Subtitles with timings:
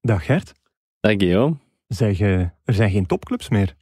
[0.00, 0.52] Dag Gert.
[1.00, 1.56] Dag Guillaume.
[1.88, 3.74] Zeg, eh, er zijn geen topclubs meer.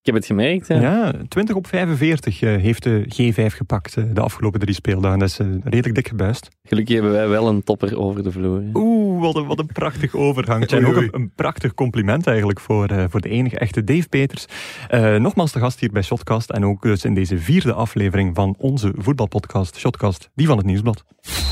[0.00, 0.66] Ik heb het gemerkt.
[0.66, 0.80] Ja.
[0.80, 5.18] Ja, 20 op 45 eh, heeft de G5 gepakt eh, de afgelopen drie speeldagen.
[5.18, 6.48] Dat is eh, redelijk dik gebuist.
[6.62, 8.60] Gelukkig hebben wij wel een topper over de vloer.
[8.60, 8.70] hè.
[8.74, 10.66] Oeh, wat een, wat een prachtig overgang.
[10.66, 14.46] En ook een, een prachtig compliment eigenlijk voor, eh, voor de enige echte Dave Peters.
[14.88, 16.50] Eh, nogmaals de gast hier bij Shotcast.
[16.50, 21.04] En ook dus in deze vierde aflevering van onze voetbalpodcast Shotcast, die van het Nieuwsblad.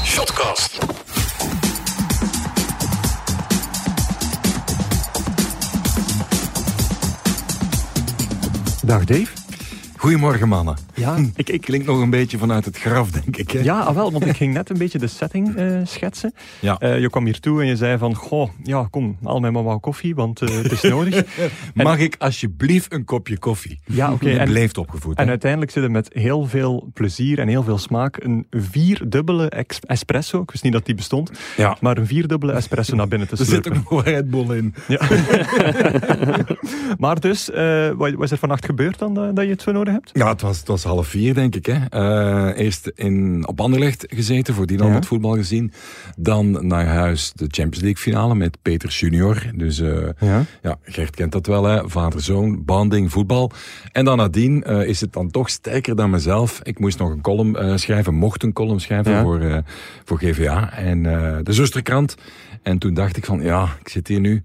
[0.04, 0.97] Shotcast.
[8.88, 9.37] Dag Dave.
[9.98, 10.76] Goedemorgen mannen.
[10.94, 13.50] Ja, ik, ik, Klinkt nog een beetje vanuit het graf, denk ik.
[13.50, 13.60] Hè?
[13.60, 16.34] ja ah, wel, want ik ging net een beetje de setting eh, schetsen.
[16.60, 16.78] Ja.
[16.78, 19.62] Eh, je kwam hier toe en je zei van, goh, ja, kom, haal mij maar
[19.62, 21.24] wat koffie, want eh, het is nodig.
[21.74, 23.80] Mag ik alsjeblieft een kopje koffie?
[23.84, 24.30] Ja, oké.
[24.30, 25.16] En- beleefd opgevoed.
[25.16, 25.30] En hè?
[25.30, 29.48] uiteindelijk zit er met heel veel plezier en heel veel smaak een vierdubbele
[29.86, 30.42] espresso.
[30.42, 31.30] Ik wist niet dat die bestond.
[31.56, 31.76] Ja.
[31.80, 33.72] Maar een vierdubbele espresso naar binnen te Er zit slurpen.
[33.84, 34.74] ook nog een Red Bull in.
[34.88, 35.00] Ja.
[37.04, 37.50] maar dus,
[37.96, 40.10] wat wat is er vannacht gebeurd dan dat, dat je het zo nodig hebt?
[40.12, 41.66] Ja, het was, het was half vier, denk ik.
[41.66, 41.84] Hè.
[41.88, 44.92] Eh, eerst in, op Anderlecht gezeten, voor die dan Ja.
[44.92, 45.72] met voetbal gezien.
[46.16, 49.42] Dan naar huis de Champions League finale met Peters junior.
[49.54, 50.44] Dus eh, Ja.
[50.62, 51.88] ja, Gert kent dat wel, hè.
[51.88, 53.50] vader-zoon, banding, voetbal.
[53.92, 56.60] En dan nadien eh, is het dan toch sterker dan mezelf.
[56.62, 59.22] Ik moest nog een column schrijven, mocht een column schrijven Ja.
[59.22, 59.62] voor,
[60.04, 61.02] voor GVA en
[61.42, 62.14] de zusterkrant.
[62.62, 64.42] En toen dacht ik van, ja, ik zit hier nu...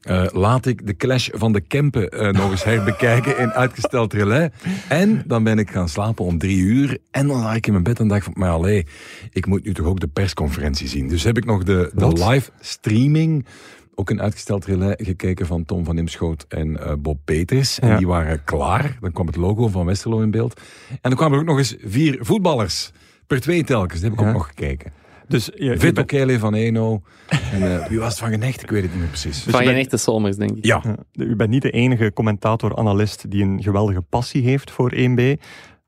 [0.00, 4.48] Eh, laat ik de clash van de Kempen eh, nog eens herbekijken in uitgesteld relais.
[4.88, 6.98] En dan ben ik gaan slapen om drie uur.
[7.10, 8.86] En dan lag ik in mijn bed en dacht van, maar allee,
[9.32, 11.08] ik moet nu toch ook de persconferentie zien.
[11.08, 13.46] Dus heb ik nog de, de live streaming,
[13.94, 17.78] ook een uitgesteld relais, gekeken van Tom van Imschoot en eh, Bob Peters.
[17.78, 17.96] En Ja.
[17.96, 18.96] die waren klaar.
[19.00, 20.60] Dan kwam het logo van Westerlo in beeld.
[20.88, 22.92] En dan kwamen er ook nog eens vier voetballers.
[23.26, 24.26] Per twee telkens, dat heb ik Ja.
[24.26, 24.92] ook nog gekeken.
[25.30, 27.02] Dus je, je Vito bent- Kele van Eno.
[27.52, 28.62] En eh, wie was het van Genecht?
[28.62, 29.42] Ik weet het niet meer precies.
[29.42, 30.64] Van geen bent- echte Solmers, denk ik.
[30.64, 35.22] Ja, u bent niet de enige commentator-analyst die een geweldige passie heeft voor 1B,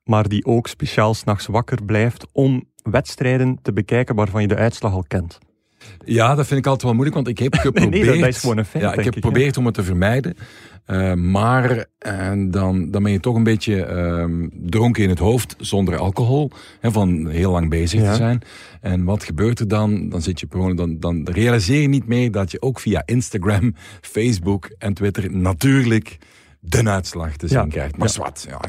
[0.05, 4.92] maar die ook speciaal s'nachts wakker blijft om wedstrijden te bekijken waarvan je de uitslag
[4.92, 5.39] al kent.
[6.05, 7.91] Ja, dat vind ik altijd wel moeilijk, want ik heb geprobeerd...
[7.91, 9.83] nee, dat- dat is gewoon een feit, Ja, ik denk heb geprobeerd om het te
[9.83, 10.36] vermijden.
[10.85, 15.55] Eh, maar en dan, dan ben je toch een beetje ehm, dronken in het hoofd,
[15.59, 16.51] zonder alcohol.
[16.81, 18.11] Hè, van heel lang bezig Ja.
[18.11, 18.41] te zijn.
[18.81, 20.09] En wat gebeurt er dan?
[20.09, 23.75] Dan zit je gewoon, dan, dan realiseer je niet meer dat je ook via Instagram,
[24.01, 26.19] Facebook en Twitter natuurlijk
[26.61, 27.67] de uitslag te zien Ja.
[27.67, 27.97] krijgt.
[27.97, 28.61] Maar zwart, ja,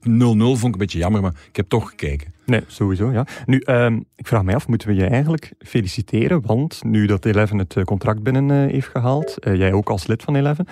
[0.00, 2.34] 0-0 vond ik een beetje jammer, maar ik heb toch gekeken.
[2.46, 3.26] Nee, sowieso, ja.
[3.46, 6.40] Nu, ehm, ik vraag mij af, moeten we je eigenlijk feliciteren?
[6.46, 10.06] Want nu dat Eleven het eh, contract binnen eh, heeft gehaald, eh, jij ook als
[10.06, 10.66] lid van Eleven,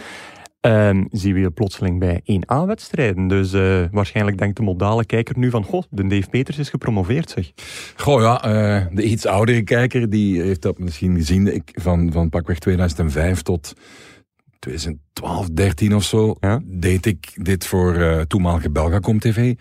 [0.60, 3.28] ehm, zien we je plotseling bij 1A-wedstrijden.
[3.28, 7.30] Dus eh, waarschijnlijk denkt de modale kijker nu van, goh, de Dave Peters is gepromoveerd,
[7.30, 7.52] zeg.
[7.96, 11.54] Goh ja, eh, de iets oudere kijker die heeft dat misschien gezien.
[11.54, 13.72] Ik, van, van pakweg 2005 tot
[14.58, 16.60] 2012, 13 of zo, Ja.
[16.64, 19.54] deed ik dit voor eh toenmalige Belgacom TV.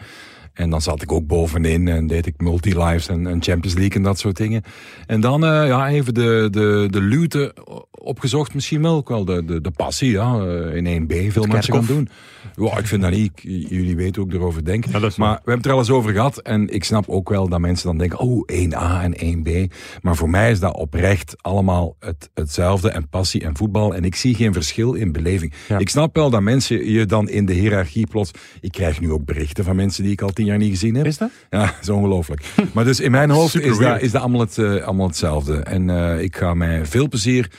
[0.57, 4.03] En dan zat ik ook bovenin en deed ik multi-lives en, en Champions League en
[4.03, 4.63] dat soort dingen.
[5.05, 7.55] En dan eh, ja, even de, de, de luwte
[7.91, 8.95] opgezocht, misschien wel.
[8.95, 11.85] Ook wel de, de, de passie, ja, eh, in 1B veel mensen gaan kerkhof.
[11.87, 12.09] doen.
[12.55, 13.31] Ja, ik vind dat niet.
[13.43, 14.91] Ik- jullie weten ook erover denken.
[14.91, 16.37] Ja, maar we hebben het er al eens over gehad.
[16.37, 19.73] En ik snap ook wel dat mensen dan denken, oh, 1A en 1B.
[20.01, 22.89] Maar voor mij is dat oprecht allemaal het, hetzelfde.
[22.89, 23.95] En passie en voetbal.
[23.95, 25.53] En ik zie geen verschil in beleving.
[25.67, 25.77] Ja.
[25.77, 28.31] Ik snap wel dat mensen je dan in de hiërarchie plots...
[28.61, 31.05] Ik krijg nu ook berichten van mensen die ik al tien jaar niet gezien heb.
[31.05, 31.29] Is dat?
[31.49, 32.53] Ja, dat is ongelooflijk.
[32.73, 35.57] Maar dus in mijn hoofd Super is dat, is dat allemaal, het, eh, allemaal hetzelfde.
[35.57, 37.51] En eh, ik ga met veel plezier...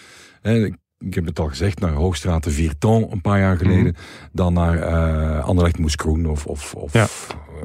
[0.43, 3.97] hè, ik, heb het al gezegd, naar Hoogstraat de Vierton een paar jaar geleden.
[4.33, 7.07] Dan naar eh Anderlecht Moeskroen of, of, of Ja.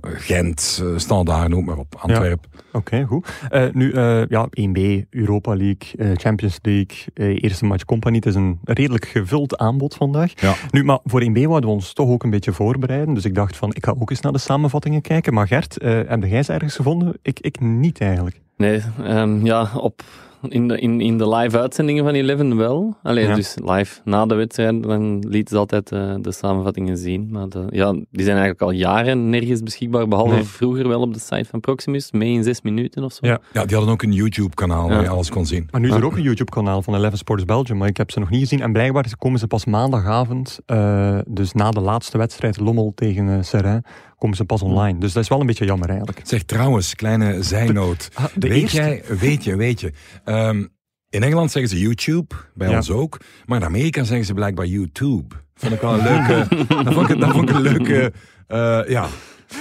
[0.02, 2.50] eh, Gent, eh, Standaard, noem maar op, Antwerpen.
[2.72, 3.28] Oké, goed.
[3.50, 6.98] Eh, nu, eh, ja, 1B, Europa League, Champions League,
[7.40, 8.16] eerste match company.
[8.16, 10.42] Het is een redelijk gevuld aanbod vandaag.
[10.42, 10.54] Ja.
[10.72, 13.14] Nu, maar voor 1B wouden we ons toch ook een beetje voorbereiden.
[13.14, 15.34] Dus ik dacht van, ik ga ook eens naar de samenvattingen kijken.
[15.34, 17.18] Maar Gert, eh, heb jij ze ergens gevonden?
[17.22, 18.42] Ik, ik niet eigenlijk.
[18.58, 20.04] Nee, ehm, ja, op,
[20.50, 22.96] in, de, in, in de live uitzendingen van Eleven wel.
[23.04, 23.36] Alleen Ja.
[23.36, 27.28] dus live na de wedstrijd, dan lieten ze altijd eh, de samenvattingen zien.
[27.32, 30.44] Maar de, ja, die zijn eigenlijk al jaren nergens beschikbaar, behalve Nee.
[30.44, 33.28] vroeger wel op de site van Proximus, mee in zes minuten of zo.
[33.28, 33.40] Ja.
[33.54, 35.68] Ja, die hadden ook een YouTube-kanaal waar je alles kon zien.
[35.72, 38.20] Maar nu is er ook een YouTube-kanaal van Eleven Sports Belgium, maar ik heb ze
[38.20, 38.62] nog niet gezien.
[38.62, 43.38] En blijkbaar komen ze pas maandagavond, eh, dus na de laatste wedstrijd Lommel tegen eh
[43.42, 43.84] Serrain,
[44.24, 45.00] komen ze pas online.
[45.00, 46.20] Dus dat is wel een beetje jammer eigenlijk.
[46.24, 48.10] Zeg trouwens, kleine zijnoot.
[48.14, 48.78] Ah, de weet eerste?
[48.78, 49.92] jij, weet je, weet je.
[50.24, 50.66] ehm,
[51.10, 52.76] in Engeland zeggen ze YouTube, bij Ja.
[52.76, 53.18] ons ook.
[53.46, 55.36] Maar in Amerika zeggen ze blijkbaar YouTube.
[55.56, 56.56] Vond ik wel een leuke.
[56.84, 58.14] dat, vond ik, dat vond ik een leuke.
[58.48, 59.08] eh, ja.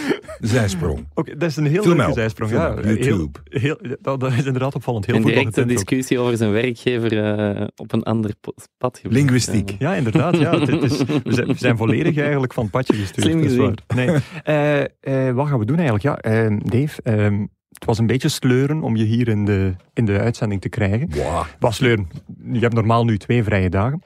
[0.40, 1.06] zijsprong.
[1.14, 2.50] Oké, dat is een heel Film leuke zijsprong.
[2.50, 3.38] Ja, op heel, YouTube.
[3.44, 5.06] heel, dat, dat is inderdaad opvallend.
[5.06, 5.86] Heel Een directe voetbalgetint ook.
[5.86, 8.34] discussie over zijn werkgever eh, op een ander
[8.78, 9.02] pad gebracht.
[9.02, 9.70] Linguïstiek.
[9.70, 9.90] Ja.
[9.90, 10.36] Ja, inderdaad.
[10.36, 10.58] Ja.
[10.58, 13.26] Het, het is, we, zijn, we zijn volledig eigenlijk van het padje gestuurd.
[13.26, 13.78] Slim gezien.
[13.94, 14.16] Nee.
[14.42, 16.04] Eh, eh, wat gaan we doen eigenlijk?
[16.04, 17.38] Ja, eh, Dave, eh,
[17.68, 21.10] het was een beetje sleuren om je hier in de, in de uitzending te krijgen.
[21.10, 21.44] Wow.
[21.58, 22.08] Was sleuren.
[22.52, 24.02] Je hebt normaal nu twee vrije dagen.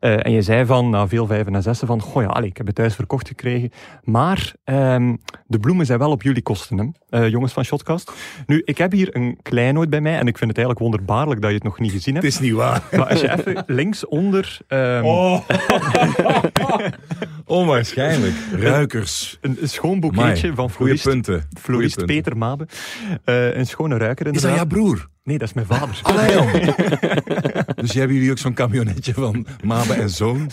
[0.00, 2.56] Eh, en je zei van, na veel vijven en zessen, van, goh ja, allee, ik
[2.56, 3.70] heb het thuis verkocht gekregen.
[4.02, 5.14] Maar ehm,
[5.46, 6.78] de bloemen zijn wel op jullie kosten,
[7.10, 7.18] hè?
[7.22, 8.12] eh, jongens van Shotcast.
[8.46, 11.50] Nu, ik heb hier een kleinoot bij mij en ik vind het eigenlijk wonderbaarlijk dat
[11.50, 12.34] je het nog niet gezien Het hebt.
[12.34, 12.82] is niet waar.
[12.96, 15.40] Maar als je even linksonder ehm, Oh.
[17.44, 18.34] Onwaarschijnlijk.
[18.52, 19.38] Ruikers.
[19.40, 21.48] een, een schoon boeketje van florist, punten.
[21.60, 22.04] florist.
[22.06, 22.66] Peter Mabe.
[23.24, 24.70] Eh, een schone ruiker Is dat inderdaad.
[24.72, 25.08] jouw broer?
[25.26, 25.98] Nee, dat is mijn vader.
[26.02, 26.50] Allee, jong.
[27.82, 30.50] dus hebben jullie ook zo'n camionetje van Mabe en Zoon?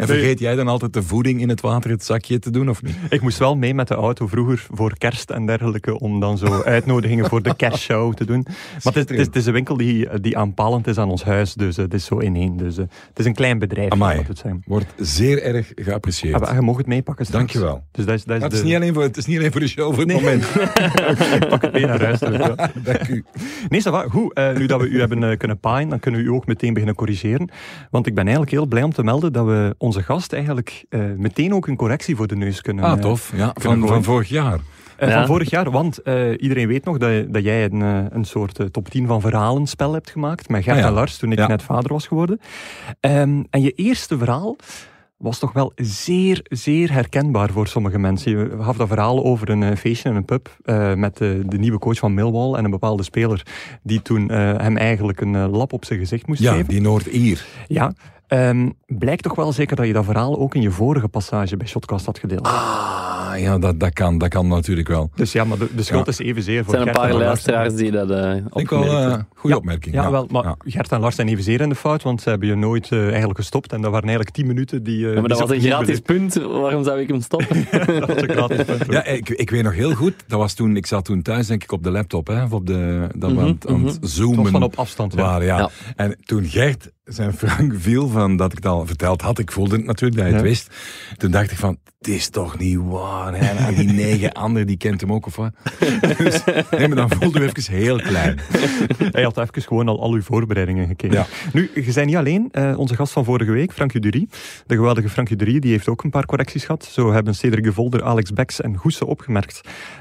[0.00, 2.82] En vergeet jij dan altijd de voeding in het water, het zakje te doen, of
[2.82, 2.96] niet?
[3.08, 6.62] Ik moest wel mee met de auto vroeger voor kerst en dergelijke om dan zo
[6.62, 8.46] uitnodigingen voor de kerstshow te doen.
[8.82, 11.76] Maar het is, het is, een winkel die, die aanpalend is aan ons huis, dus
[11.76, 12.56] eh, het is zo ineen.
[12.56, 13.90] Dus eh, het is een klein bedrijf.
[13.90, 14.22] Amai.
[14.26, 14.62] het zeggen.
[14.66, 16.34] Wordt zeer erg geapprecieerd.
[16.34, 17.52] Ah, maar je mag het meepakken straks.
[17.52, 17.84] Dankjewel.
[17.90, 18.64] Dus dat is, dat is het, is de...
[18.64, 20.44] niet alleen voor, het is niet alleen voor de show, voor het moment.
[21.40, 22.18] Ik pak het mee naar huis.
[22.20, 22.54] ja.
[22.84, 23.24] Dank u.
[23.68, 24.04] Nee, ça va.
[24.08, 26.72] Goed, eh, nu dat we u hebben kunnen paaien, dan kunnen we u ook meteen
[26.72, 27.50] beginnen corrigeren.
[27.90, 31.00] Want ik ben eigenlijk heel blij om te melden dat we onze gast eigenlijk eh,
[31.16, 33.32] meteen ook een correctie voor de neus kunnen Ah, eh, tof.
[33.36, 34.58] Ja, kunnen van, van vorig jaar.
[34.96, 35.14] Eh, Ja.
[35.14, 38.58] Van vorig jaar, want eh, iedereen weet nog dat, dat jij een, eh, een soort
[38.58, 40.88] eh, top 10 van verhalenspel hebt gemaakt met Gert Ah, ja.
[40.88, 41.46] en Lars toen ik Ja.
[41.46, 42.40] net vader was geworden.
[43.00, 44.56] Ehm, en je eerste verhaal
[45.16, 48.30] was toch wel zeer, zeer herkenbaar voor sommige mensen.
[48.38, 51.58] Je gaf dat verhaal over een eh, feestje in een pub eh, met de, de
[51.58, 53.42] nieuwe coach van Millwall en een bepaalde speler
[53.82, 56.68] die toen eh, hem eigenlijk een eh, lap op zijn gezicht moest Ja, geven.
[56.68, 57.44] die Noord-Ier.
[57.68, 57.92] Ja,
[58.30, 61.66] Ehm, blijkt toch wel zeker dat je dat verhaal ook in je vorige passage bij
[61.66, 62.46] Shotcast had gedeeld.
[62.46, 65.10] Ah, ja, dat, dat, kan, dat kan natuurlijk wel.
[65.14, 66.12] Dus ja, maar de, de schuld Ja.
[66.12, 67.26] is evenzeer Er voor zijn een Gert paar en Lars.
[67.26, 69.94] luisteraars die dat eh Vind ik wel een goede Ja, opmerking.
[69.94, 70.54] Ja, wel, maar Ja.
[70.58, 73.38] Gert en Lars zijn evenzeer in de fout, want ze hebben je nooit eh, eigenlijk
[73.38, 73.72] gestopt.
[73.72, 75.06] En dat waren eigenlijk tien minuten die...
[75.08, 76.34] eh, Ja, maar dat was een gratis punt.
[76.34, 77.66] Waarom zou ik hem stoppen?
[78.00, 78.84] dat was een gratis punt.
[78.92, 80.14] Ja, ik, ik weet nog heel goed.
[80.26, 82.26] Dat was toen, ik zat toen thuis, denk ik, op de laptop.
[82.26, 84.76] Hè, of op de, dat we Mhm, aan, het- aan het Toch zoomen van op
[84.78, 85.14] afstand.
[85.14, 85.20] Ja.
[85.22, 85.46] waren.
[85.46, 85.58] Ja.
[85.58, 85.70] Ja.
[85.96, 89.76] En toen Gert zijn Frank viel van dat ik het al verteld had, ik voelde
[89.76, 90.48] het natuurlijk dat hij het Ja.
[90.48, 90.70] wist.
[91.16, 93.34] Toen dacht ik van, het is toch niet waar.
[93.38, 93.66] Hè?
[93.66, 95.52] En die negen anderen, die kent hem ook of wat.
[96.18, 98.38] dus, nee, maar dan voelde ik even heel klein.
[99.10, 101.16] Hij had even gewoon al al uw voorbereidingen gekeken.
[101.16, 101.26] Ja.
[101.52, 102.48] Nu, je zijn niet alleen.
[102.52, 104.28] eh, onze gast van vorige week, Frank Durie,
[104.66, 106.84] de geweldige Frank Durie, die heeft ook een paar correcties gehad.
[106.84, 109.60] Zo hebben Cedric de Volder, Alex Beks en Goesse opgemerkt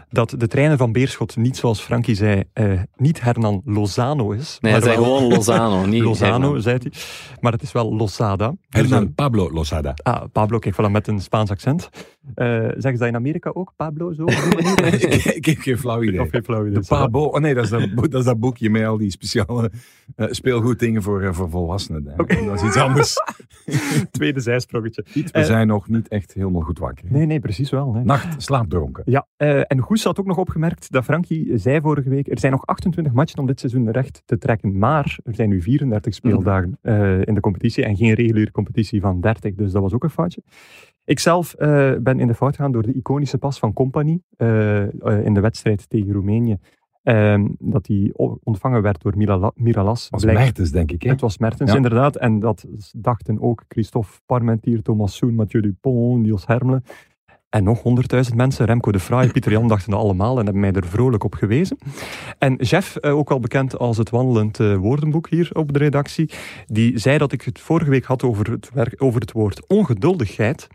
[0.10, 4.58] dat de trainer van Beerschot niet, zoals Frankie zei, eh, niet Hernan Lozano is.
[4.62, 6.62] Nee, maar hij zei wel gewoon Lozano, niet Lozano, Hernan.
[6.62, 6.92] zei hij.
[7.40, 8.54] Maar het is wel Losada.
[8.70, 9.94] Hernan Pablo Losada.
[10.04, 11.90] Ah, Pablo, kijk, voilà, met een Spaans accent.
[12.36, 14.24] Eh zeggen ze dat in Amerika ook, Pablo, zo?
[14.26, 16.22] ik, ik heb geen flauw idee.
[16.22, 16.80] Of geen flauw idee.
[16.80, 19.72] De Pabo, oh nee, dat is dat, dat is dat boekje met al die speciale
[20.16, 22.04] eh, speelgoeddingen voor, eh, voor volwassenen.
[22.08, 22.16] hè.
[22.46, 23.14] Dat is iets anders.
[24.12, 25.06] Tweede zijsprongetje.
[25.14, 27.06] We Eh, zijn nog niet echt helemaal goed wakker.
[27.10, 27.92] Nee, nee, precies wel.
[27.92, 28.04] Nee.
[28.04, 29.04] Nacht, slaapdronken.
[29.06, 32.52] Ja, eh, en Goes had ook nog opgemerkt dat Frankie zei vorige week, er zijn
[32.52, 36.78] nog 28 matchen om dit seizoen recht te trekken, maar er zijn nu 34 speeldagen
[36.82, 40.10] eh, in de competitie en geen reguliere competitie van 30, dus dat was ook een
[40.10, 40.42] foutje.
[41.06, 44.82] Ikzelf eh ben in de fout gegaan door de iconische pas van Company eh,
[45.24, 46.58] in de wedstrijd tegen Roemenië.
[47.04, 50.08] Ehm, dat die ontvangen werd door Mirala- Miralas.
[50.12, 51.02] Als Blijkt- Mertens, denk ik.
[51.04, 51.10] Hè?
[51.10, 51.76] Het was Mertens, Ja.
[51.76, 52.16] inderdaad.
[52.16, 52.66] En dat
[52.98, 56.84] dachten ook Christophe Parmentier, Thomas Soen, Mathieu Dupont, Niels Hermelen.
[57.50, 60.72] En nog honderdduizend mensen, Remco de Fraai, Pieter Jan, dachten dat allemaal en hebben mij
[60.72, 61.78] er vrolijk op gewezen.
[62.38, 66.30] En Jeff, eh, ook wel bekend als het wandelend eh, woordenboek hier op de redactie,
[66.68, 70.68] die zei dat ik het vorige week had over het, werk, over het woord ongeduldigheid.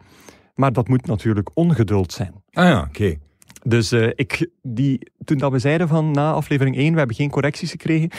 [0.55, 2.33] Maar dat moet natuurlijk ongeduld zijn.
[2.53, 3.17] Ah ja, oké.
[3.63, 7.31] Dus eh, ik, die, toen dat we zeiden van na aflevering 1, we hebben geen
[7.31, 8.11] correcties gekregen,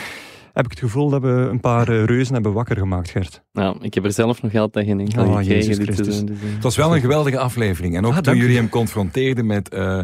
[0.56, 3.42] heb ik het gevoel dat we een paar eh, reuzen hebben wakker gemaakt, Gert.
[3.54, 6.06] Nou, ik heb er zelf nog altijd geen enkel Oh, Jezus Christus.
[6.08, 6.36] dus, eh.
[6.54, 7.96] Het was wel een geweldige aflevering.
[7.98, 9.70] En ook Ah, toen jullie hem confronteerden met...
[9.70, 10.00] eh,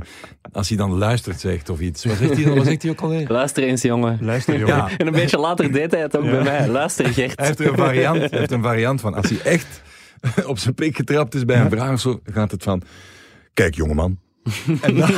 [0.51, 2.05] als hij dan luistert zegt of iets.
[2.05, 2.55] Wat zegt hij, dan?
[2.55, 3.25] wat zegt hij ook alweer?
[3.27, 4.17] Luister eens, jongen.
[4.21, 4.75] Luister, jongen.
[4.75, 4.89] Ja.
[4.97, 6.67] En een beetje later deed hij het ook bij mij.
[6.67, 7.37] Luister, Gert.
[7.39, 9.13] Hij heeft er een variant, hij heeft een variant van.
[9.13, 9.81] Als hij echt
[10.45, 12.81] op zijn pik getrapt is bij een vraag of zo, gaat het van...
[13.53, 14.19] Kijk, jongeman.
[14.81, 15.09] En dan,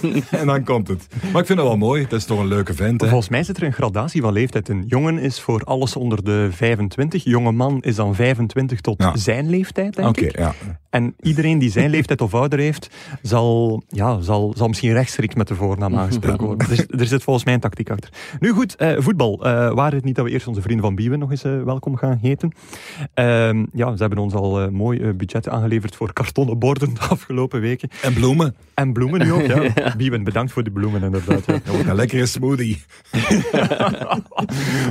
[0.40, 1.06] en dan komt het.
[1.32, 2.02] Maar ik vind het wel mooi.
[2.08, 3.00] Dat is toch een leuke vent.
[3.00, 3.06] Hè?
[3.08, 4.68] Volgens mij zit er een gradatie van leeftijd.
[4.68, 7.24] Een jongen is voor alles onder de 25.
[7.24, 9.16] Jonge man is dan 25 tot Ja.
[9.16, 10.38] zijn leeftijd, denk ik.
[10.38, 10.54] ja.
[10.90, 12.90] En iedereen die zijn leeftijd of ouder heeft,
[13.22, 16.68] zal, ja, zal, zal misschien rechtstreeks met de voornaam aangesproken worden.
[16.68, 18.10] Dus er zit volgens mij een tactiek achter.
[18.40, 19.44] Nu goed, eh, voetbal.
[19.44, 21.96] Eh waar het niet dat we eerst onze vrienden van Biewen nog eens eh, welkom
[21.96, 22.52] gaan heten.
[23.14, 27.88] Ehm, ja, ze hebben ons al mooi budget aangeleverd voor kartonnen borden de afgelopen weken.
[28.02, 28.55] En bloemen.
[28.76, 29.72] En bloemen nu ook, ja.
[29.96, 31.46] Biewen, bedankt voor de bloemen inderdaad.
[31.46, 31.54] Ja.
[31.70, 32.82] Ook een lekkere smoothie.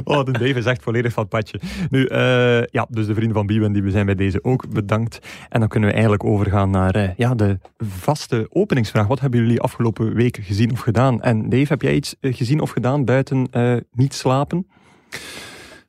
[0.04, 1.60] Oh, de Dave is echt volledig van het padje.
[1.90, 5.20] Nu, eh, ja, dus de vrienden van Biewen, die we zijn bij deze ook bedankt.
[5.50, 9.08] En dan kunnen we eigenlijk overgaan naar eh, ja, de vaste openingsvraag.
[9.08, 11.22] Wat hebben jullie afgelopen week gezien of gedaan?
[11.22, 14.68] En Dave, heb jij iets eh, gezien of gedaan buiten eh, niet slapen?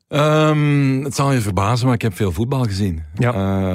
[0.09, 3.02] Ehm, het zal je verbazen, maar ik heb veel voetbal gezien.
[3.14, 3.33] Ja.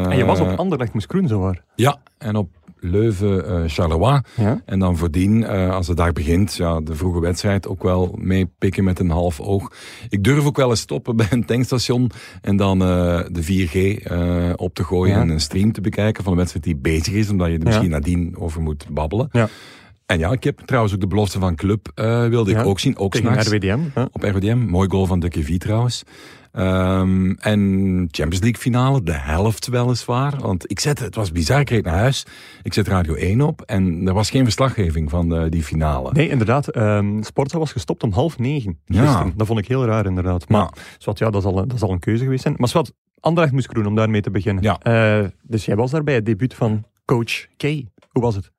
[0.09, 1.63] En je was op Anderlecht Moes Kroen, zo waar.
[1.75, 4.21] Ja, en op Leuven, eh, Charleroi.
[4.35, 4.61] Ja?
[4.65, 8.83] En dan voordien, eh, als de dag begint, ja, de vroege wedstrijd ook wel meepikken
[8.83, 9.71] met een half oog.
[10.09, 12.11] Ik durf ook wel eens stoppen bij een tankstation
[12.41, 15.21] en dan eh, de 4G eh, op te gooien Ja.
[15.21, 17.89] en een stream te bekijken van de wedstrijd die bezig is, omdat je er misschien
[17.89, 19.29] nadien over moet babbelen.
[19.31, 19.49] Ja.
[20.05, 21.91] En ja, ik heb trouwens ook de belofte van Club
[22.29, 23.79] wilde ik ook zien, ook Tegen RWDM.
[24.11, 24.57] Op RWDM.
[24.57, 26.03] Mooi goal van Ducky V trouwens.
[26.51, 27.59] Ehm, en
[28.11, 30.39] Champions League finale, de helft weliswaar.
[30.39, 32.25] Want ik zette, het was bizar, ik reed naar huis.
[32.63, 36.09] Ik zet Radio 1 op en er was geen verslaggeving van eh, die finale.
[36.13, 36.65] Nee, inderdaad.
[37.25, 39.31] Sporza was gestopt om half negen Ja.
[39.35, 40.49] Dat vond ik heel raar, inderdaad.
[40.49, 42.55] Maar Zwat, ja, dat zal, een- dat zal een keuze geweest zijn.
[42.57, 44.63] Maar Zwat, Anderlecht moest groen om daarmee te beginnen.
[44.63, 44.79] Ja.
[44.79, 47.87] Eh, dus jij was daar bij het debuut van coach Kay.
[48.09, 48.51] Hoe was het?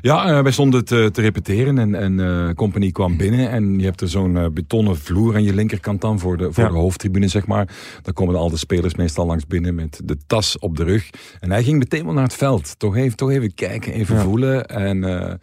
[0.00, 3.50] Ja, eh, wij stonden te, te repeteren en, en eh Company kwam binnen.
[3.50, 6.64] En je hebt er zo'n eh, betonnen vloer aan je linkerkant dan voor, de, voor
[6.64, 6.70] Ja.
[6.70, 7.68] de hoofdtribune, zeg maar.
[8.02, 11.10] Daar komen al de spelers meestal langs binnen met de tas op de rug.
[11.40, 12.78] En hij ging meteen wel naar het veld.
[12.78, 14.22] Toch even, toch even kijken, even Ja.
[14.22, 14.66] voelen.
[14.66, 15.34] En, eh,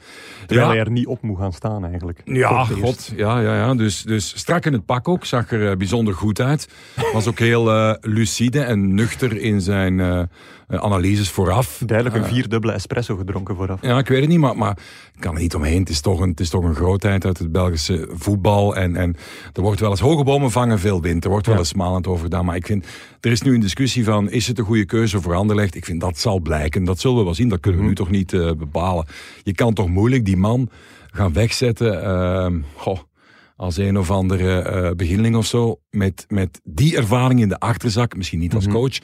[0.45, 2.21] Terwijl ja, hij er niet op moet gaan staan, eigenlijk.
[2.25, 3.12] Ja, god.
[3.15, 3.75] Ja, ja, ja.
[3.75, 5.25] Dus, dus strak in het pak ook.
[5.25, 6.67] Zag er bijzonder goed uit.
[7.13, 10.29] Was ook heel lucide en nuchter in zijn
[10.67, 11.81] analyses vooraf.
[11.86, 13.81] Duidelijk een vierdubbele espresso gedronken vooraf.
[13.81, 14.77] Ja, ik weet het niet, maar, maar
[15.13, 15.79] ik kan er niet omheen.
[15.79, 18.75] Het is toch een, het is toch een grootheid uit het Belgische voetbal.
[18.75, 19.15] En, en
[19.53, 21.24] er wordt wel eens hoge bomen vangen, veel wind.
[21.24, 21.62] Er wordt wel Ja.
[21.62, 22.45] eens smalend over gedaan.
[22.45, 22.86] Maar ik vind,
[23.21, 25.75] er is nu een discussie van, is het een goede keuze voor Anderlecht?
[25.75, 26.83] Ik vind, dat zal blijken.
[26.83, 27.50] Dat zullen we wel zien.
[27.50, 27.95] Dat kunnen we Mhm.
[27.95, 29.05] nu toch niet eh, bepalen.
[29.43, 30.69] Je kan toch moeilijk die man
[31.12, 32.03] gaan wegzetten.
[32.03, 33.00] ehm, goh,
[33.55, 35.79] als een of andere eh beginneling of zo.
[35.89, 38.15] Met, met die ervaring in de achterzak.
[38.15, 38.75] Misschien niet als Mhm.
[38.75, 38.97] coach.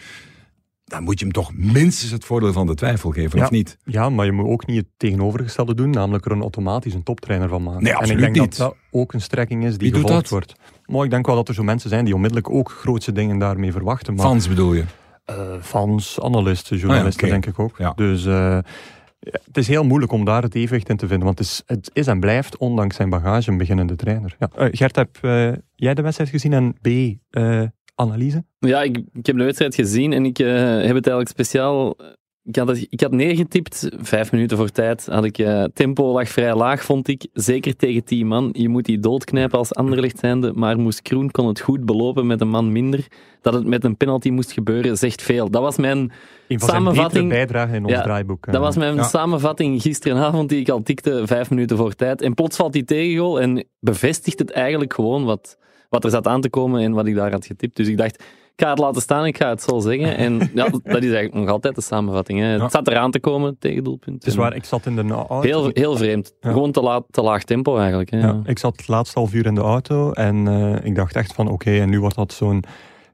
[0.94, 3.44] Dan moet je hem toch minstens het voordeel van de twijfel geven, Ja.
[3.46, 3.78] of niet?
[3.84, 7.50] Ja, maar je moet ook niet het tegenovergestelde doen, namelijk er een automatisch een toptrainer
[7.50, 7.84] van maken.
[7.84, 8.58] Nee, en ik denk niet.
[8.58, 10.30] dat dat ook een strekking is die Wie doet gevolgd dat?
[10.32, 10.56] wordt.
[10.86, 13.72] Maar ik denk wel dat er zo mensen zijn die onmiddellijk ook grootse dingen daarmee
[13.72, 14.14] verwachten.
[14.16, 14.84] Maar Fans bedoel je?
[15.26, 17.42] eh, fans, analisten, journalisten, Ah ja, oké.
[17.42, 17.78] denk ik ook.
[17.78, 17.94] Ja.
[17.96, 18.58] Dus eh,
[19.20, 21.26] ja, het is heel moeilijk om daar het evenwicht in te vinden.
[21.26, 24.36] Want het is, het is en blijft, ondanks zijn bagage, een beginnende trainer.
[24.40, 24.50] Ja.
[24.56, 25.18] Eh, Gert, heb
[25.76, 26.88] jij de wedstrijd gezien en B,
[27.30, 27.62] eh,
[27.96, 28.44] analyse?
[28.60, 31.96] Ja, ik, ik heb de wedstrijd gezien en ik eh, heb het eigenlijk speciaal.
[32.46, 35.06] Ik had, het- ik had neergetipt, vijf minuten voor tijd.
[35.06, 37.28] Had ik, eh, tempo lag vrij laag, vond ik.
[37.34, 38.50] Zeker tegen tien man.
[38.52, 40.52] Je moet die doodknijpen als anderlicht zijnde.
[40.54, 43.08] Maar Moes Kroen kon het goed belopen met een man minder.
[43.42, 45.50] Dat het met een penalty moest gebeuren, zegt veel.
[45.50, 46.12] Dat was mijn,
[46.48, 48.46] Samenvatting- betere bijdragen in ons Ja, draaiboek.
[48.46, 48.54] eh.
[48.54, 49.04] dat was mijn Ja.
[49.04, 52.22] samenvatting gisteravond, die ik al tikte, vijf minuten voor tijd.
[52.22, 55.58] En plots valt die tegengoal en bevestigt het eigenlijk gewoon wat,
[55.94, 57.76] wat er zat aan te komen en wat ik daar had getipt.
[57.76, 58.16] Dus ik dacht,
[58.56, 60.18] ik ga het laten staan, ik ga het zo zeggen.
[60.18, 62.40] En ja, dat is eigenlijk nog altijd de samenvatting.
[62.40, 62.54] Hè.
[62.54, 62.64] Ja.
[62.64, 64.16] Het zat eraan te komen, tegen doelpunt.
[64.16, 65.42] Het is waar, ik zat in de auto.
[65.42, 66.34] Heel, heel vreemd.
[66.40, 66.52] Ja.
[66.52, 68.12] Gewoon te, laat, te laag tempo eigenlijk.
[68.12, 68.20] Hè.
[68.20, 71.34] Ja, ik zat het laatste half uur in de auto en eh, ik dacht echt
[71.34, 72.64] van oké, en nu wordt dat zo'n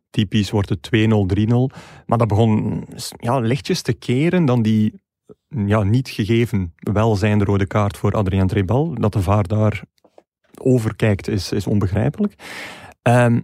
[0.09, 1.00] typisch, wordt het 2-0,
[1.39, 1.53] 3-0.
[2.05, 2.83] Maar dat begon
[3.19, 4.93] ja, lichtjes te keren dan die
[5.48, 8.93] ja, niet gegeven welzijnde rode kaart voor Adrien Trebel.
[9.00, 9.83] Dat de VAR daar
[10.61, 12.33] overkijkt is, is onbegrijpelijk.
[13.01, 13.39] Ehm,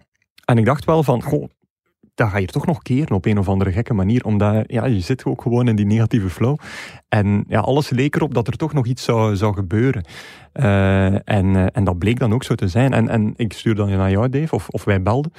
[0.45, 1.49] en ik dacht wel van, goh,
[2.15, 4.99] dat ga je toch nog keren op een of andere gekke manier, omdat ja, je
[4.99, 6.57] zit ook gewoon in die negatieve flow.
[7.07, 10.05] En ja, alles leek erop dat er toch nog iets zou, zou gebeuren.
[10.51, 12.93] Eh, en, eh, en dat bleek dan ook zo te zijn.
[12.93, 15.31] En, en ik stuurde dan naar jou, Dave, of, of wij belden.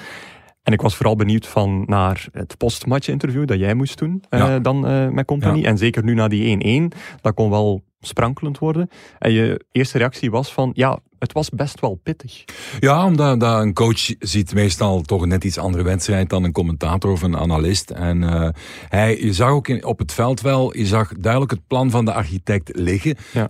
[0.62, 4.56] En ik was vooral benieuwd van naar het postmatch interview dat jij moest doen eh,
[4.62, 4.80] dan
[5.14, 5.64] met Company.
[5.64, 8.88] En zeker nu na die 1-1, dat kon wel sprankelend worden.
[9.18, 12.44] En je eerste reactie was van, ja, het was best wel pittig.
[12.80, 16.52] Ja, omdat, dat een coach ziet meestal toch een net iets andere wedstrijd dan een
[16.52, 17.90] commentator of een analist.
[17.90, 18.49] En uh,
[18.88, 22.04] hij, je zag ook in, op het veld wel, je zag duidelijk het plan van
[22.04, 23.16] de architect liggen.
[23.32, 23.49] Ja.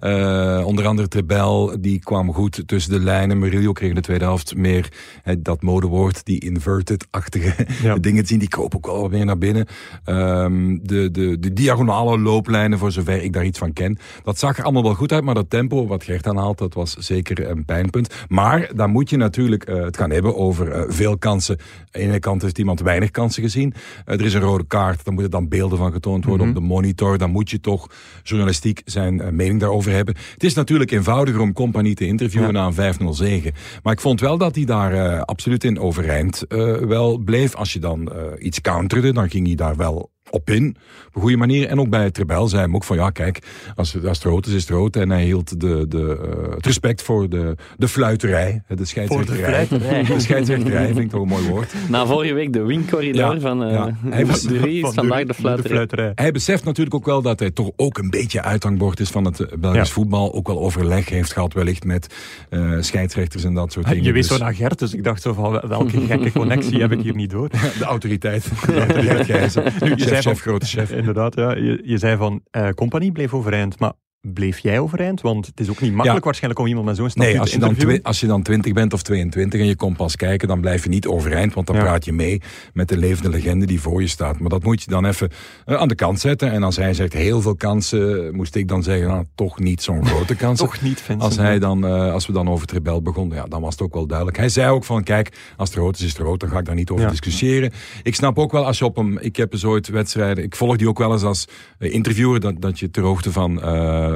[0.59, 3.39] Uh, onder andere Trebel, die kwam goed tussen de lijnen.
[3.39, 4.93] Murillo kreeg in de tweede helft meer
[5.25, 7.95] uh, dat modewoord, die inverted-achtige Ja.
[8.07, 8.39] dingen te zien.
[8.39, 9.67] Die kroop ook wel weer naar binnen.
[10.05, 13.99] Um, de, de, de diagonale looplijnen, voor zover ik daar iets van ken.
[14.25, 16.95] Dat zag er allemaal wel goed uit, maar dat tempo wat Gert aanhaalt, dat was
[16.97, 18.15] zeker een pijnpunt.
[18.29, 21.59] Maar dan moet je natuurlijk uh, het gaan hebben over uh, veel kansen.
[21.59, 23.75] Aan de ene kant heeft iemand weinig kansen gezien.
[24.07, 26.63] Uh, er is een rode kaart, dan moeten dan beelden van getoond worden mm -hmm.
[26.63, 27.19] op de monitor.
[27.19, 27.91] Dan moet je toch
[28.23, 30.17] journalistiek zijn mening daarover hebben.
[30.33, 32.71] Het is natuurlijk eenvoudiger om Compagnie te interviewen ja.
[32.71, 33.53] na een 5-0 zege.
[33.83, 36.45] Maar ik vond wel dat hij daar absoluut in overeind
[36.89, 37.55] wel bleef.
[37.55, 40.77] Als je dan iets counterde, dan ging hij daar wel op in,
[41.09, 41.69] op een goede manier.
[41.69, 43.39] En ook bij Trebel zei hem ook van, ja kijk,
[43.75, 44.97] als, als het rood is, is het rood.
[44.97, 49.27] En hij hield de, de, uh, het respect voor de, de fluiterij, de scheidsrechterij.
[49.27, 50.03] Voor de fluiterij.
[50.15, 51.75] De scheidsrechterij vind ik toch een mooi woord.
[51.89, 53.97] Na vorige week de wingcorridor ja, van uh, ja.
[54.09, 55.63] Hij was, de is vandaag de fluiterij.
[55.63, 56.13] de fluiterij.
[56.15, 59.61] Hij beseft natuurlijk ook wel dat hij toch ook een beetje uithangbord is van het
[59.61, 59.95] Belgisch ja.
[59.95, 60.35] voetbal.
[60.35, 62.15] Ook wel overleg heeft gehad wellicht met
[62.51, 64.05] uh, scheidsrechters en dat soort dingen.
[64.05, 64.27] Je dus...
[64.27, 67.31] zo naar Gert, dus ik dacht zo van, welke gekke connectie heb ik hier niet
[67.31, 67.49] door?
[67.79, 68.45] De autoriteit.
[68.67, 70.91] De autoriteit nu, chef, chef, grote chef.
[71.01, 71.57] Inderdaad, ja.
[71.57, 73.93] Je, je zei van, uh, compagnie bleef overeind, maar
[74.35, 75.21] bleef jij overeind?
[75.21, 76.25] Want het is ook niet makkelijk ja.
[76.25, 78.73] waarschijnlijk om iemand met zo'n statuut nee, als je, te dan als je dan 20
[78.73, 81.77] bent of 22 en je komt pas kijken, dan blijf je niet overeind, want dan
[81.77, 81.83] ja.
[81.83, 82.41] praat je mee
[82.73, 84.39] met de levende legende die voor je staat.
[84.39, 85.31] Maar dat moet je dan even
[85.67, 86.51] uh, aan de kant zetten.
[86.51, 90.07] En als hij zegt heel veel kansen, moest ik dan zeggen, nou, toch niet zo'n
[90.07, 90.59] grote kans.
[90.59, 91.23] toch niet, Vincent.
[91.23, 93.83] Als, hij dan, uh, als we dan over het rebel begonnen, ja, dan was het
[93.83, 94.37] ook wel duidelijk.
[94.37, 96.65] Hij zei ook van, kijk, als het rood is, is het rood, dan ga ik
[96.65, 97.11] daar niet over ja.
[97.11, 97.73] discussiëren.
[98.03, 100.77] Ik snap ook wel als je op hem, ik heb eens ooit wedstrijden, ik volg
[100.77, 104.16] die ook wel eens als uh, interviewer, dat, dat je ter hoogte van, uh,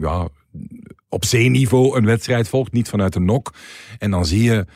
[0.00, 0.28] ja,
[1.08, 3.52] op zeeniveau een wedstrijd volgt, niet vanuit de nok.
[3.98, 4.66] En dan zie je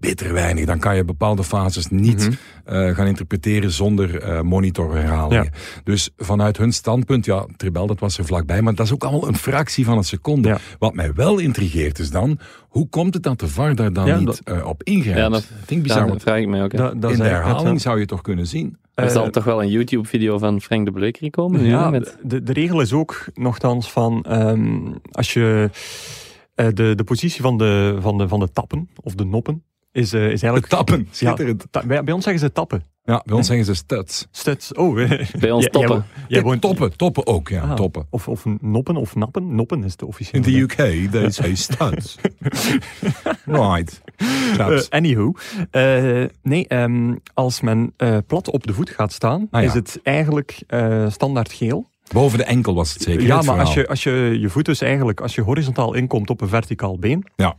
[0.00, 0.64] bitter weinig.
[0.64, 2.76] Dan kan je bepaalde fases niet mm -hmm.
[2.76, 5.44] uh, gaan interpreteren zonder uh, monitorherhalingen.
[5.44, 5.80] Ja.
[5.84, 9.28] Dus vanuit hun standpunt, ja, Tribel, dat was er vlakbij, maar dat is ook allemaal
[9.28, 10.48] een fractie van een seconde.
[10.48, 10.58] Ja.
[10.78, 14.18] Wat mij wel intrigeert is dan, hoe komt het dat de VAR daar dan ja,
[14.18, 15.18] niet uh, op ingrijpt?
[15.18, 16.06] Ja, dat vind ik bizar.
[16.06, 16.76] Dat vraag ik mij ook.
[16.76, 18.76] Da, in de herhaling zou je toch kunnen zien.
[19.04, 21.64] Er zal toch wel een YouTube-video van Frank de Bleuker komen?
[21.64, 22.18] Ja, ja met...
[22.22, 25.70] de, de regel is ook nogthans van um, als je
[26.56, 30.14] uh, de, de positie van de, van, de, van de tappen of de noppen is,
[30.14, 30.62] uh, is eigenlijk...
[30.62, 31.62] De tappen, schitterend.
[31.62, 32.82] Ja, ta bij, bij, ons zeggen ze tappen.
[33.08, 34.26] Ja, bij ons zeggen ze studs.
[34.30, 35.08] Studs, oh.
[35.40, 36.04] bij ons toppen.
[36.14, 36.60] Jij, jij woont...
[36.60, 38.06] Toppen, toppen ook, ja, ah, toppen.
[38.10, 39.54] Of, of noppen of nappen.
[39.54, 40.46] Noppen is de officiële.
[40.46, 42.16] In de UK, they say studs.
[43.44, 44.00] right.
[44.58, 45.32] Uh, anywho.
[45.72, 49.68] Uh, nee, um, als men uh, plat op de voet gaat staan, ah, ja.
[49.68, 50.62] is het eigenlijk
[51.08, 51.86] standaard geel.
[52.12, 53.26] Boven de enkel was het zeker.
[53.26, 56.40] Ja, maar als je, als je je voet dus eigenlijk, als je horizontaal inkomt op
[56.40, 57.56] een verticaal been, ja.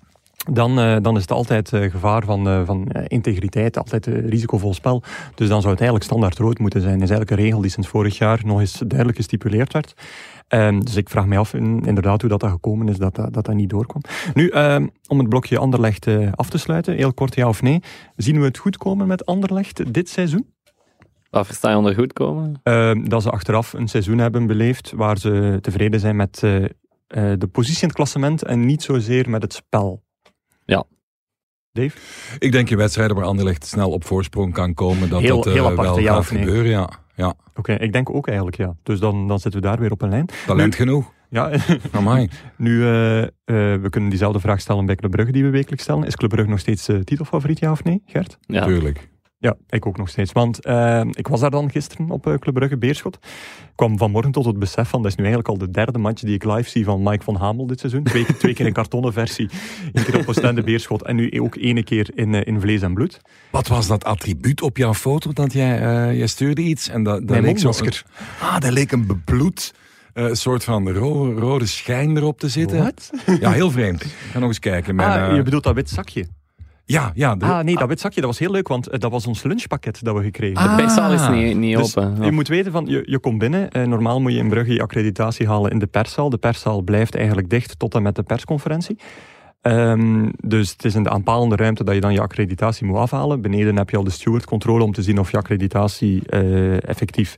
[0.51, 5.03] Dan, uh, dan is het altijd uh, gevaar van, uh, van integriteit, altijd risicovol spel.
[5.35, 6.93] Dus dan zou het eigenlijk standaard rood moeten zijn.
[6.93, 9.93] Dat is eigenlijk een regel die sinds vorig jaar nog eens duidelijk gestipuleerd werd.
[10.47, 13.33] Um, dus ik vraag mij af in, inderdaad hoe dat, dat gekomen is, dat dat,
[13.33, 14.01] dat, dat niet doorkwam.
[14.33, 17.81] Nu, um, om het blokje Anderlecht af te sluiten, heel kort ja of nee.
[18.15, 20.53] Zien we het goed komen met Anderlecht dit seizoen?
[21.29, 22.61] Wat versta je onder goed komen?
[22.63, 27.81] Uh, dat ze achteraf een seizoen hebben beleefd waar ze tevreden zijn met de positie
[27.81, 30.03] in het klassement en niet zozeer met het spel.
[30.69, 30.83] Ja.
[31.71, 31.97] Dave?
[32.39, 35.65] Ik denk je wedstrijden waar Anderlecht snel op voorsprong kan komen, dat heel, dat heel
[35.65, 36.43] apart, wel ja gaat nee.
[36.43, 36.89] gebeuren, ja.
[37.15, 37.27] ja.
[37.27, 38.75] Oké, okay, ik denk ook eigenlijk ja.
[38.83, 40.29] Dus dan, dan zitten we daar weer op een lijn.
[40.45, 41.11] Talent nu, genoeg.
[41.29, 41.51] Ja,
[41.91, 42.29] Amai.
[42.57, 46.03] nu, uh, uh, we kunnen diezelfde vraag stellen bij Club Brugge die we wekelijks stellen.
[46.03, 48.37] Is Club Brugge nog steeds uh, titelfavoriet, ja of nee, Gert?
[48.41, 48.65] Ja.
[48.65, 49.09] Tuurlijk.
[49.41, 50.31] Ja, ik ook nog steeds.
[50.31, 53.15] Want uh, ik was daar dan gisteren op uh, Club Brugge Beerschot.
[53.15, 56.21] Ik kwam vanmorgen tot het besef van, dat is nu eigenlijk al de derde match
[56.21, 58.03] die ik live zie van Mike van Hamel dit seizoen.
[58.03, 59.49] Twee, twee keer in kartonnen versie,
[59.93, 62.93] één keer op Oostende Beerschot en nu ook ene keer in, uh, in Vlees en
[62.93, 63.21] Bloed.
[63.51, 65.33] Wat was dat attribuut op jouw foto?
[65.33, 65.79] Dat jij,
[66.15, 67.59] jij stuurde iets en dat, dat leek
[68.41, 69.73] Ah, dat leek een bebloed...
[70.13, 72.77] Een soort van ro rode schijn erop te zitten.
[72.83, 73.09] Wat?
[73.39, 74.05] Ja, heel vreemd.
[74.31, 74.95] Ga nog eens kijken.
[74.95, 76.27] Mijn, ah, je bedoelt dat wit zakje?
[76.91, 77.35] Ja, ja.
[77.35, 79.43] De, ah, nee, dat wit zakje, dat was heel leuk, want uh, dat was ons
[79.43, 80.77] lunchpakket dat we gekregen hebben.
[80.77, 80.77] Ah.
[80.77, 82.23] De perszaal is niet, niet dus open.
[82.23, 84.81] Je moet weten, van, je, je komt binnen, uh, normaal moet je in Brugge je
[84.81, 86.29] accreditatie halen in de perszaal.
[86.29, 88.99] De perszaal blijft eigenlijk dicht tot en met de persconferentie.
[89.61, 93.41] Um, dus het is in de aanpalende ruimte dat je dan je accreditatie moet afhalen.
[93.41, 97.35] Beneden heb je al de stewardcontrole om te zien of je accreditatie uh, effectief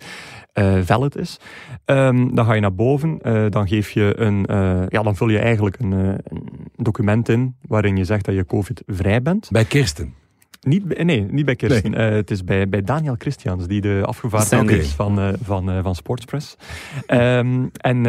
[0.53, 1.39] uh, valid is.
[1.85, 5.29] Um, dan ga je naar boven, uh, dan geef je een, uh, ja, dan vul
[5.29, 9.49] je eigenlijk een, een, document in waarin je zegt dat je COVID-vrij bent.
[9.51, 10.13] Bij Kirsten.
[10.67, 11.93] Niet, nee, niet bij Kirsten.
[11.93, 15.83] Eh, het is bij, bij Daniel Christians, die de afgevaardigde is van, eh, van, eh,
[15.83, 16.55] van Sportspress.
[17.05, 18.03] Ehm, en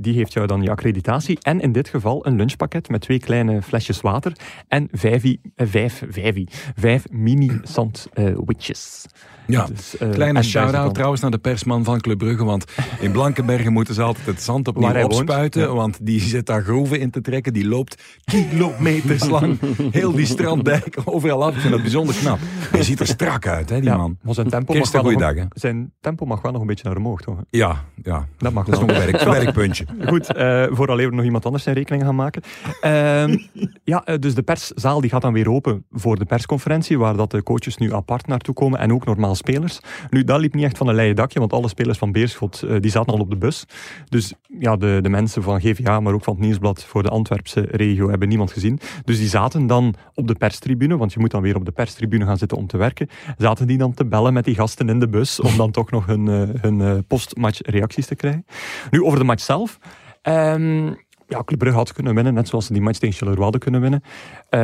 [0.00, 1.38] die heeft jou dan je accreditatie.
[1.40, 4.32] En in dit geval een lunchpakket met twee kleine flesjes water.
[4.68, 9.06] En vijfie, eh, vijf, vijfie, vijf mini sandwiches.
[9.46, 9.66] Ja.
[9.66, 12.44] Dus, Kleine shout-out trouwens naar de persman van Club Brugge.
[12.44, 12.64] Want
[13.00, 15.62] in Blankenbergen moeten ze altijd het zand opnieuw opspuiten.
[15.62, 15.74] Ja.
[15.74, 17.52] Want die zit daar groeven in te trekken.
[17.52, 19.58] Die loopt kilometers lang.
[19.90, 21.54] Heel die stranddijk overal af.
[21.54, 22.38] Ik vind dat bijzonder knap.
[22.70, 24.18] Hij ziet er strak uit, hè, die Ja, man.
[24.22, 27.20] maar zijn tempo, mag wel nog, zijn tempo mag wel nog een beetje naar omhoog,
[27.20, 27.38] toch?
[27.50, 28.26] Ja, ja.
[28.38, 28.88] Dat mag Dat is wel.
[28.88, 29.86] nog een, werk, een werkpuntje.
[30.06, 32.42] Goed, eh vooraleer we nog iemand anders zijn rekening gaan maken.
[32.80, 33.36] Ehm,
[33.84, 37.30] ja, eh, dus de perszaal die gaat dan weer open voor de persconferentie, waar dat
[37.30, 39.80] de coaches nu apart naartoe komen en ook normaal spelers.
[40.10, 42.76] Nu, dat liep niet echt van een leien dakje, want alle spelers van Beerschot eh,
[42.80, 43.64] die zaten al op de bus.
[44.08, 47.60] Dus ja, de, de mensen van GVA, maar ook van het Nieuwsblad voor de Antwerpse
[47.70, 48.80] regio hebben niemand gezien.
[49.04, 52.24] Dus die zaten dan op de perstribune, want je moet dan weer op de perstribune
[52.24, 53.08] gaan zitten om te werken.
[53.38, 56.06] Zaten die dan te bellen met die gasten in de bus om dan toch nog
[56.06, 58.46] hun, eh, hun eh, postmatch reacties te krijgen.
[58.90, 59.78] Nu, over de match zelf.
[60.22, 60.92] Ehm,
[61.28, 64.02] ja, Club had kunnen winnen, net zoals ze die match tegen Charleroi kunnen winnen.
[64.48, 64.60] Eh,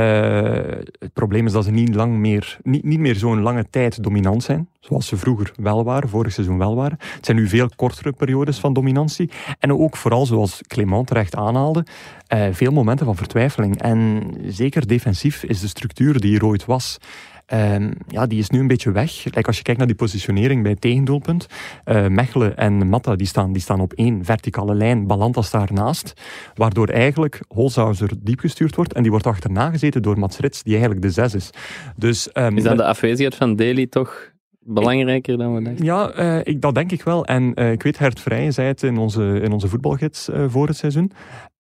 [0.98, 4.42] het probleem is dat ze niet, lang meer, niet, niet meer zo'n lange tijd dominant
[4.42, 6.98] zijn, zoals ze vroeger wel waren, vorig seizoen wel waren.
[7.14, 9.31] Het zijn nu veel kortere periodes van dominantie.
[9.59, 11.87] En ook vooral, zoals Clement terecht aanhaalde,
[12.27, 13.83] eh, veel momenten van vertwijfeling.
[13.83, 16.98] En zeker defensief is de structuur die er ooit was,
[17.46, 19.24] Ehm, ja, die is nu een beetje weg.
[19.24, 21.46] Like als je kijkt naar die positionering bij het tegendoelpunt.
[21.85, 25.07] eh, Mechelen en Matta die staan, die staan op één verticale lijn.
[25.07, 26.12] Balantas daarnaast.
[26.54, 28.92] Waardoor eigenlijk Holzhauser diep gestuurd wordt.
[28.92, 31.50] En die wordt achterna gezeten door Mats Rits, die eigenlijk de zes is.
[31.96, 35.85] Dus, ehm, Is dan de afwezigheid van Daly toch belangrijker dan we dachten?
[35.85, 37.24] ja, eh, ik, dat denk ik wel.
[37.24, 40.76] En eh, ik weet, Hert Vrijen zei het in onze, in onze voetbalgids voor het
[40.76, 41.11] seizoen.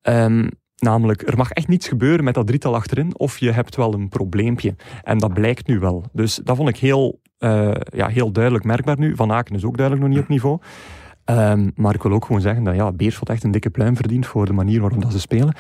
[0.02, 0.46] Ehm,
[0.84, 4.08] namelijk, er mag echt niets gebeuren met dat drietal achterin, of je hebt wel een
[4.08, 4.74] probleempje.
[5.02, 6.04] En dat blijkt nu wel.
[6.12, 9.16] Dus dat vond ik heel, eh, ja, heel duidelijk merkbaar nu.
[9.16, 10.58] Van Aken is ook duidelijk nog niet op niveau.
[11.24, 14.26] Ehm, maar ik wil ook gewoon zeggen dat ja, Beerschot echt een dikke pluim verdient
[14.26, 15.54] voor de manier waarop dat ze spelen.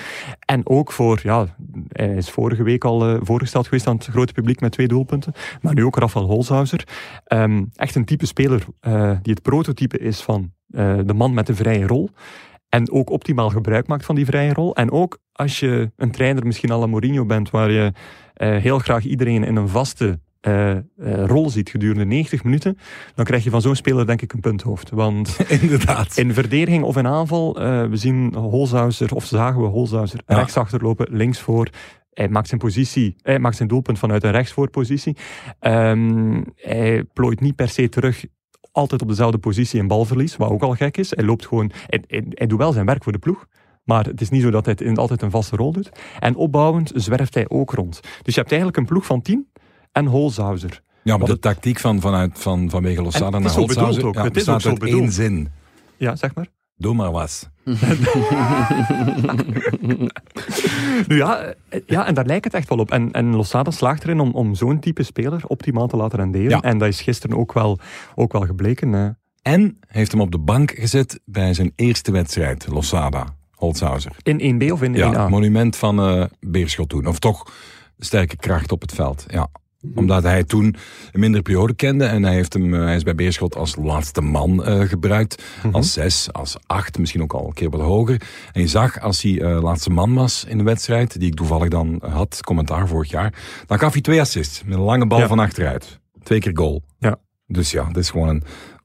[0.46, 1.46] En ook voor, ja,
[1.88, 5.32] hij is vorige week al eh, voorgesteld geweest aan het grote publiek met twee doelpunten.
[5.60, 6.88] Maar nu ook Rafael Holzhauser.
[7.24, 10.52] Ehm, echt een type speler eh, die het prototype is van
[11.04, 12.10] de man met de vrije rol.
[12.74, 14.74] En ook optimaal gebruik maakt van die vrije rol.
[14.74, 17.92] En ook als je een trainer misschien la Mourinho bent, waar je
[18.34, 20.82] eh, heel graag iedereen in een vaste eh, eh,
[21.26, 22.78] rol ziet gedurende 90 minuten,
[23.14, 24.90] dan krijg je van zo'n speler denk ik een punthoofd.
[24.90, 26.16] Want Inderdaad.
[26.16, 27.54] in verdediging of in aanval,
[27.88, 30.36] we zien Holzhauser, of zagen we Holzhauser Ja.
[30.36, 31.68] rechts achterlopen, links voor.
[32.12, 35.16] Hij maakt zijn positie, hij maakt zijn doelpunt vanuit een rechtsvoorpositie.
[35.58, 38.24] Ehm hij plooit niet per se terug
[38.74, 41.10] altijd op dezelfde positie in balverlies, wat ook al gek is.
[41.10, 43.46] Hij loopt gewoon, hij, hij, hij doet wel zijn werk voor de ploeg.
[43.84, 45.90] Maar het is niet zo dat hij het altijd een vaste rol doet.
[46.18, 48.00] En opbouwend zwerft hij ook rond.
[48.22, 49.46] Dus je hebt eigenlijk een ploeg van 10
[49.92, 50.82] en Holzhauser.
[51.02, 54.48] Ja, maar de tactiek van, vanuit, van, vanwege het naar bedoeld Holzhauser ja, Het is
[54.48, 55.12] ook zo uit één bedoeld.
[55.12, 55.48] zin.
[55.96, 56.46] Ja, zeg maar.
[56.76, 57.48] Doe maar was.
[61.08, 62.90] Nu ja, eh, ja, en daar lijkt het echt wel op.
[62.90, 66.48] En, en Losada slaagt erin om, om zo'n type speler optimaal te laten renderen.
[66.50, 66.60] Ja.
[66.60, 67.78] En dat is gisteren ook wel,
[68.14, 68.94] ook wel gebleken.
[68.94, 69.06] eh.
[69.42, 74.12] En heeft hem op de bank gezet bij zijn eerste wedstrijd, Losada, Holzhauser.
[74.22, 74.96] in 1B of in 1A?
[74.98, 77.06] Ja, monument van eh Beerschot toen.
[77.06, 77.52] Of toch
[77.98, 79.24] sterke kracht op het veld.
[79.28, 79.48] Ja.
[79.94, 80.64] Omdat hij toen
[81.12, 82.04] een mindere periode kende.
[82.04, 85.42] En hij, heeft hem, eh, hij is bij Beerschot als laatste man eh, gebruikt.
[85.72, 88.20] Als zes, als acht, misschien ook al een keer wat hoger.
[88.52, 91.18] En je zag als hij eh, laatste man was in de wedstrijd.
[91.18, 93.34] Die ik toevallig dan had, commentaar vorig jaar.
[93.66, 94.62] Dan gaf hij twee assists.
[94.64, 95.26] Met een lange bal Ja.
[95.26, 96.00] van achteruit.
[96.22, 96.82] Twee keer goal.
[96.98, 97.16] Ja.
[97.46, 98.42] Dus ja, dit is gewoon een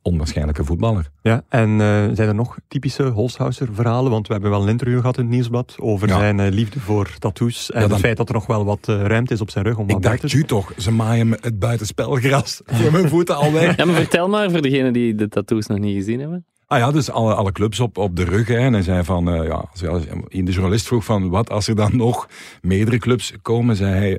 [0.10, 1.10] onwaarschijnlijke voetballer.
[1.22, 1.78] Ja, en eh,
[2.14, 4.12] zijn er nog typische Holzhauser-verhalen?
[4.12, 6.18] Want we hebben wel een interview gehad in het Nieuwsblad over Ja.
[6.20, 7.72] zijn eh, liefde voor tattoos.
[7.72, 9.66] En Ja, dan- het feit dat er nog wel wat eh, ruimte is op zijn
[9.66, 13.36] rug om wat Ik dacht, ju toch, ze maaien me het buitenspelgras voor mijn voeten
[13.36, 13.76] al weg.
[13.78, 16.46] Ja, maar vertel maar voor degenen die de tattoos nog niet gezien hebben.
[16.68, 18.48] Ah ja, dus alle, alle clubs op, op de rug.
[18.48, 18.58] Hè.
[18.58, 21.76] En hij zei van, eh, ja, als, als- de journalist vroeg van, wat als er
[21.76, 22.28] dan nog
[22.62, 24.18] meerdere clubs komen, zei hij,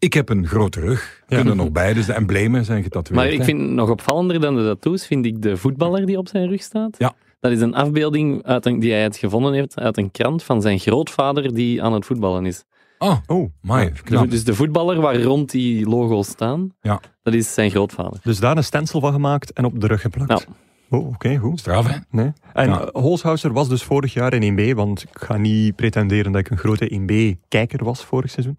[0.00, 1.22] ik heb een grote rug.
[1.28, 1.36] Ja.
[1.36, 3.24] Kunnen er nog bij, dus de emblemen zijn getatoeëerd.
[3.24, 3.44] Maar ik hè.
[3.44, 6.94] vind nog opvallender dan de tattoos, vind ik de voetballer die op zijn rug staat.
[6.98, 7.12] Ja.
[7.40, 10.62] Dat is een afbeelding uit een, die hij het gevonden heeft uit een krant van
[10.62, 12.64] zijn grootvader die aan het voetballen is.
[12.98, 14.26] Oh, Oh, my, ja.
[14.26, 17.00] Dus de voetballer waar rond die logo's staan, Ja.
[17.22, 18.18] dat is zijn grootvader.
[18.22, 20.30] Dus daar een stencil van gemaakt en op de rug geplakt.
[20.30, 20.54] Ja.
[20.98, 21.58] Oh, oké, goed.
[21.58, 21.96] Straf, hè?
[22.10, 22.32] Nee.
[22.52, 22.88] En Ja.
[22.92, 26.58] Holzhauser was dus vorig jaar in 1B, want ik ga niet pretenderen dat ik een
[26.58, 28.56] grote 1B-kijker was vorig seizoen.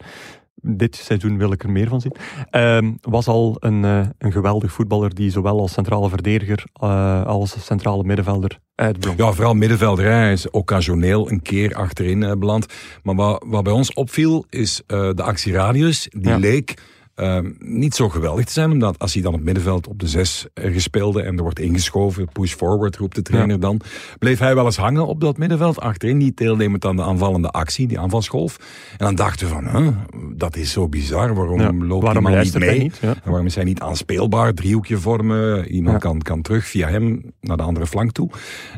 [0.56, 2.16] Dit seizoen wil ik er meer van zien.
[2.50, 7.66] Ehm, was al een, eh, een geweldig voetballer die zowel als centrale verdediger eh, als
[7.66, 9.18] centrale middenvelder uitblonk.
[9.20, 10.06] Ja, vooral middenvelder.
[10.06, 10.12] hè.
[10.12, 12.66] Hij is occasioneel een keer achterin eh, beland.
[13.04, 16.08] Maar wat, wat bij ons opviel, is de actieradius.
[16.10, 16.38] Die Ja.
[16.38, 16.74] leek
[17.22, 18.72] ehm, niet zo geweldig te zijn.
[18.72, 22.28] Omdat als hij dan op middenveld op de zes ergens speelde en er wordt ingeschoven,
[22.32, 23.82] push forward roept de trainer dan,
[24.20, 26.18] bleef hij wel eens hangen op dat middenveld achterin.
[26.18, 28.58] Niet deelnemend aan de aanvallende actie, die aanvalsgolf.
[28.98, 29.88] En dan dachten we van, huh,
[30.36, 31.34] dat is zo bizar.
[31.36, 32.80] Waarom Ja, loopt waarom die man niet mee?
[32.80, 32.98] niet?
[33.02, 33.10] Ja.
[33.10, 34.54] En waarom is hij niet aanspeelbaar?
[34.54, 38.30] Driehoekje vormen, iemand kan, kan terug via hem naar de andere flank toe.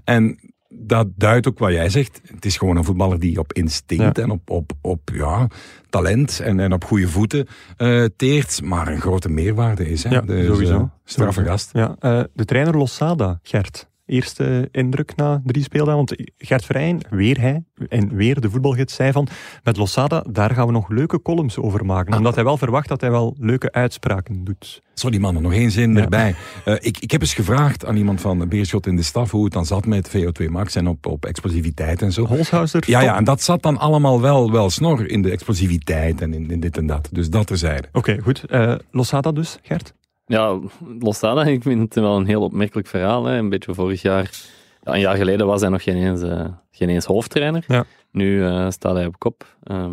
[0.03, 0.39] En
[0.73, 2.21] dat duidt ook wat jij zegt.
[2.33, 4.23] Het is gewoon een voetballer die op instinct Ja.
[4.23, 5.47] en op, op, op ja,
[5.89, 8.62] talent en, en op goede voeten eh, teert.
[8.63, 10.03] Maar een grote meerwaarde is.
[10.03, 10.09] Hè?
[10.09, 10.77] Ja, Dus, sowieso.
[10.79, 11.69] eh, straffe gast.
[11.73, 13.91] Ja, eh, de trainer Losada, Gert.
[14.05, 15.95] Eerste indruk na drie speeldagen.
[15.95, 19.27] Want Gert Verheyen, weer hij en weer de voetbalgids, zei van
[19.63, 22.11] met Losada, daar gaan we nog leuke columns over maken.
[22.11, 22.17] Ah.
[22.17, 24.81] Omdat hij wel verwacht dat hij wel leuke uitspraken doet.
[24.93, 26.01] Sorry man, nog één zin Ja.
[26.01, 26.35] erbij.
[26.65, 29.53] Eh, ik, ik heb eens gevraagd aan iemand van Beerschot in de staf hoe het
[29.53, 32.25] dan zat met VO2 max en op, op explosiviteit en zo.
[32.25, 36.33] Holshouser, Ja, ja, en dat zat dan allemaal wel, wel snor in de explosiviteit en
[36.33, 37.09] in, in dit en dat.
[37.11, 37.87] Dus dat terzijde.
[37.91, 38.43] Oké, goed.
[38.43, 39.93] Eh, Losada dus, Gert?
[40.25, 40.59] Ja,
[40.99, 43.25] Losada, ik vind het wel een heel opmerkelijk verhaal.
[43.25, 43.38] Hè.
[43.38, 44.31] Een beetje vorig jaar,
[44.83, 47.63] ja, een jaar geleden was hij nog geen eens, eh, geen eens hoofdtrainer.
[47.67, 47.86] Ja.
[48.12, 49.55] Nu eh, staat hij op kop.
[49.63, 49.91] Ehm,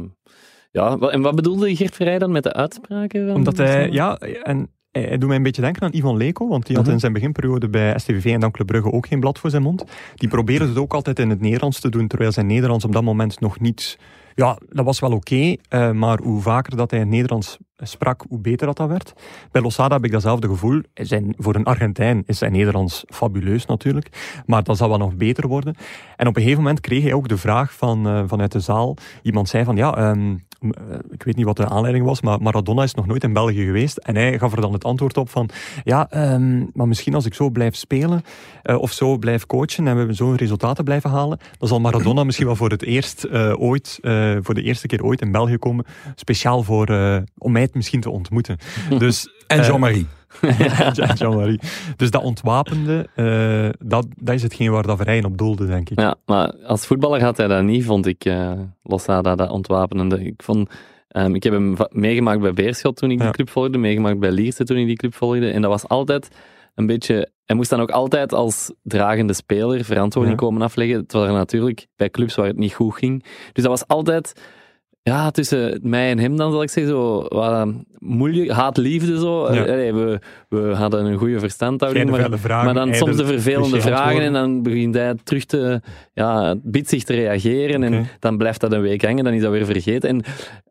[0.71, 3.27] ja, en wat bedoelde Gert Verheij dan met de uitspraken?
[3.27, 3.93] Van Omdat hij, Losada?
[3.95, 6.85] ja, en hij, hij doet mij een beetje denken aan Ivan Leko, want die had
[6.85, 6.95] Mhm.
[6.95, 9.85] in zijn beginperiode bij STVV en dan Club Brugge ook geen blad voor zijn mond.
[10.15, 13.03] Die probeerde het ook altijd in het Nederlands te doen, terwijl zijn Nederlands op dat
[13.03, 13.99] moment nog niet...
[14.35, 18.41] Ja, dat was wel oké, eh, maar hoe vaker dat hij het Nederlands sprak, hoe
[18.41, 19.13] beter dat dat werd.
[19.51, 20.81] Bij Losada heb ik datzelfde gevoel.
[20.95, 25.49] Zijn, voor een Argentijn is zijn Nederlands fabuleus natuurlijk, maar dat zal wel nog beter
[25.49, 25.75] worden.
[26.17, 28.97] En op een gegeven moment kreeg hij ook de vraag van, eh, vanuit de zaal.
[29.23, 30.37] Iemand zei van, ja, ehm, eh,
[31.11, 33.97] ik weet niet wat de aanleiding was, maar Maradona is nog nooit in België geweest.
[33.97, 35.49] En hij gaf er dan het antwoord op van,
[35.85, 38.23] ja, ehm, maar misschien als ik zo blijf spelen
[38.63, 42.47] eh, of zo blijf coachen en we zo'n resultaten blijven halen, dan zal Maradona misschien
[42.47, 45.85] wel voor het eerst eh, ooit, eh, voor de eerste keer ooit in België komen,
[46.15, 48.57] speciaal voor, eh, om mij misschien te ontmoeten.
[48.99, 50.07] Dus, En eh, Jean-Marie.
[50.59, 51.61] ja, Jean-Marie.
[51.97, 56.01] Dus dat ontwapende, eh, dat, dat is hetgeen waar dat Verheyen op doelde, denk ik.
[56.01, 60.25] Ja, maar als voetballer had hij dat niet, vond ik, eh Losada, dat ontwapenende.
[60.25, 60.71] Ik, vond,
[61.09, 63.25] ehm, ik heb hem meegemaakt bij Beerschot toen ik Ja.
[63.25, 65.51] die club volgde, meegemaakt bij Lierse toen ik die club volgde.
[65.51, 66.29] En dat was altijd
[66.75, 67.31] een beetje...
[67.45, 70.47] Hij moest dan ook altijd als dragende speler verantwoording Ja.
[70.47, 73.23] komen afleggen, terwijl er natuurlijk bij clubs waar het niet goed ging.
[73.53, 74.33] Dus dat was altijd...
[75.03, 79.53] Ja, tussen mij en hem dan, zal ik zeggen, zo wat moeilijk, haat-liefde zo.
[79.53, 79.65] Ja.
[79.65, 83.81] Eh, allee, we, we hadden een goede verstandhouding, maar vragen, maar dan soms de vervelende
[83.81, 85.81] vragen en dan begint hij terug te,
[86.13, 89.65] ja, bitzig te reageren en dan blijft dat een week hangen, dan is dat weer
[89.67, 90.09] vergeten.
[90.09, 90.23] En,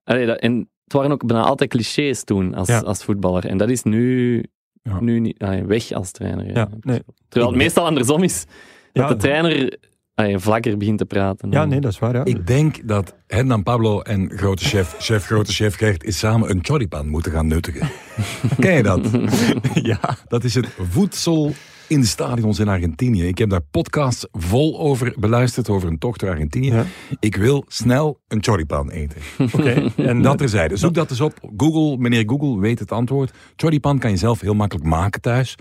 [0.03, 2.79] allee, dat, en het waren ook bijna altijd clichés toen als, Ja.
[2.79, 3.45] als voetballer.
[3.45, 4.35] En dat is nu,
[4.83, 4.99] Ja.
[5.01, 6.45] nu niet, allee, weg als trainer.
[6.53, 6.69] ja.
[6.81, 7.01] Nee.
[7.27, 8.45] Terwijl het meestal andersom is.
[8.93, 9.77] Dat de trainer
[10.19, 11.51] allee, vlakker begint te praten.
[11.51, 12.15] Ja, nee, dat is waar.
[12.15, 12.25] Ja.
[12.25, 16.59] Ik denk dat Hernan Pablo en grote chef, chef grote chef Gert, is samen een
[16.61, 17.89] choripan moeten gaan nuttigen.
[18.59, 19.09] Ken je dat?
[19.91, 19.99] ja.
[20.27, 21.53] Dat is het voedsel
[21.87, 23.27] in de stadions in Argentinië.
[23.27, 26.73] Ik heb daar podcasts vol over beluisterd, over een tocht door Argentinië.
[26.73, 26.85] Ja.
[27.19, 29.21] Ik wil snel een choripan eten.
[29.53, 29.91] Oké.
[29.95, 30.77] En dat terzijde.
[30.77, 31.33] Zoek dat eens op.
[31.57, 33.31] Google, meneer Google weet het antwoord.
[33.55, 35.57] Choripan kan je zelf heel makkelijk maken thuis.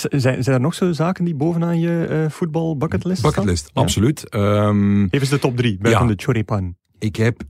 [0.00, 3.30] Zijn, zijn er nog zo zaken die bovenaan je eh voetbal bucketlist staan?
[3.30, 3.80] Bucketlist, Ja.
[3.82, 4.28] absoluut.
[4.28, 6.14] Ehm, Geef eens de top drie, buiten Ja.
[6.14, 6.76] de choripan.
[6.98, 7.40] ik heb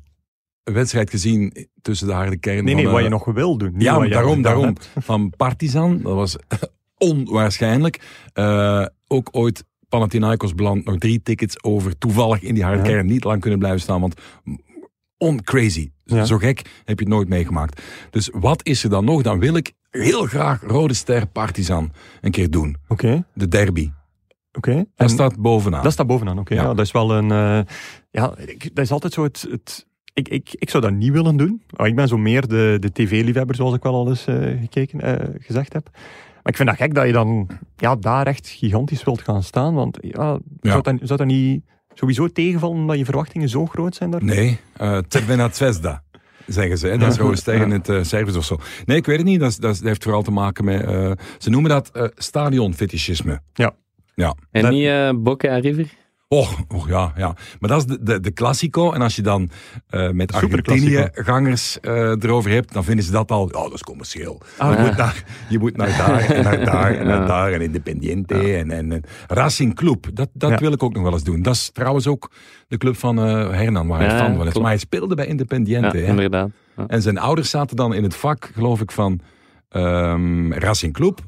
[0.64, 2.82] een wedstrijd gezien tussen de harde kern Nee, van...
[2.82, 3.74] nee, wat eh, je nog wil doen.
[3.78, 4.64] Ja, daarom, daarom.
[4.64, 4.90] hebt.
[5.04, 6.36] Van Partizan, dat was
[7.10, 8.00] onwaarschijnlijk.
[8.32, 11.98] Eh, ook ooit Panathinaikos beland nog drie tickets over.
[11.98, 12.84] Toevallig in die harde Ja.
[12.88, 14.14] kern niet lang kunnen blijven staan, want
[15.18, 15.90] on-crazy.
[16.04, 16.24] Ja.
[16.24, 17.82] Zo gek heb je het nooit meegemaakt.
[18.10, 19.22] Dus wat is er dan nog?
[19.22, 22.76] Dan wil ik heel graag Rode Ster Partizan een keer doen.
[22.88, 23.90] Oké, De derby.
[24.52, 24.74] oké.
[24.74, 25.82] Dat En- staat bovenaan.
[25.82, 26.54] Dat staat bovenaan, oké.
[26.54, 26.62] Ja.
[26.62, 26.74] Ja.
[26.74, 27.30] dat is wel een...
[27.30, 27.72] eh,
[28.10, 29.46] ja, ik, dat is altijd zo het...
[29.50, 31.62] het ik, ik, ik zou dat niet willen doen.
[31.76, 35.00] Maar ik ben zo meer de, de tv-liefhebber, zoals ik wel al eens eh, gekeken,
[35.00, 35.88] eh, gezegd heb.
[35.92, 39.74] Maar ik vind dat gek dat je dan ja, daar echt gigantisch wilt gaan staan.
[39.74, 40.70] Want ja, Ja.
[40.70, 41.64] Zou, dat, zou dat niet
[41.98, 44.24] sowieso tegenvallen omdat je verwachtingen zo groot zijn daar?
[44.24, 46.02] Nee, uh, Cervena Zvezda.
[46.46, 46.98] Zeggen ze, hè?
[46.98, 48.58] dat is Rode Ster in het uh, Service of zo.
[48.84, 49.40] Nee, ik weet het niet.
[49.40, 50.82] Dat, dat, dat heeft vooral te maken met.
[50.88, 53.40] Uh, ze noemen dat uh, stadionfetischisme.
[53.54, 53.74] Ja.
[54.14, 54.34] ja.
[54.50, 55.86] En Dat- niet uh, Boca River?
[56.28, 57.34] Oh, oh ja, ja.
[57.60, 58.92] Maar dat is de, de, de Classico.
[58.92, 59.50] En als je dan
[59.90, 63.46] uh, met Argentinië-gangers uh, erover hebt, dan vinden ze dat al.
[63.46, 64.40] Ja, dat is commercieel.
[64.56, 64.84] Ah, je, ja.
[64.84, 67.52] moet naar, je moet naar daar en naar daar en naar daar.
[67.52, 70.08] En Independiente en, en, en Racing Club.
[70.12, 71.42] Dat, dat wil ik ook nog wel eens doen.
[71.42, 72.30] Dat is trouwens ook
[72.68, 74.54] de club van uh, Hernan, waar hij fan van is.
[74.54, 75.98] Maar hij speelde bij Independiente.
[75.98, 76.10] Ja, hè.
[76.10, 76.50] inderdaad.
[76.86, 79.20] En zijn ouders zaten dan in het vak, geloof ik, van
[79.68, 81.20] ehm Racing Club.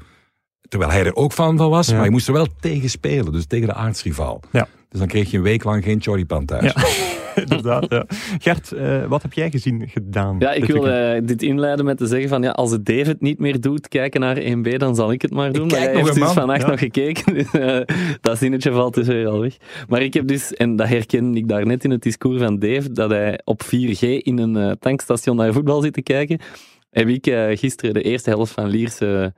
[0.67, 3.31] Terwijl hij er ook van van was, maar je moest er wel tegen spelen.
[3.31, 4.41] Dus tegen de aardsrivaal.
[4.51, 4.67] Ja.
[4.89, 6.73] Dus dan kreeg je een week lang geen choripan thuis.
[6.73, 6.83] Ja.
[7.43, 8.05] Inderdaad, ja.
[8.39, 10.35] Gert, uh, wat heb jij gezien gedaan?
[10.39, 13.39] Ja, ik wil uh, dit inleiden met te zeggen van ja, als het David niet
[13.39, 15.65] meer doet, kijken naar 1B, dan zal ik het maar doen.
[15.65, 16.67] Ik maar kijk hij nog heeft dus vannacht Ja.
[16.67, 17.33] nog gekeken.
[17.33, 17.79] Dus, uh,
[18.21, 19.57] dat zinnetje valt dus weer al weg.
[19.87, 23.09] Maar ik heb dus, en dat herken ik daarnet in het discours van Dave, dat
[23.09, 26.39] hij op 4G in een uh, tankstation naar voetbal zit te kijken.
[26.89, 29.33] Heb ik uh, gisteren de eerste helft van Lierse,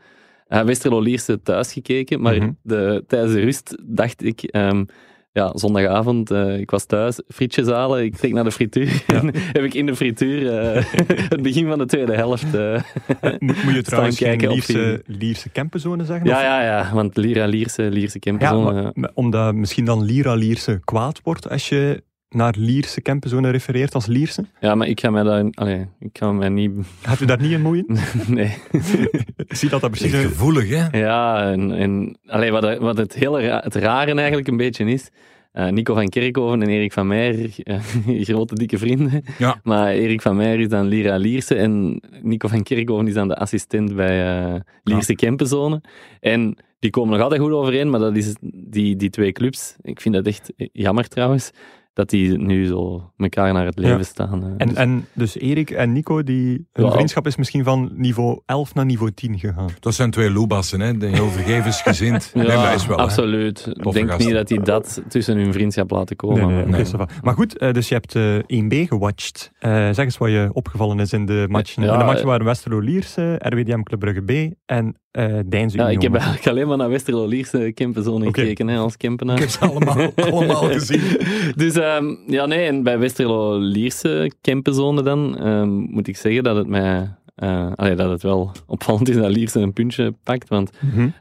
[0.49, 2.21] uh, Westerlo-Lierse thuis gekeken.
[2.21, 2.51] Maar Mhm.
[2.63, 4.49] de, tijdens de rust dacht ik...
[4.55, 4.85] Um,
[5.33, 9.03] ja, zondagavond, uh, ik was thuis, frietjes halen, ik trek naar de frituur.
[9.07, 9.15] Ja.
[9.21, 10.41] En heb ik in de frituur
[10.75, 10.83] uh,
[11.29, 12.81] het begin van de tweede helft uh,
[13.39, 16.27] Moet, moet je trouwens kijken Lierse, Lierse Kempenzone zeggen?
[16.27, 18.81] Ja, of- ja, ja, want Lira Lierse, Lierse Ja, Kempenzone.
[18.81, 23.93] maar- maar omdat misschien dan Lira Lierse kwaad wordt als je naar Lierse Kempenzone refereert
[23.93, 24.45] als Lierse?
[24.59, 25.45] Ja, maar ik ga mij daar...
[25.51, 26.71] Allee, ik ga mij niet...
[27.01, 27.85] Gaat u daar niet in moeien?
[28.27, 28.57] nee.
[29.47, 30.13] ik zie dat dat precies...
[30.13, 30.97] Echt gevoelig, hè?
[30.99, 35.09] Ja, en, en allee, wat, wat het hele ra het rare eigenlijk een beetje is...
[35.53, 39.23] Uh, Nico van Kerkhoven en Erik van Meijer, uh, grote dikke vrienden.
[39.37, 39.59] Ja.
[39.63, 43.35] Maar Erik van Meijer is dan Lira Lierse en Nico van Kerkhoven is dan de
[43.35, 45.17] assistent bij uh, Lierse ja.
[45.17, 45.81] Kempenzone.
[46.19, 49.75] En die komen nog altijd goed overeen, maar dat is die, die twee clubs.
[49.81, 51.51] Ik vind dat echt jammer trouwens,
[51.93, 54.03] dat die nu zo elkaar naar het leven Ja.
[54.03, 54.43] staan.
[54.43, 56.91] uh, En, dus- en dus Erik en Nico, die, hun Ja.
[56.91, 59.69] vriendschap is misschien van niveau 11 naar niveau 10 gegaan.
[59.79, 60.97] Dat zijn twee loebassen, hè?
[60.97, 62.31] De heel vergevensgezind.
[62.33, 63.67] nee, ja, dat is wel, absoluut.
[63.73, 64.25] Ik denk gasten.
[64.25, 66.47] niet dat die dat tussen hun vriendschap laten komen.
[66.47, 66.85] Nee, nee,
[67.21, 69.51] maar- goed, eh, dus je hebt eh 1B gewatcht.
[69.59, 71.83] Eh, zeg eens wat je opgevallen is in de matchen.
[71.83, 75.77] Ja, in de matchen eh, waren Westerlo Lierse, RWDM Club Brugge B en eh Deinze
[75.77, 78.39] Ja, ik heb eigenlijk alleen maar naar Westerlo Lierse Kempenzone Oké.
[78.41, 79.35] gekeken hè, als Kempenaar.
[79.35, 81.01] Ik heb ze allemaal, allemaal gezien.
[81.55, 86.55] Dus ehm, ja, nee, en bij Westerlo Lierse Kempenzone dan ehm, moet ik zeggen dat
[86.55, 87.15] het mij.
[87.35, 90.49] eh, allee, dat het wel opvallend is dat Lierse een puntje pakt.
[90.49, 90.71] Want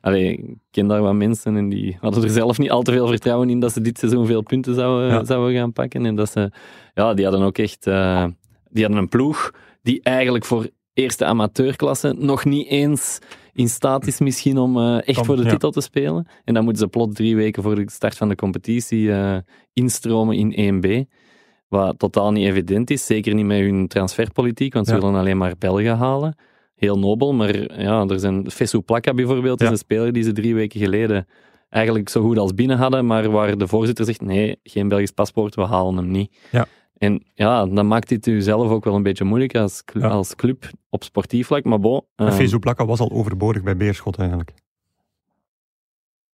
[0.01, 3.07] allee, ik ken daar wat mensen en die hadden er zelf niet al te veel
[3.09, 5.25] vertrouwen in dat ze dit seizoen veel punten zouden, Ja.
[5.25, 6.07] zouden gaan pakken.
[6.07, 6.51] En dat ze,
[6.94, 7.87] ja, die hadden ook echt.
[7.87, 8.25] eh,
[8.70, 9.51] die hadden een ploeg
[9.83, 13.18] die eigenlijk voor eerste amateurklasse nog niet eens
[13.52, 15.50] in staat is misschien om eh, echt voor de ja.
[15.50, 16.26] titel te spelen.
[16.44, 19.36] En dan moeten ze plots drie weken voor de start van de competitie eh,
[19.72, 21.08] instromen in 1B.
[21.68, 25.00] Wat totaal niet evident is, zeker niet met hun transferpolitiek, want ze Ja.
[25.00, 26.34] willen alleen maar Belgen halen.
[26.74, 30.54] Heel nobel, maar ja, er zijn Fessou Plaka bijvoorbeeld, is een speler die ze drie
[30.54, 31.26] weken geleden
[31.68, 35.54] eigenlijk zo goed als binnen hadden, maar waar de voorzitter zegt, nee, geen Belgisch paspoort,
[35.54, 36.36] we halen hem niet.
[36.50, 36.66] Ja.
[37.00, 40.08] En ja, dan maakt dit u zelf ook wel een beetje moeilijk als, cl- Ja.
[40.08, 42.02] als club op sportief vlak, maar bon.
[42.16, 44.52] Ehm, Fezo Plakka was al overbodig bij Beerschot eigenlijk.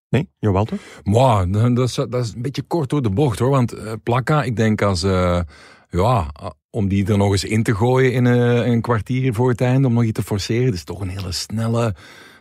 [0.10, 0.30] Nee?
[0.40, 0.80] Jawel toch?
[1.04, 3.50] Maar dat is, dat is een beetje kort door de bocht hoor.
[3.50, 5.04] Want eh, Plakka, ik denk als.
[5.04, 5.42] eh,
[5.90, 6.32] ja,
[6.70, 9.88] om die er nog eens in te gooien in eh, een kwartier voor het einde,
[9.88, 10.66] om nog iets te forceren.
[10.66, 11.96] Dat is toch een hele snelle.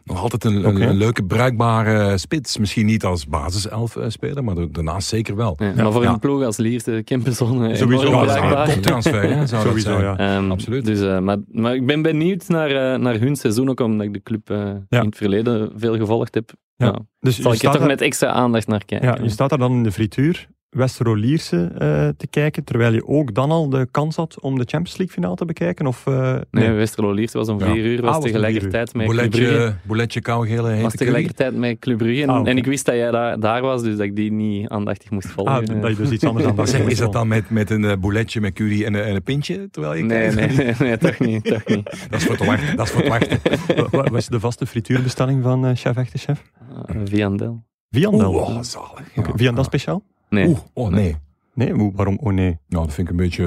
[0.04, 2.58] Nog altijd een, een- leuke, bruikbare spits.
[2.58, 5.54] Misschien niet als basiself eh, speler, maar da- daarnaast zeker wel.
[5.58, 6.12] ja, maar voor ja.
[6.12, 8.74] een ploeg als Lierse, Kempenzone, Sowieso, enorm ja, dat is een bruikbaar.
[8.74, 10.02] toptransfer, hè, zou Sowieso, zijn.
[10.02, 10.16] ja.
[10.36, 10.84] Ehm, Absoluut.
[10.84, 14.12] Dus, eh, maar, maar ik ben benieuwd naar, eh, naar hun seizoen, ook omdat ik
[14.12, 15.00] de club eh, Ja.
[15.00, 16.50] in het verleden veel gevolgd heb.
[16.76, 16.86] Ja.
[16.86, 16.98] Ja.
[17.20, 19.08] Dus Zal je ik er toch daar, met extra aandacht naar kijken.
[19.08, 23.06] ja, je staat daar dan in de frituur Westerlo Lierse eh, te kijken, terwijl je
[23.06, 25.86] ook dan al de kans had om de Champions League finale te bekijken?
[25.86, 27.72] Of, eh, Nee, Westerlo Lierse was om Ja.
[27.72, 29.48] vier uur, Ah, was was om tegelijkertijd met Club Brugge.
[29.52, 32.22] Bouletje, bouletje kougele Was tegelijkertijd met Club Brugge.
[32.22, 34.68] En, Ah, en ik wist dat jij daar, daar was, dus dat ik die niet
[34.68, 35.54] aandachtig moest volgen.
[35.54, 37.70] Ah, dat je dus iets anders aan Maar dat zeg, is dat dan met, met
[37.70, 39.68] een eh, bouletje met curry en, een- en een pintje?
[39.70, 40.56] Terwijl je Nee, kijkt?
[40.56, 41.44] nee, nee, nee, toch niet.
[41.52, 41.84] Toch niet.
[42.10, 42.76] Dat is voor te wachten.
[42.76, 43.38] Dat is voor te wachten.
[43.76, 46.42] Wa- wa- Wat is de vaste frituurbestelling van chef Echte Chef?
[46.90, 47.64] Uh, Viandel.
[47.90, 48.32] Viandel.
[48.34, 49.14] Oh, zalig.
[49.14, 49.22] Ja.
[49.34, 50.02] Viandel speciaal?
[50.32, 50.46] Nee.
[50.48, 51.16] Oeh, oh nee.
[51.54, 52.18] Nee, hoe- waarom?
[52.22, 52.58] Oh nee.
[52.68, 53.46] Nou, dat vind ik een beetje,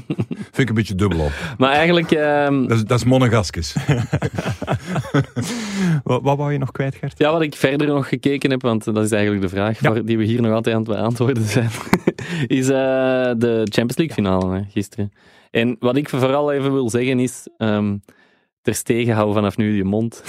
[0.52, 1.32] vind ik een beetje dubbel op.
[1.58, 3.74] Maar eigenlijk, ehm, Dat is, dat is monegaskes.
[6.04, 7.18] Wat, wat wou je nog kwijt, Gert?
[7.18, 9.92] ja, wat ik verder nog gekeken heb, want dat is eigenlijk de vraag Ja.
[9.92, 11.70] waar- die we hier nog altijd aan het beantwoorden zijn,
[12.46, 12.74] is eh,
[13.38, 15.12] de Champions League finale hè, gisteren.
[15.50, 17.96] En wat ik vooral even wil zeggen is, ehm
[18.82, 20.22] ter hou vanaf nu je mond.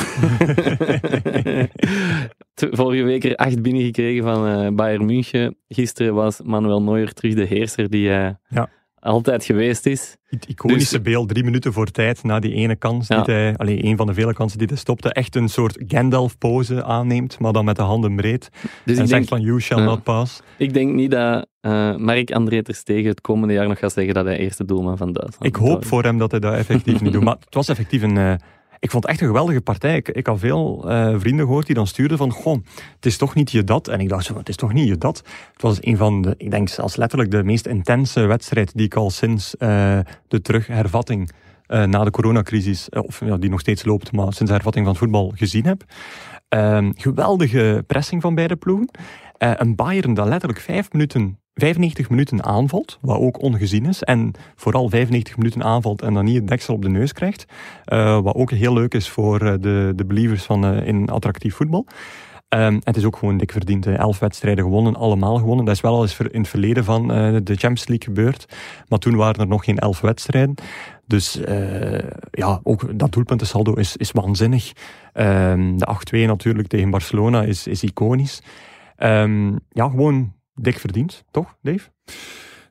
[2.79, 5.57] Vorige week er acht binnengekregen van eh, Bayern München.
[5.67, 8.69] Gisteren was Manuel Neuer terug de heerser die hij Ja.
[8.99, 10.15] Altijd geweest is.
[10.23, 13.21] Het iconische Dus- beeld, drie minuten voor tijd, na die ene kans, Ja.
[13.21, 16.83] die hij, allee, een van de vele kansen die hij stopte, echt een soort Gandalf-pose
[16.83, 18.49] aanneemt, maar dan met de handen breed.
[18.85, 20.41] Dus en ik zegt van, you shall not pass.
[20.57, 24.25] ik denk niet dat eh Mark-André ter Stegen het komende jaar nog gaat zeggen dat
[24.25, 27.23] hij eerste doelman van Duitsland Ik hoop voor hem dat hij dat effectief niet doet.
[27.27, 28.17] Maar het was effectief een...
[28.17, 28.33] eh,
[28.79, 29.95] ik vond het echt een geweldige partij.
[29.95, 32.57] Ik, ik had veel eh, vrienden gehoord die dan stuurden van, goh,
[32.95, 33.87] het is toch niet je dat.
[33.87, 35.17] En ik dacht het is toch niet je dat.
[35.53, 38.95] Het was een van de, ik denk zelfs letterlijk de meest intense wedstrijd die ik
[38.95, 41.31] al sinds eh, de terughervatting
[41.65, 44.95] eh, na de coronacrisis, of ja, die nog steeds loopt, maar sinds de hervatting van
[44.95, 45.83] voetbal gezien heb.
[46.47, 48.89] Ehm, geweldige pressing van beide ploegen.
[49.37, 54.03] Een Bayern dat letterlijk vijf minuten 95 minuten aanvalt, wat ook ongezien is.
[54.03, 57.45] En vooral 95 minuten aanvalt en dan niet het deksel op de neus krijgt.
[57.85, 61.55] Uh, wat ook heel leuk is voor uh, de, de believers van, uh, in attractief
[61.55, 61.85] voetbal.
[62.49, 63.85] Um, het is ook gewoon dik verdiend.
[63.85, 63.93] Hè.
[63.93, 65.65] Elf wedstrijden gewonnen, allemaal gewonnen.
[65.65, 68.45] Dat is wel al eens in het verleden van de Champions League gebeurd.
[68.87, 70.55] Maar toen waren er nog geen elf wedstrijden.
[71.05, 71.39] Dus
[72.31, 74.71] ja, ook dat doelpuntensaldo is, is waanzinnig.
[75.13, 78.41] Um, de 8-2 natuurlijk tegen Barcelona is, is iconisch.
[78.97, 81.89] Um, ja, gewoon dik verdiend, toch, Dave?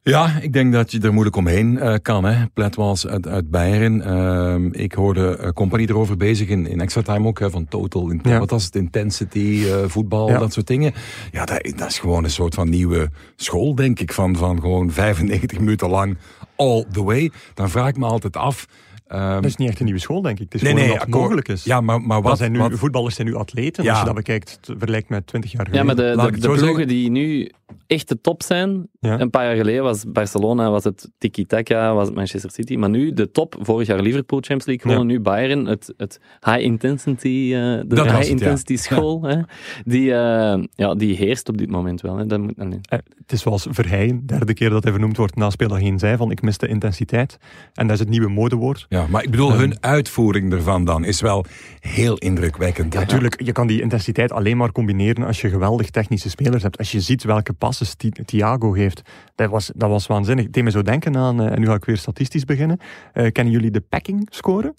[0.03, 2.25] Ja, ik denk dat je er moeilijk omheen uh, kan.
[2.25, 2.47] Hè.
[2.47, 3.97] Plet was uit, uit Bayern.
[3.97, 7.39] Uh, ik hoorde uh, Company erover bezig in, in extra time ook.
[7.39, 8.39] Hè, van total, in, ja.
[8.39, 10.39] wat was het, intensity, uh, voetbal, ja.
[10.39, 10.93] dat soort dingen.
[11.33, 14.13] Ja, dat, dat, is gewoon een soort van nieuwe school, denk ik.
[14.13, 16.17] Van, van gewoon 95 minuten lang
[16.57, 17.31] all the way.
[17.55, 18.67] Dan vraag ik me altijd af
[19.09, 20.45] Um, dat is niet echt een nieuwe school, denk ik.
[20.45, 21.65] Het is nee, gewoon nee, wat mogelijk is.
[21.65, 23.91] Ja, maar, maar wat, zijn nu, wat, Voetballers zijn nu atleten, ja.
[23.91, 25.87] als je dat bekijkt, vergelijkt met 20 jaar geleden.
[25.87, 27.51] Ja, maar de, de, de ploegen die nu
[27.87, 29.21] echt de top zijn, ja.
[29.21, 33.13] een paar jaar geleden was Barcelona, was het Tiki-Taka, was het Manchester City, maar nu
[33.13, 35.19] de top, vorig jaar Liverpool Champions League gewonnen, ja.
[35.19, 39.41] nu Bayern, het, het high intensity, uh, de dat high intensity het, school, hè,
[39.85, 42.17] die, uh, ja, die heerst op dit moment wel.
[42.17, 42.27] Hè.
[42.27, 42.69] Dat moet, nee.
[42.69, 46.17] uh, het is zoals Verheyen, derde keer dat hij vernoemd wordt na speler geen zij
[46.17, 47.39] van ik mis de intensiteit.
[47.75, 48.87] En dat is het nieuwe modewoord.
[48.97, 51.45] Ja, maar ik bedoel, um, hun uitvoering ervan dan is wel
[51.81, 52.93] heel indrukwekkend.
[52.93, 56.79] Ja, natuurlijk, je kan die intensiteit alleen maar combineren als je geweldig technische spelers hebt.
[56.79, 57.95] Als je ziet welke passes
[58.25, 59.03] Thiago heeft,
[59.35, 60.45] dat was, dat was waanzinnig.
[60.45, 62.79] Het deed me zo denken aan, uh, en nu ga ik weer statistisch beginnen.
[63.15, 64.75] Uh, kennen jullie de packing score?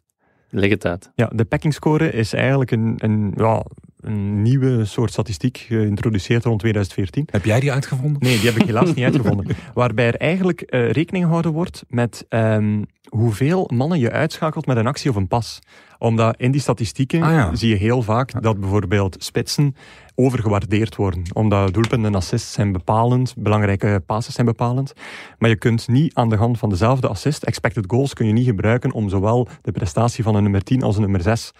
[0.49, 1.11] Leg het uit.
[1.15, 3.63] Ja, de packing score is eigenlijk een, een, ja,
[4.02, 7.28] een nieuwe soort statistiek geïntroduceerd rond 2014.
[7.32, 8.22] Heb jij die uitgevonden?
[8.22, 9.56] Nee, die heb ik helaas niet uitgevonden.
[9.74, 14.88] Waarbij er eigenlijk uh, rekening gehouden wordt met um, hoeveel mannen je uitschakelt met een
[14.88, 15.60] actie of een pas.
[16.00, 17.56] Omdat in die statistieken ah, ja.
[17.56, 19.76] zie je heel vaak dat bijvoorbeeld spitsen
[20.16, 21.24] overgewaardeerd worden.
[21.34, 24.93] Omdat doelpunten en assists zijn bepalend, belangrijke passes zijn bepalend.
[25.38, 28.45] Maar je kunt niet aan de hand van dezelfde assist, expected goals, kun je niet
[28.45, 31.52] gebruiken om zowel de prestatie van een nummer 10 als een nummer 6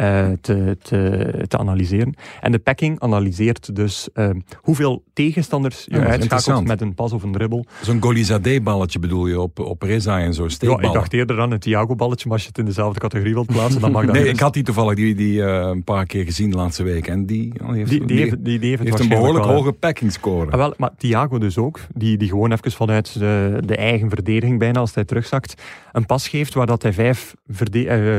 [0.00, 2.14] uh, te, te, te, analyseren.
[2.40, 4.30] En de packing analyseert dus uh,
[4.60, 7.66] hoeveel tegenstanders je ja, uitschakelt met een pas of een dribbel.
[7.82, 10.84] Zo'n Golizade-balletje bedoel je op, op Reza en zo, steekballen.
[10.84, 13.46] Ja, ik dacht eerder aan een Thiago-balletje, maar als je het in dezelfde categorie wilt
[13.46, 14.14] plaatsen, dan mag dat.
[14.14, 17.06] nee, ik had die toevallig die, die uh, een paar keer gezien de laatste week.
[17.06, 19.54] En die, oh, die heeft, die, die, heeft, die, die heeft, heeft een behoorlijk wel,
[19.54, 20.50] hoge packing score.
[20.50, 24.58] Ah, wel, maar Thiago dus ook, die, die gewoon even vanuit de, de eigen verdediging
[24.58, 27.34] bijna, als hij terugzakt, een pas geeft waar dat hij vijf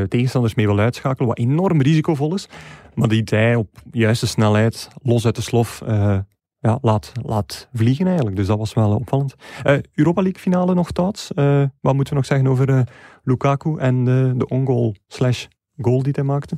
[0.10, 2.48] tegenstanders mee wil uitschakelen, wat enorm risicovol is.
[2.94, 6.18] Maar die hij op juiste snelheid, los uit de slof, uh,
[6.60, 8.36] ja, laat, laat vliegen eigenlijk.
[8.36, 9.36] Dus dat was wel opvallend.
[9.66, 11.32] Uh, Europa League finale nog thoughts.
[11.36, 12.88] Uh, wat moeten we nog zeggen over
[13.24, 15.46] Lukaku en de, de on-goal slash
[15.78, 16.56] goal die hij maakte?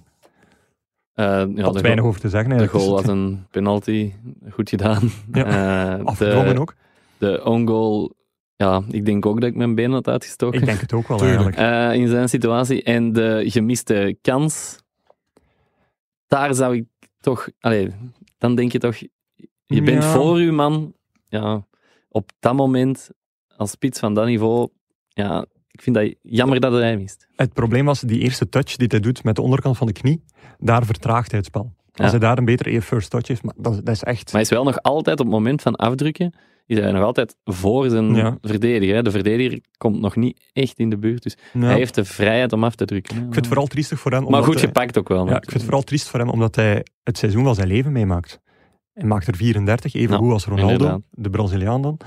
[1.19, 2.57] Uh, ja, Valt weinig over te zeggen.
[2.57, 4.13] De goal was een penalty,
[4.49, 5.09] goed gedaan.
[5.31, 6.75] Ja, uh, afgedwongen ook.
[7.17, 8.13] De on-goal,
[8.55, 10.59] ja, ik denk ook dat ik mijn been had uitgestoken.
[10.59, 11.59] Ik denk het ook wel eigenlijk.
[11.59, 12.83] Uh, in zijn situatie.
[12.83, 14.79] En de gemiste kans,
[16.29, 16.85] daar zou ik
[17.19, 17.91] toch, allee,
[18.37, 18.95] dan denk je toch,
[19.65, 20.11] je bent ja.
[20.11, 20.93] voor uw man,
[21.27, 21.65] ja,
[22.09, 23.09] op dat moment,
[23.57, 24.69] als spits van dat niveau,
[25.07, 27.27] ja, ik vind dat jammer dat hij mist.
[27.35, 30.23] Het probleem was die eerste touch die hij doet met de onderkant van de knie,
[30.57, 31.73] daar vertraagt hij het spel.
[31.93, 32.09] Als ja.
[32.09, 34.23] hij daar een betere first touch heeft, maar dat, dat, is echt...
[34.23, 36.33] Maar hij is wel nog altijd op het moment van afdrukken,
[36.69, 38.37] is hij nog altijd voor zijn ja.
[38.41, 39.03] verdediger.
[39.03, 41.59] De verdediger komt nog niet echt in de buurt, dus ja.
[41.59, 43.15] hij heeft de vrijheid om af te drukken.
[43.15, 44.29] Ik vind het vooral triestig voor hem.
[44.29, 45.27] Maar goed hij, gepakt ook wel.
[45.27, 47.91] Ja, ik vind het vooral triest voor hem, omdat hij het seizoen van zijn leven
[47.91, 48.39] meemaakt.
[48.93, 51.01] Hij maakt er 34, even goed als Ronaldo, inderdaad.
[51.11, 51.97] de Braziliaan dan.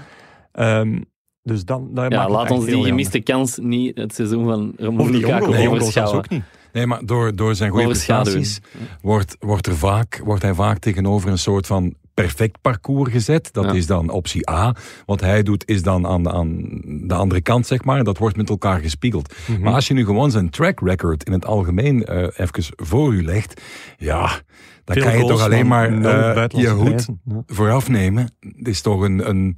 [0.53, 1.05] Um,
[1.43, 4.75] dus dan, dan ja, laat ons die gemiste kans niet het seizoen van
[5.11, 6.17] Lukaku overschouwen.
[6.17, 6.43] ook niet.
[6.73, 8.61] Nee, maar door, door zijn goede prestaties
[9.01, 13.49] wordt, wordt, er vaak, wordt hij vaak tegenover een soort van perfect parcours gezet.
[13.53, 13.73] Dat ja.
[13.73, 14.75] is dan optie A.
[15.07, 18.05] Wat hij doet is dan aan, aan de andere kant, zeg maar.
[18.05, 19.35] Dat wordt met elkaar gespiegeld.
[19.47, 19.65] Mm -hmm.
[19.65, 23.25] Maar als je nu gewoon zijn track record in het algemeen uh, even voor u
[23.25, 23.61] legt,
[23.97, 24.41] ja,
[24.85, 27.07] dan Veel kan je toch alleen maar uh, je hoed
[27.47, 28.35] vooraf nemen.
[28.41, 29.29] Het is toch een...
[29.29, 29.57] een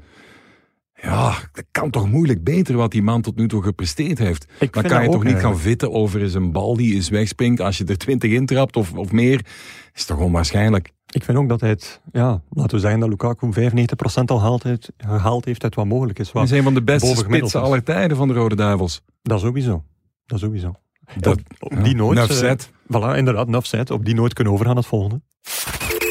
[1.02, 4.46] ja, dat kan toch moeilijk beter wat die man tot nu toe gepresteerd heeft.
[4.58, 7.60] Ik dan kan je toch niet gaan vitten over eens een bal die eens wegspringt
[7.60, 9.46] als je er 20 intrapt of, of meer.
[9.94, 10.92] Is toch onwaarschijnlijk.
[11.10, 14.62] Ik vind ook dat hij het, ja, laten we zeggen dat Lukaku 95% al gehaald
[14.62, 16.32] heeft, gehaald heeft uit wat mogelijk is.
[16.32, 19.02] Hij is een van de beste spitsen aller tijden van de Rode Duivels.
[19.22, 19.84] Dat sowieso.
[20.26, 20.74] Dat sowieso.
[21.20, 22.42] Dat, op, op die noot...
[22.42, 22.52] Uh,
[22.86, 25.20] voilà, inderdaad, nuff Op die noot kunnen we overgaan naar het volgende.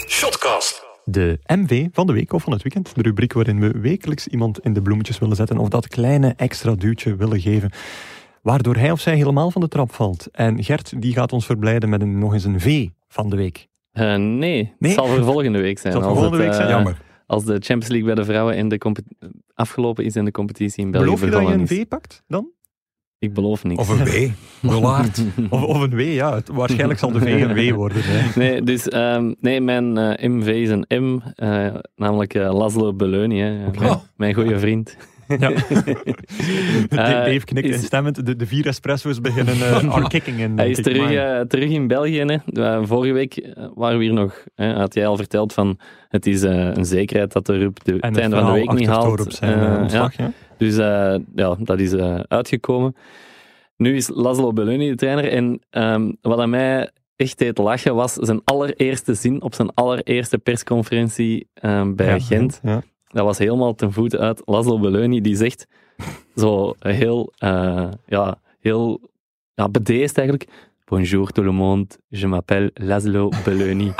[0.07, 0.83] Shotcast.
[1.05, 2.95] De MV van de week of van het weekend.
[2.95, 6.75] De rubriek waarin we wekelijks iemand in de bloemetjes willen zetten of dat kleine extra
[6.75, 7.71] duwtje willen geven.
[8.41, 10.27] Waardoor hij of zij helemaal van de trap valt.
[10.31, 13.67] En Gert die gaat ons verblijden met een, nog eens een V van de week.
[13.93, 15.93] Uh, nee, nee, het zal voor volgende week zijn.
[15.93, 17.01] Het zal voor volgende het, week zijn, uh, jammer.
[17.25, 19.03] als de Champions League bij de vrouwen in de
[19.53, 21.67] afgelopen is en de competitie in België Beloof je dat je een.
[21.67, 22.51] V pakt dan?
[23.23, 23.79] Ik beloof niks.
[23.79, 24.29] Of een W,
[24.71, 25.23] Willaert.
[25.49, 26.35] Of, of een W, ja.
[26.35, 27.97] Het, waarschijnlijk zal de V een W worden.
[28.01, 28.39] Hè.
[28.39, 33.41] Nee, dus ehm, nee, mijn eh, MV is een M, eh, namelijk eh, Laszlo Beleuni,
[33.41, 34.97] hè, mijn, mijn goede vriend.
[35.39, 35.49] Ja.
[37.25, 38.25] Dave knikt is- instemmend.
[38.25, 40.57] De, de vier espresso's beginnen uh, are kicking in.
[40.57, 41.11] Hij is terug,
[41.51, 42.19] eh, in België.
[42.19, 42.35] Hè.
[42.63, 45.79] Eh, vorige week eh, waren we hier nog, hè, had jij al verteld van
[46.09, 48.87] het is eh, een zekerheid dat de Rup de, het einde van de week niet
[48.87, 49.33] haalt.
[49.33, 50.31] Zijn Eh, eh, ontslag, ja.
[50.57, 52.95] Dus eh, ja, dat is eh, uitgekomen.
[53.77, 55.31] Nu is Laszlo Beleuni de trainer.
[55.31, 60.37] En ehm, wat aan mij echt deed lachen was zijn allereerste zin op zijn allereerste
[60.37, 62.59] persconferentie ehm, bij Ja, Gent.
[62.63, 62.81] Ja.
[63.13, 65.21] Dat was helemaal ten voeten uit Laszlo Beleuni.
[65.21, 65.67] Die zegt
[66.35, 68.99] zo heel, eh, ja, heel
[69.53, 70.72] ja, bedeesd eigenlijk.
[70.93, 73.91] Bonjour tout le monde, je m'appelle Laszlo Beleuni.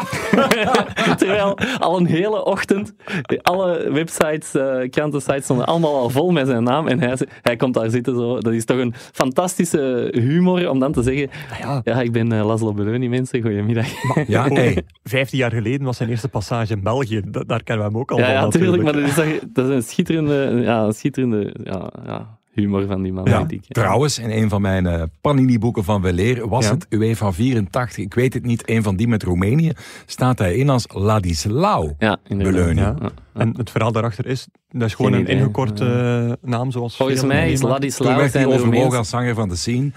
[1.17, 2.93] Terwijl al een hele ochtend
[3.41, 6.87] alle websites, eh krantensites stonden allemaal al vol met zijn naam.
[6.87, 8.37] En hij, hij komt daar zitten zo.
[8.39, 11.29] Dat is toch een fantastische humor om dan te zeggen:
[11.59, 11.81] ja.
[11.83, 13.41] Ja, ik ben eh, Laszlo Beleuni, mensen.
[13.41, 13.87] Goedemiddag.
[14.27, 14.83] Ja, hey.
[15.03, 17.21] Vijftien jaar geleden was zijn eerste passage in België.
[17.25, 18.83] Da- daar kennen we hem ook al Ja, van ja, tuurlijk.
[18.83, 19.15] natuurlijk.
[19.15, 23.13] Maar dat is, dat is een schitterende, ja, een schitterende ja, ja, humor van die
[23.13, 23.25] man.
[23.25, 26.71] Ja, trouwens, in een van mijn eh, Panini-boeken van Weleer was Ja.
[26.71, 28.03] het UEFA 84.
[28.03, 29.71] Ik weet het niet, een van die met Roemenië.
[30.05, 31.93] Staat hij in als Ladislau.
[31.97, 32.17] Ja.
[32.75, 32.95] Ja.
[33.33, 35.85] En het verhaal daarachter is, dat is gewoon Geen een ingekorte
[36.41, 37.59] eh, naam zoals Volgens mij is meemaken.
[37.59, 39.91] Toen Ladislau werd hij overwogen als zanger van de scene.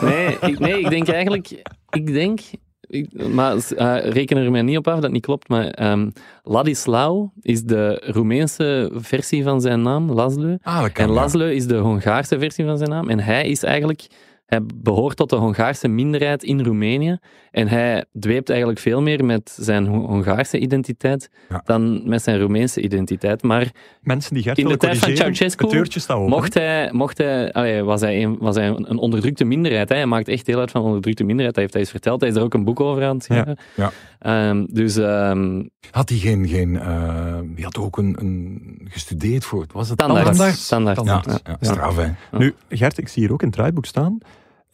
[0.00, 1.62] Nee ik, nee, ik denk eigenlijk...
[1.90, 2.40] Ik denk...
[2.88, 6.10] ik- maar eh, reken er mij niet op af dat het niet klopt, maar ehm
[6.42, 10.56] Ladislau is de Roemeense versie van zijn naam, Laszlo.
[10.62, 11.10] Ah, En.
[11.10, 13.08] Laszlo is de Hongaarse versie van zijn naam.
[13.08, 14.06] En hij is eigenlijk...
[14.46, 17.18] Hij behoort tot de Hongaarse minderheid in Roemenië.
[17.50, 21.60] En hij dweept eigenlijk veel meer met zijn Ho- Hongaarse identiteit Ja.
[21.64, 23.42] dan met zijn Roemeense identiteit.
[23.42, 23.70] Maar
[24.00, 26.16] Mensen die Gert In de tijd van Ceausescu.
[26.28, 29.88] Mocht hij, mocht hij, allee, was, hij een, was hij een onderdrukte minderheid.
[29.88, 29.94] Hè?
[29.96, 31.54] Hij maakt echt deel uit van een onderdrukte minderheid.
[31.54, 32.20] Dat heeft hij eens verteld.
[32.20, 33.56] Hij is er ook een boek over aan het schrijven.
[33.76, 36.48] Ja, Ehm, dus ehm, Had hij geen...
[36.48, 39.66] geen eh, die had ook een, een gestudeerd voor...
[39.72, 40.26] Was het standaard.
[40.56, 40.96] Standaard?
[40.96, 41.26] standaard.
[41.26, 41.56] Ja, Ja.
[41.60, 41.98] ja, straf.
[42.38, 44.18] Nu, Gert, ik zie hier ook het draaiboek staan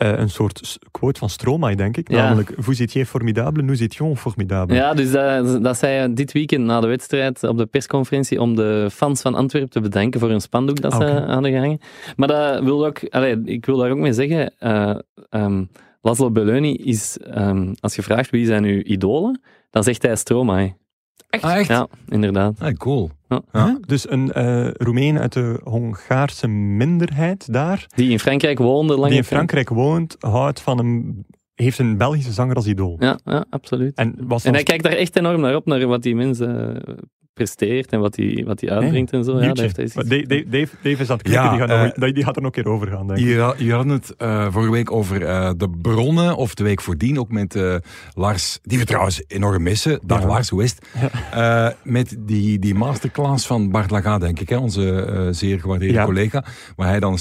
[0.03, 2.11] eh, een soort quote van Stromae, denk ik.
[2.11, 2.23] Ja.
[2.23, 4.77] Namelijk, vous étiez formidable, nous étions formidables.
[4.77, 8.57] Ja, dus dat, dat zei hij dit weekend na de wedstrijd op de persconferentie om
[8.57, 11.25] de fans van Antwerpen te bedanken voor hun spandoek dat ze Oké.
[11.33, 11.81] hadden gehangen.
[12.17, 14.95] Maar dat wil ook, allee, ik wil daar ook mee zeggen, eh
[15.29, 15.65] ehm,
[16.01, 19.41] Laszlo Beleuni is, ehm, als je vraagt wie zijn uw idolen,
[19.71, 20.75] dan zegt hij Stromae.
[21.31, 21.45] Echt?
[21.45, 21.69] Ah, echt?
[21.69, 22.61] Ja, inderdaad.
[22.61, 23.11] Ah, cool.
[23.53, 23.75] Huh?
[23.87, 29.19] Dus een eh Roemeen uit de Hongaarse minderheid daar, Die in Frankrijk woonde lang die
[29.19, 32.97] in Frankrijk woont, houdt van een, heeft een Belgische zanger als idool.
[32.99, 33.95] Ja, ja absoluut.
[33.95, 36.95] En, was En hij kijkt daar echt enorm naar op, naar wat die mensen eh,
[37.35, 39.41] presteert en wat hij wat die uitbrengt en zo.
[39.41, 39.87] Ja, Dave,
[40.49, 42.63] Dave, Dave is aan het Ja, die, gaat eh, nog, die gaat er nog een
[42.63, 43.25] keer over gaan, denk ik.
[43.27, 47.19] Je, je had het eh, vorige week over eh, de bronnen, of de week voordien,
[47.19, 47.75] ook met eh,
[48.15, 50.01] Lars, die we trouwens enorm missen.
[50.05, 50.27] Dag Ja.
[50.27, 51.11] Lars, hoe is het?
[51.33, 55.95] Eh, met die, die masterclass van Bart Laga, denk ik, hè, onze eh, zeer gewaardeerde
[55.95, 56.05] Ja.
[56.05, 56.45] collega,
[56.77, 57.19] waar hij dan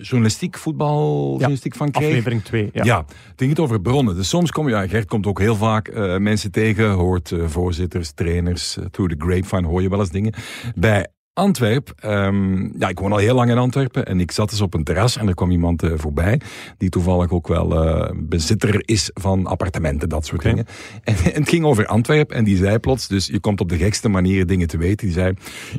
[0.00, 2.06] journalistiek, voetbaljournalistiek van kreeg.
[2.08, 2.70] Aflevering 2.
[2.72, 2.84] Ja.
[2.84, 2.96] Ja.
[3.06, 4.16] het ging het over bronnen.
[4.16, 7.38] Dus soms kom je, ja, Gert komt ook heel vaak eh, mensen tegen, hoort eh,
[7.46, 10.34] voorzitters, trainers, through the grapevine hoor je wel eens dingen.
[10.74, 14.60] Bij Antwerp, ehm, ja, ik woon al heel lang in Antwerpen en ik zat dus
[14.60, 16.40] op een terras en er kwam iemand eh, voorbij
[16.78, 20.66] die toevallig ook wel eh, bezitter is van appartementen, dat soort dingen.
[21.04, 23.76] En, en het ging over Antwerp en die zei plots, dus je komt op de
[23.76, 25.34] gekste manieren dingen te weten, die zei,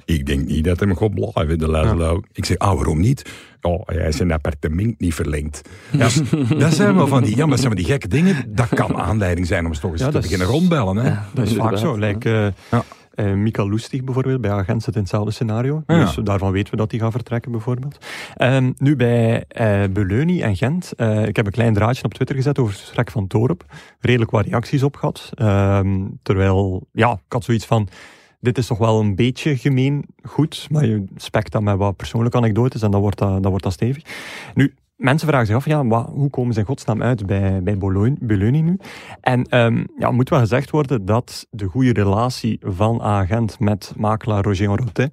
[0.05, 2.21] ik denk niet dat hem gaat blijven, de Laszlo.
[2.33, 3.29] Ik zeg, ah, waarom niet?
[3.61, 5.61] Oh, hij is zijn appartement niet verlengd.
[5.91, 6.07] Ja,
[6.57, 8.35] dat zijn wel van die, ja, maar zijn van die gekke dingen.
[8.47, 10.95] Dat kan aanleiding zijn om eens toch eens Ja, te is- beginnen rondbellen.
[10.97, 11.07] Hè?
[11.09, 11.97] Ja, Dat is vaak zo.
[11.99, 12.07] ja.
[12.07, 12.83] Like, eh Ja.
[13.11, 15.83] Eh, Mikael Lustig bijvoorbeeld, bij Agent zit in hetzelfde scenario.
[15.87, 15.99] Ja.
[15.99, 17.97] Dus daarvan weten we dat hij gaat vertrekken bijvoorbeeld.
[18.35, 19.45] Ehm, nu bij
[19.91, 20.93] Beleuni en Gent.
[20.93, 23.65] eh, ik heb een klein draadje op Twitter gezet over het vertrek van Torup.
[23.99, 25.29] Redelijk wat reacties op gehad.
[25.33, 27.87] Ehm, terwijl, ja, ik had zoiets van...
[28.39, 32.37] Dit is toch wel een beetje gemeen goed, maar je spekt dat met wat persoonlijke
[32.37, 34.03] anekdotes en dan wordt dat, dan wordt dat stevig.
[34.53, 37.77] Nu, mensen vragen zich af, ja, wat, hoe komen ze in godsnaam uit bij, bij
[38.19, 38.77] Beleuni nu?
[39.21, 44.43] En ehm, ja, moet wel gezegd worden dat de goede relatie van agent met makelaar
[44.43, 45.11] Roger Rotet,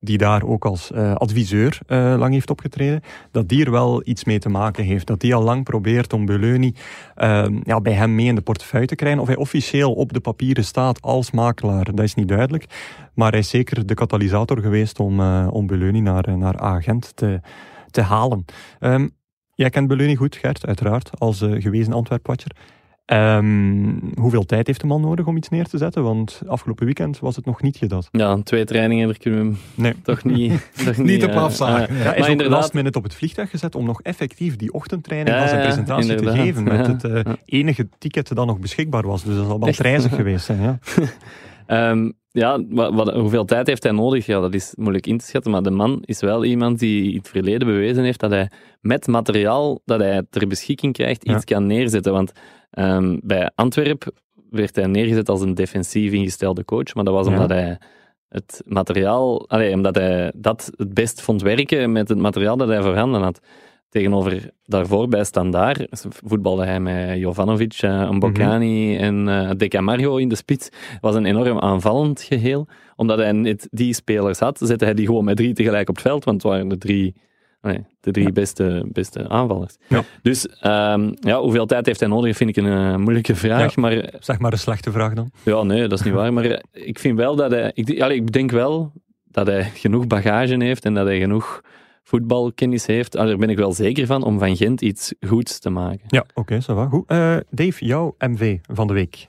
[0.00, 4.24] die daar ook als eh, adviseur eh, lang heeft opgetreden, dat die er wel iets
[4.24, 5.06] mee te maken heeft.
[5.06, 6.74] Dat die al lang probeert om Beleuni
[7.14, 9.20] ehm, ja, bij hem mee in de portefeuille te krijgen.
[9.20, 12.64] Of hij officieel op de papieren staat als makelaar, dat is niet duidelijk.
[13.14, 17.40] Maar hij is zeker de katalysator geweest om, eh om Beleuni naar, naar agent te,
[17.90, 18.44] te halen.
[18.78, 19.08] Ehm,
[19.58, 22.50] jij kent Beleuni goed, Gert, uiteraard, als eh, gewezen Antwerpwatcher.
[23.04, 26.02] Ehm, hoeveel tijd heeft de man nodig om iets neer te zetten?
[26.02, 28.02] Want afgelopen weekend was het nog niet gedaan.
[28.10, 29.94] Ja, twee trainingen, daar kunnen we hem Nee.
[30.02, 30.70] toch niet...
[30.84, 31.94] toch Niet op eh, afzagen.
[31.94, 34.56] Ja, hij maar is ook inderdaad- last minute op het vliegtuig gezet om nog effectief
[34.56, 36.64] die ochtendtraining Ja, van zijn ja, presentatie te geven.
[36.64, 37.10] Met Ja.
[37.10, 39.24] het enige ticket dat nog beschikbaar was.
[39.24, 40.60] Dus dat zal wel prijzig geweest zijn.
[40.60, 40.78] Ja.
[41.66, 44.26] Ehm, ja, wat, wat- hoeveel tijd heeft hij nodig?
[44.26, 45.50] Ja, dat is moeilijk in te schatten.
[45.50, 49.06] Maar de man is wel iemand die in het verleden bewezen heeft dat hij met
[49.06, 51.34] materiaal dat hij ter beschikking krijgt Ja.
[51.34, 52.12] iets kan neerzetten.
[52.12, 52.32] Want
[52.70, 54.10] ehm, bij Antwerp
[54.50, 56.94] werd hij neergezet als een defensief ingestelde coach.
[56.94, 57.32] Maar dat was Ja.
[57.32, 57.78] omdat hij
[58.28, 62.82] het materiaal, allee, omdat hij dat het best vond werken met het materiaal dat hij
[62.82, 63.40] voorhanden had.
[63.88, 65.86] Tegenover daarvoor bij Standaard
[66.24, 70.64] voetbalde hij met Jovanovic, eh, Mbokani en eh De Camargo in de spits.
[70.64, 72.66] Het was een enorm aanvallend geheel.
[72.96, 76.04] Omdat hij net die spelers had, zette hij die gewoon met drie tegelijk op het
[76.04, 77.14] veld, want het waren de drie,
[77.60, 78.32] nee, de drie Ja.
[78.32, 79.76] beste, beste aanvallers.
[79.88, 80.02] Ja.
[80.22, 83.74] Dus ehm, ja, hoeveel tijd heeft hij nodig, vind ik een eh, moeilijke vraag.
[83.74, 83.80] Ja.
[83.80, 85.30] Maar Zeg maar een slechte vraag dan.
[85.44, 86.32] ja, nee, dat is niet waar.
[86.32, 87.70] Maar eh, ik vind wel dat hij.
[87.74, 88.92] Ik, allee, ik denk wel
[89.24, 91.60] dat hij genoeg bagage heeft en dat hij genoeg
[92.08, 93.16] voetbalkennis heeft.
[93.16, 96.04] Ah, daar ben ik wel zeker van om van Gent iets goeds te maken.
[96.06, 96.86] Ja, oké, ça va.
[96.86, 97.04] Goed.
[97.06, 99.26] Eh, Dave, jouw MV van de week.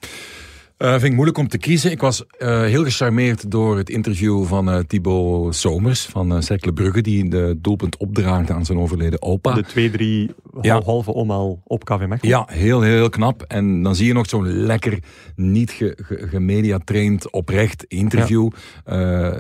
[0.80, 1.92] Eh, vind ik moeilijk om te kiezen.
[1.92, 6.74] Ik was eh, heel gecharmeerd door het interview van eh Thibaut Somers van uh, Cercle
[6.74, 9.54] Brugge, die de doelpunt opdraagde aan zijn overleden opa.
[9.54, 10.82] De twee, drie Ja.
[10.86, 12.20] halve omhaal op KV Mechelen.
[12.22, 13.42] Ja, heel, heel knap.
[13.48, 15.00] En dan zie je nog zo'n lekker,
[15.36, 18.50] niet ge- ge- gemediatraind, oprecht interview.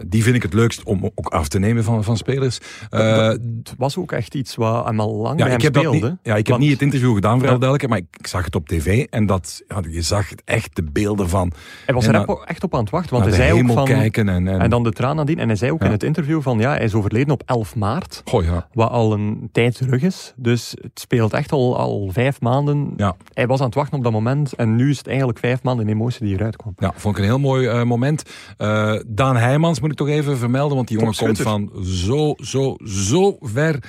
[0.07, 2.59] Die vind ik het leukst om ook af te nemen van, van spelers.
[2.89, 5.93] Het was ook echt iets wat hem al lang ja, bij ik hem heb, dat
[5.93, 6.09] speelde.
[6.09, 7.87] niet, ja, ik heb niet het interview gedaan, voor Ja.
[7.87, 11.28] maar ik, ik zag het op tv en dat, ja, je zag echt de beelden
[11.29, 11.51] van
[11.85, 13.85] Hij was En er dan- echt- op aan het wachten, want hij zei ook van...
[13.85, 14.29] kijken.
[14.29, 15.39] En, en, En dan de traan nadien.
[15.39, 15.85] En hij zei ook Ja.
[15.85, 18.21] in het interview van, ja, hij is overleden op 11 maart.
[18.25, 18.67] Goh, ja.
[18.73, 20.33] Wat al een tijd terug is.
[20.35, 22.93] Dus het speelt echt al, al vijf maanden.
[22.97, 23.15] Ja.
[23.33, 24.53] Hij was aan het wachten op dat moment.
[24.53, 26.73] En nu is het eigenlijk vijf maanden in emotie die eruit kwam.
[26.77, 28.23] Ja, vond ik een heel mooi eh, moment.
[28.57, 32.75] Eh, Daan Heijmans moet ik toch even vermelden, want die jongen komt van zo, zo,
[32.85, 33.79] zo ver.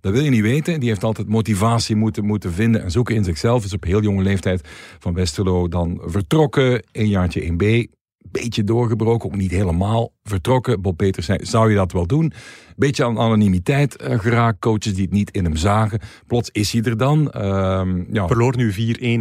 [0.00, 0.80] Dat wil je niet weten.
[0.80, 3.64] Die heeft altijd motivatie moeten, moeten vinden en zoeken in zichzelf.
[3.64, 6.84] Is op heel jonge leeftijd van Westerlo dan vertrokken.
[6.92, 7.98] Een jaartje 1B.
[8.30, 10.80] Beetje doorgebroken, ook niet helemaal vertrokken.
[10.80, 12.32] Bob Peters zei, zou je dat wel doen?
[12.76, 14.58] Beetje aan anonimiteit eh, geraakt.
[14.58, 16.00] Coaches die het niet in hem zagen.
[16.26, 17.30] Plots is hij er dan.
[17.30, 18.74] Ehm, ja, Verloor nu 4-1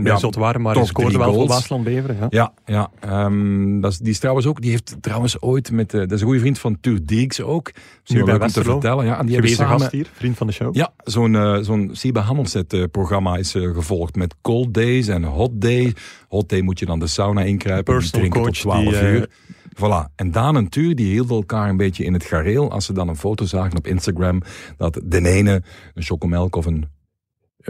[0.03, 1.47] bij Ja, Zotwaarden, maar hij scoorde wel voor.
[1.47, 2.17] Waasland Beveren.
[2.19, 2.27] Ja.
[2.29, 5.99] Ja, ja ehm, dat is, die is trouwens ook, die heeft trouwens ooit met, eh,
[5.99, 7.71] dat is een goede vriend van Tuur Deeks ook.
[8.01, 9.05] Misschien bij om te vertellen.
[9.05, 10.75] Ja, en die hebben Gewezen samen, gast hier, vriend van de show.
[10.75, 15.51] ja, zo'n eh, zo'n Siba Hammelset eh, programma is gevolgd met cold days en hot
[15.53, 15.93] day.
[16.27, 19.29] Hot day moet je dan de sauna inkruipen, Personal drinken tot coach 12 die, uur.
[19.79, 20.13] Voilà.
[20.15, 23.07] En Daan en Tuur die hielden elkaar een beetje in het gareel als ze dan
[23.07, 24.41] een foto zagen op Instagram
[24.77, 25.63] dat de ene
[25.93, 26.85] een chocomelk of een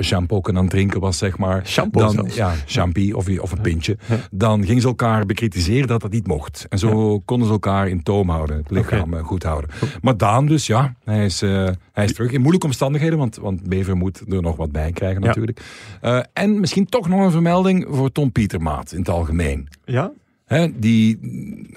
[0.02, 1.68] shampoo aan het drinken was, zeg maar.
[1.68, 2.36] Shampoo dan, zelfs.
[2.36, 3.98] Ja, champie of, of een pintje.
[4.06, 4.16] Ja.
[4.32, 6.66] Dan gingen ze elkaar bekritiseren dat dat niet mocht.
[6.70, 9.70] En zo konden ze elkaar in toom houden, het lichaam eh, goed houden.
[10.02, 13.70] Maar Daan dus, ja, hij is, eh, hij is terug in moeilijke omstandigheden, want, want
[13.70, 15.28] Bever moet er nog wat bij krijgen Ja.
[15.28, 15.62] natuurlijk.
[16.02, 19.68] Eh, en misschien toch nog een vermelding voor Tom Pietermaat in het algemeen.
[19.86, 20.12] Ja?
[20.50, 21.20] Hè, die,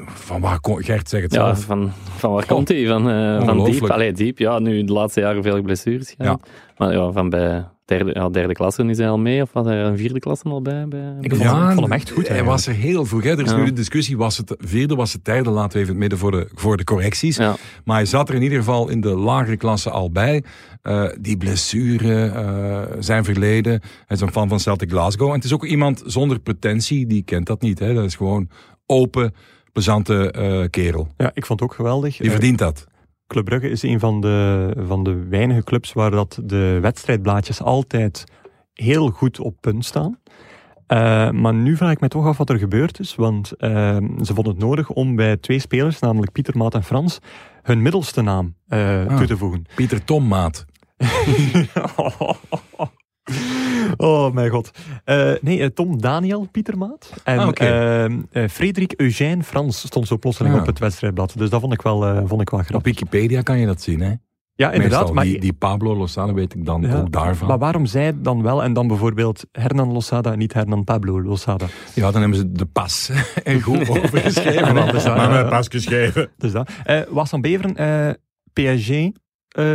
[0.07, 1.65] van waar kon, Gert zegt het Ja, zelf.
[1.65, 2.87] van, van waar komt hij?
[2.87, 3.91] Van, eh, van diep.
[3.91, 4.39] Allee, diep.
[4.39, 6.49] Ja, nu de laatste jaren veel blessures gehad.
[6.77, 7.65] Maar ja, van bij
[7.97, 9.43] derde, ja, derde klasse is hij al mee.
[9.43, 10.89] Of was hij een vierde klasse al bij?
[10.89, 13.23] bij, Ik vond hem- ik vond hem echt goed Hij was er heel vroeg.
[13.23, 13.31] Hè.
[13.31, 13.57] Er is Ja.
[13.57, 16.19] nu de discussie, was het vierde, was het derde, laten we even in het midden
[16.19, 17.37] voor de, voor de correcties.
[17.37, 17.57] Ja.
[17.85, 20.43] Maar hij zat er in ieder geval in de lagere klasse al bij.
[20.83, 23.73] Eh, die blessure, eh, zijn verleden.
[24.07, 25.29] Hij is een fan van Celtic Glasgow.
[25.29, 27.79] En het is ook iemand zonder pretentie, die kent dat niet.
[27.79, 27.95] Hè.
[27.95, 28.49] Dat is gewoon
[28.87, 29.35] open,
[29.73, 31.09] plezante eh, kerel.
[31.17, 32.17] ja, ik vond het ook geweldig.
[32.17, 32.87] Die Eh, verdient dat.
[33.33, 38.25] Club Brugge is een van de, van de weinige clubs waar dat de wedstrijdblaadjes altijd
[38.75, 40.19] heel goed op punt staan.
[40.87, 43.71] Eh, maar nu vraag ik me toch af wat er gebeurd is, want eh,
[44.23, 47.19] ze vonden het nodig om bij twee spelers, namelijk Pieter Maat en Frans,
[47.63, 49.17] hun middelste naam eh, Ah.
[49.17, 49.65] toe te voegen.
[49.75, 50.65] Pieter Tom Maat.
[51.97, 52.31] oh
[54.33, 54.71] mijn god.
[55.05, 57.13] Eh, nee, eh, Tom Daniel Pietermaat.
[57.25, 60.61] En Ah, eh, Frederik Eugène Frans stond zo plotseling Ah.
[60.61, 61.33] op het wedstrijdblad.
[61.37, 62.93] Dus dat vond ik wel, eh, vond ik wel Op grappig.
[62.93, 64.01] Wikipedia kan je dat zien.
[64.01, 64.13] Hè?
[64.55, 64.99] Ja, inderdaad.
[64.99, 67.49] Meestal, Maar, die, die Pablo Lozano weet ik dan Ja, ook daarvan.
[67.49, 71.67] maar waarom zij dan wel en dan bijvoorbeeld Hernan Losada en niet Hernan Pablo Losada?
[71.95, 73.11] Ja, dan hebben ze de pas
[73.45, 74.75] en goed overgeschreven.
[74.75, 76.31] Ja, waar, maar met pas geschreven.
[76.37, 76.71] Dus dat.
[77.11, 77.75] Was aan Beveren,
[78.53, 78.89] PSG,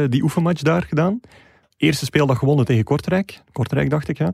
[0.10, 1.20] die oefenmatch daar gedaan.
[1.78, 3.42] Eerste speeldag gewonnen tegen Kortrijk.
[3.52, 4.32] Kortrijk dacht ik, ja.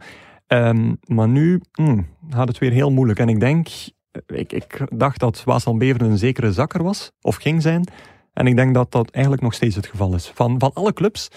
[0.48, 3.20] Ehm, maar nu hmm, gaat het weer heel moeilijk.
[3.20, 3.68] En ik denk,
[4.12, 7.88] eh, ik, ik dacht dat Waasland Beveren een zekere zakker was, of ging zijn.
[8.34, 10.32] En ik denk dat dat eigenlijk nog steeds het geval is.
[10.36, 11.30] Van, van alle clubs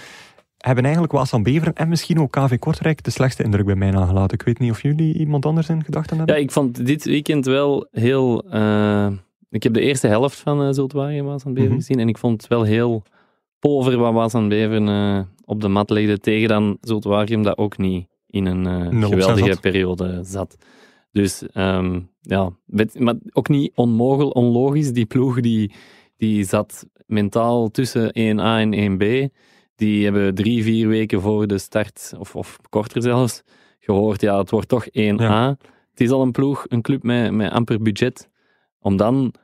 [0.57, 4.38] hebben eigenlijk Waas Beveren en misschien ook KV Kortrijk de slechtste indruk bij mij nagelaten.
[4.38, 6.34] Ik weet niet of jullie iemand anders in gedachten hebben.
[6.34, 8.54] Ja, ik vond dit weekend wel heel...
[8.54, 9.09] Uh,
[9.50, 12.40] ik heb de eerste helft van uh, Zultwagen Waas Beveren mm gezien en ik vond
[12.40, 13.02] het wel heel
[13.59, 18.07] pover wat Waas Beveren uh, op de mat legde tegen dan Zultwagen dat ook niet
[18.26, 19.61] in een geweldige zat.
[19.61, 20.57] periode zat.
[21.12, 22.50] Dus um, ja,
[22.98, 24.92] maar ook niet onmogelijk, onlogisch.
[24.92, 25.72] Die ploeg die,
[26.16, 29.34] die zat mentaal tussen 1A en 1B.
[29.76, 33.42] Die hebben drie, vier weken voor de start, of, of korter zelfs,
[33.80, 35.59] gehoord, ja, het wordt toch 1A.
[35.90, 38.28] Het is al een ploeg, een club met, met amper budget.
[38.80, 39.34] Om dan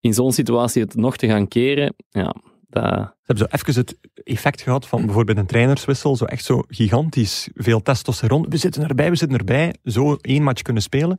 [0.00, 2.34] in zo'n situatie het nog te gaan keren, ja,
[2.72, 2.84] dat...
[2.84, 7.48] Ze hebben zo even het effect gehad van bijvoorbeeld een trainerswissel, zo echt zo gigantisch
[7.54, 8.46] veel testosteron.
[8.48, 9.74] We zitten erbij, we zitten erbij.
[9.84, 11.18] Zo één match kunnen spelen.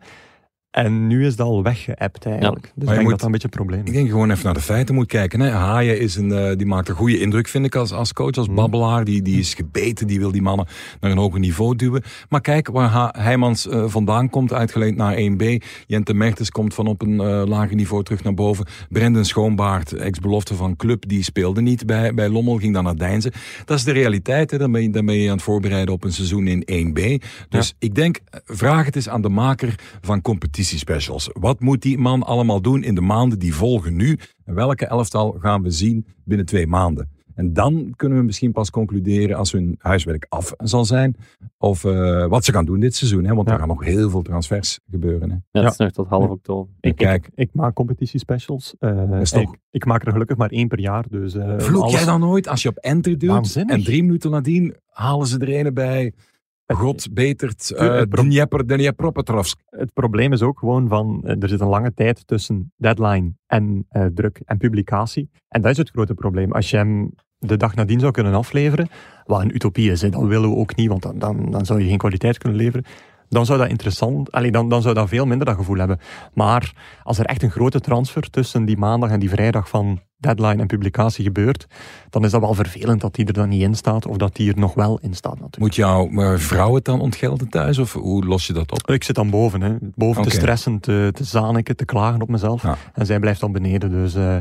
[0.73, 2.71] En nu is dat al weggeëpt eigenlijk.
[2.75, 3.87] Dus ik denk dat dat een beetje een probleem is.
[3.87, 5.39] Ik denk gewoon even naar de feiten moet kijken.
[5.39, 5.49] Hè.
[5.49, 8.47] Haaien is een, uh, die maakt een goede indruk, vind ik, als, als coach, als
[8.47, 8.55] mm.
[8.55, 9.03] babbelaar.
[9.03, 10.67] Die, die is gebeten, die wil die mannen
[10.99, 12.03] naar een hoger niveau duwen.
[12.29, 15.43] Maar kijk waar ha Heijmans uh, vandaan komt, uitgeleend naar 1B.
[15.87, 18.65] Jente Mertens komt van op een uh, lager niveau terug naar boven.
[18.89, 23.31] Brendan Schoonbaard, ex-belofte van club, die speelde niet bij, bij Lommel, ging dan naar Deinzen.
[23.65, 24.57] Dat is de realiteit, hè.
[24.57, 27.25] Dan, ben je, dan ben je aan het voorbereiden op een seizoen in 1B.
[27.49, 31.29] Dus ik denk, vraag het eens aan de maker van competitie specials.
[31.33, 34.19] Wat moet die man allemaal doen in de maanden die volgen nu?
[34.45, 37.09] En welke elftal gaan we zien binnen twee maanden?
[37.35, 41.15] En dan kunnen we misschien pas concluderen als hun huiswerk af zal zijn.
[41.57, 43.25] Of uh, wat ze gaan doen dit seizoen.
[43.25, 43.33] Hè?
[43.33, 43.53] Want ja.
[43.53, 45.29] er gaan nog heel veel transfers gebeuren.
[45.29, 45.35] Hè?
[45.51, 46.73] Ja, dat is nog tot half oktober.
[46.79, 47.25] Ik, kijk.
[47.25, 48.75] Ik, ik, maak competitiespecials.
[48.79, 51.05] Uh, ik, ik, maak er gelukkig maar één per jaar.
[51.09, 51.93] Dus, uh, Vloek alles...
[51.93, 53.75] jij dan nooit als je op enter Waanzinnig.
[53.75, 56.13] en drie minuten nadien halen ze er een bij
[56.73, 59.59] God betert uh, Dnieper, Dniepropetrovsk.
[59.69, 63.87] Het probleem is ook gewoon van, eh, er zit een lange tijd tussen deadline en
[63.91, 65.29] uh, druk en publicatie.
[65.47, 66.51] En dat is het grote probleem.
[66.51, 68.87] Als je hem de dag nadien zou kunnen afleveren,
[69.25, 71.81] wat een utopie is, hè, dat willen we ook niet, want dan, dan, dan zou
[71.81, 72.85] je geen kwaliteit kunnen leveren
[73.33, 75.99] dan zou dat interessant, allee, dan, dan zou dat veel minder dat gevoel hebben.
[76.33, 80.61] Maar als er echt een grote transfer tussen die maandag en die vrijdag van deadline
[80.61, 81.67] en publicatie gebeurt,
[82.09, 84.51] dan is dat wel vervelend dat die er dan niet in staat, of dat die
[84.51, 85.59] er nog wel in staat natuurlijk.
[85.59, 88.89] Moet jouw vrouw het dan ontgelden thuis, of hoe los je dat op?
[88.89, 89.75] Ik zit dan boven, hè.
[89.79, 92.63] boven te stressen, te, te zaniken, te klagen op mezelf.
[92.93, 94.35] En zij blijft dan beneden, dus uh,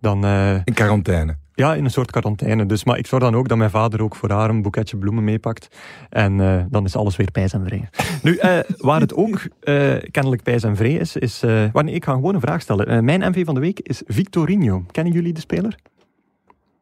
[0.00, 0.24] dan...
[0.24, 1.36] Uh, in quarantaine?
[1.56, 2.66] Ja, in een soort quarantaine.
[2.66, 5.24] Dus, maar ik zorg dan ook dat mijn vader ook voor haar een boeketje bloemen
[5.24, 5.68] meepakt.
[6.08, 7.88] En uh, dan is alles weer pijs en vrij.
[8.22, 11.40] nu, uh, waar het ook uh, kennelijk pijs en vrij is, is...
[11.72, 13.04] wanneer ik ga gewoon een vraag stellen.
[13.04, 14.84] mijn MV van de week is Victorino.
[14.90, 15.78] Kennen jullie de speler?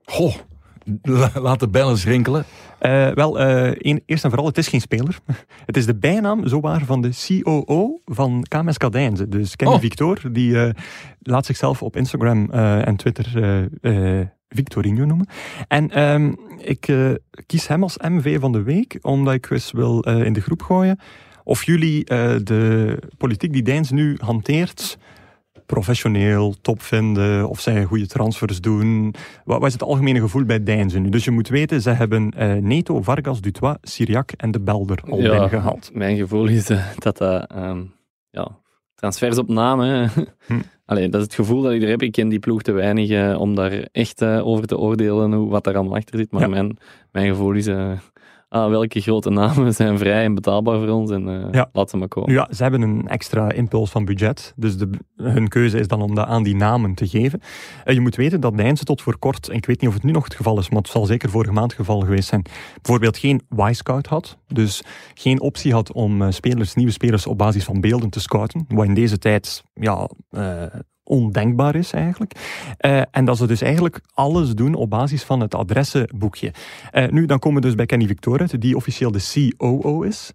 [0.04, 0.34] Goh,
[1.34, 2.44] laat de bellen rinkelen.
[3.14, 3.40] Wel,
[4.06, 5.18] eerst en vooral, het is geen speler.
[5.66, 9.28] het is de bijnaam, zowaar, van de COO van KMS Kadijnze.
[9.28, 9.80] Dus Kenny oh.
[9.80, 10.72] Victor, die
[11.22, 13.32] laat zichzelf op Instagram en Twitter
[14.54, 15.26] Victorino noemen.
[15.68, 16.94] En um, ik
[17.46, 20.98] kies hem als MV van de week, omdat ik eens wil in de groep gooien
[21.44, 22.04] of jullie
[22.44, 24.98] de politiek die Dijns nu hanteert
[25.66, 29.14] professioneel, top vinden, of zij goede transfers doen.
[29.44, 31.08] Wat, is het algemene gevoel bij Deinzen nu?
[31.08, 35.20] Dus je moet weten, ze hebben uh, Neto, Vargas, Dutois, Syriac en de Belder al
[35.20, 35.90] ja, binnengehaald.
[35.92, 37.54] Mijn gevoel is uh, dat dat...
[37.56, 37.92] Um,
[38.30, 38.58] ja,
[38.94, 39.80] transfers op naam.
[40.46, 40.60] Hm.
[40.86, 42.02] Allee, dat is het gevoel dat ik er heb.
[42.02, 45.50] Ik ken die ploeg te weinig uh, om daar echt uh, over te oordelen hoe,
[45.50, 46.30] wat er allemaal achter zit.
[46.30, 46.48] Maar ja.
[46.48, 46.76] mijn,
[47.12, 47.68] mijn gevoel is
[48.54, 51.68] ah, welke grote namen zijn vrij en betaalbaar voor ons en uh, ja.
[51.72, 52.32] laat ze maar komen.
[52.32, 56.14] Ja, ze hebben een extra impuls van budget, dus de, hun keuze is dan om
[56.14, 57.40] dat aan die namen te geven.
[57.84, 60.04] Uh, je moet weten dat Deinze tot voor kort, en ik weet niet of het
[60.04, 62.44] nu nog het geval is, maar het zal zeker vorige maand het geval geweest zijn,
[62.82, 64.82] bijvoorbeeld geen Y-scout had, dus
[65.14, 68.86] geen optie had om uh, spelers, nieuwe spelers op basis van beelden te scouten, wat
[68.86, 70.08] in deze tijd ja,
[71.04, 72.32] ondenkbaar is eigenlijk.
[72.80, 76.52] Uh, en dat ze dus eigenlijk alles doen op basis van het adressenboekje.
[76.92, 80.32] Uh, nu, dan komen we dus bij Kenny Victor die officieel de COO is.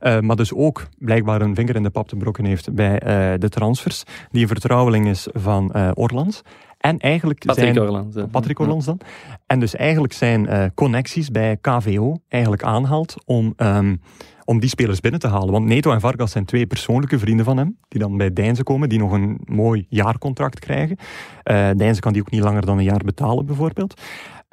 [0.00, 2.98] Uh, maar dus ook blijkbaar een vinger in de pap te brokken heeft bij
[3.38, 4.02] de transfers.
[4.30, 6.42] Die een vertrouweling is van Orlands.
[6.82, 7.74] En eigenlijk Patrick
[8.12, 8.30] zijn.
[8.30, 9.00] Patrick Orlands dan.
[9.46, 13.54] En dus eigenlijk zijn connecties bij KVO eigenlijk aanhaalt om...
[13.56, 14.00] Um,
[14.44, 15.52] om die spelers binnen te halen.
[15.52, 18.88] Want Neto en Vargas zijn twee persoonlijke vrienden van hem, die dan bij Deinze komen,
[18.88, 20.96] die nog een mooi jaarcontract krijgen.
[21.44, 24.00] Uh, Deinze kan die ook niet langer dan een jaar betalen, bijvoorbeeld.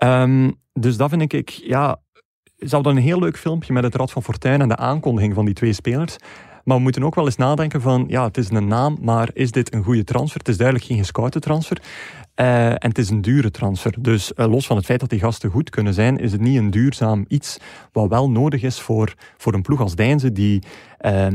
[0.03, 1.97] Um, dus dat vind ik, ja,
[2.55, 5.45] zou dan een heel leuk filmpje met het Rad van Fortuin en de aankondiging van
[5.45, 6.15] die twee spelers.
[6.69, 9.51] Maar we moeten ook wel eens nadenken van, ja, het is een naam, maar is
[9.51, 10.39] dit een goede transfer?
[10.39, 11.81] Het is duidelijk geen gescoute transfer.
[12.35, 13.95] Uh, en het is een dure transfer.
[13.99, 16.57] Dus uh, los van het feit dat die gasten goed kunnen zijn, is het niet
[16.57, 17.57] een duurzaam iets
[17.91, 20.63] wat wel nodig is voor, voor een ploeg als Deinze, die
[21.01, 21.33] uh, eh,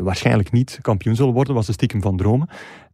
[0.00, 2.48] waarschijnlijk niet kampioen zullen worden, was de stiekem van dromen.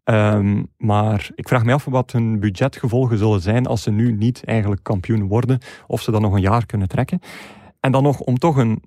[0.04, 4.44] Ehm, maar ik vraag me af wat hun budgetgevolgen zullen zijn als ze nu niet
[4.44, 7.18] eigenlijk kampioen worden, of ze dan nog een jaar kunnen trekken.
[7.80, 8.82] En dan nog om toch een,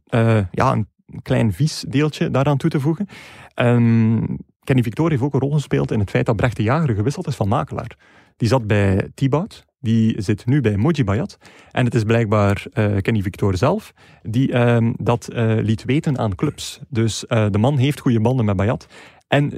[0.51, 0.87] ja, een
[1.21, 3.07] klein vies deeltje daaraan toe te voegen.
[3.55, 6.95] Um, Kenny Victor heeft ook een rol gespeeld in het feit dat Brecht de Jager
[6.95, 7.97] gewisseld is van makelaar.
[8.37, 11.37] Die zat bij T-Bout, die zit nu bij Moji Bayat.
[11.71, 16.35] En het is blijkbaar uh, Kenny Victor zelf die uh, dat uh, liet weten aan
[16.35, 16.79] clubs.
[16.89, 18.87] Dus de man heeft goede banden met Bayat.
[19.27, 19.51] En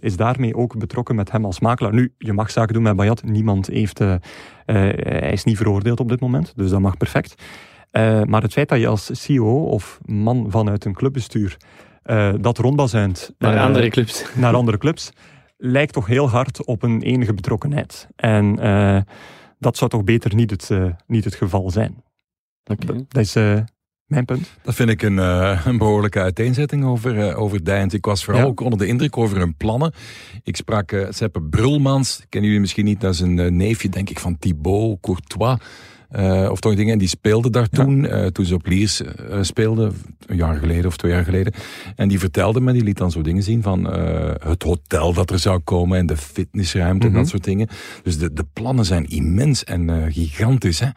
[0.00, 1.92] is daarmee ook betrokken met hem als makelaar.
[1.94, 3.22] Nu, je mag zaken doen met Bayat.
[3.22, 3.98] Niemand heeft...
[4.64, 6.52] hij is niet veroordeeld op dit moment.
[6.56, 7.42] Dus dat mag perfect.
[8.26, 11.56] Maar het feit dat je als CEO of man vanuit een clubbestuur
[12.40, 13.34] dat rondbazuint...
[13.38, 14.24] Naar andere clubs.
[14.34, 15.12] Naar andere clubs
[15.58, 18.08] lijkt toch heel hard op een enige betrokkenheid.
[18.16, 19.00] En uh,
[19.58, 22.02] dat zou toch beter niet het, uh, niet het geval zijn.
[22.64, 23.04] Okay.
[23.08, 23.58] Dat is uh,
[24.04, 24.50] mijn punt.
[24.62, 27.94] Dat vind ik een, een behoorlijke uiteenzetting over, over Dijns.
[27.94, 28.48] Ik was vooral ja.
[28.48, 29.92] ook onder de indruk over hun plannen.
[30.42, 34.18] Ik sprak uh, Seppe Brulmans, kennen jullie misschien niet, dat is een neefje denk ik
[34.18, 35.58] van Thibaut Courtois.
[36.16, 36.92] Uh, of toch dingen.
[36.92, 38.22] En die speelde daar toen, ja.
[38.22, 39.08] uh, toen ze op Liers uh,
[39.40, 39.92] speelde,
[40.26, 41.52] een jaar geleden of twee jaar geleden.
[41.96, 43.84] En die vertelde me, die liet dan zo dingen zien van
[44.42, 47.14] het hotel dat er zou komen en de fitnessruimte mm -hmm.
[47.14, 47.68] en dat soort dingen.
[48.02, 50.80] Dus de, de plannen zijn immens en gigantisch.
[50.80, 50.88] Hè?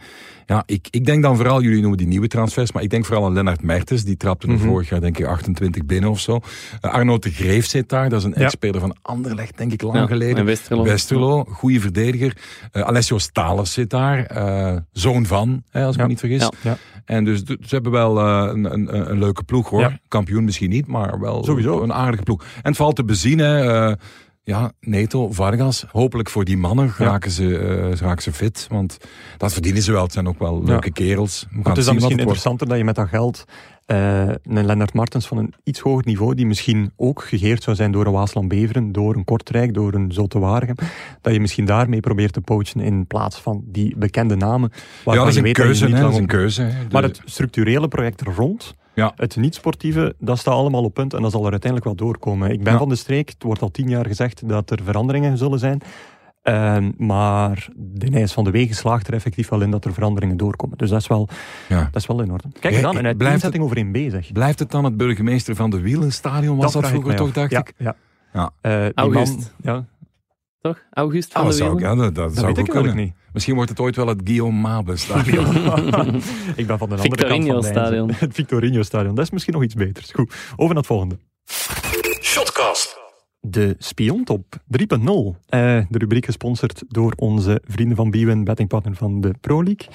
[0.46, 3.26] Ja, ik, ik denk dan vooral, jullie noemen die nieuwe transfers, maar ik denk vooral
[3.26, 4.68] aan Lennart Mertens, die trapte er mm -hmm.
[4.68, 6.40] vorig jaar denk ik 28 binnen of zo.
[6.82, 9.98] Uh, Arno de Greef zit daar, dat is een ex-speler van Anderlecht, denk ik, lang
[9.98, 10.38] ja, geleden.
[10.38, 10.84] En Westerlo.
[10.84, 12.38] Westerlo, goede verdediger.
[12.74, 16.04] Uh, Alessio Stalers zit daar, uh, zoon van, hè, als ik ja.
[16.04, 16.50] me niet vergis.
[16.62, 16.78] Ja.
[17.06, 19.98] En dus ze hebben wel een, een, een, leuke ploeg hoor.
[20.08, 21.82] Kampioen misschien niet, maar wel Sowieso.
[21.82, 22.42] een aardige ploeg.
[22.42, 23.94] En het valt te bezien, hè,
[24.44, 25.86] ja, Neto, Vargas.
[25.92, 28.68] Hopelijk voor die mannen raken, ze, uh, raken ze fit.
[28.70, 28.98] Want
[29.38, 30.04] dat verdienen ze wel.
[30.04, 30.94] Het zijn ook wel leuke ja.
[30.94, 31.46] kerels.
[31.50, 33.46] We het is dan misschien interessanter dat je met dat geld
[33.88, 37.92] uh, een Lennart Martens van een iets hoger niveau, die misschien ook gegeerd zou zijn
[37.92, 40.76] door een Waasland Beveren, door een Kortrijk, door een Zolte Waregem,
[41.22, 44.72] dat je misschien daarmee probeert te poachen in plaats van die bekende namen.
[45.06, 45.88] Ja, dat is een keuze.
[45.88, 46.86] Hè, dat is een keuze hè.
[46.92, 49.12] Maar het structurele project er rond, ja.
[49.16, 52.52] Het niet-sportieve, dat staat allemaal op punt en dat zal er uiteindelijk wel doorkomen.
[52.52, 52.80] Ik ben Ja.
[52.80, 55.82] van de streek, het wordt al tien jaar gezegd dat er veranderingen zullen zijn.
[56.42, 60.38] Ehm, maar de Nijs van de Wegen slaagt er effectief wel in dat er veranderingen
[60.38, 60.78] doorkomen.
[60.78, 61.28] Dus dat is wel,
[61.70, 61.84] Ja.
[61.92, 62.44] dat is wel in orde.
[62.60, 64.32] Kijk Ja, dan, een blijft uiteenzetting over één bezig.
[64.32, 66.58] Blijft het dan het burgemeester van de Wielenstadion?
[66.58, 67.34] Was dat, vroeger toch, af.
[67.34, 67.74] dacht ik?
[67.78, 67.96] Ja.
[68.62, 69.10] Eh, die.
[69.10, 69.86] Man, ja,
[70.62, 70.84] Toch?
[70.92, 71.98] August van Ah, de dat zou, Wielen?
[71.98, 72.96] ja, dat, dat dat zou weet goed ik kunnen.
[72.96, 73.14] niet.
[73.34, 75.46] Misschien wordt het ooit wel het Guillaume Mabe stadion.
[76.56, 77.64] ik ben van de andere kant van.
[77.64, 78.12] Stadion.
[78.20, 79.16] Het Victorino Stadion.
[79.16, 80.12] Dat is misschien nog iets beters.
[80.12, 81.18] Goed, over naar het volgende.
[82.22, 83.00] Shotcast.
[83.40, 84.58] De Spiontop 3.0.
[85.46, 89.88] Eh, de rubriek gesponsord door onze vrienden van Bwin, bettingpartner van de Pro League.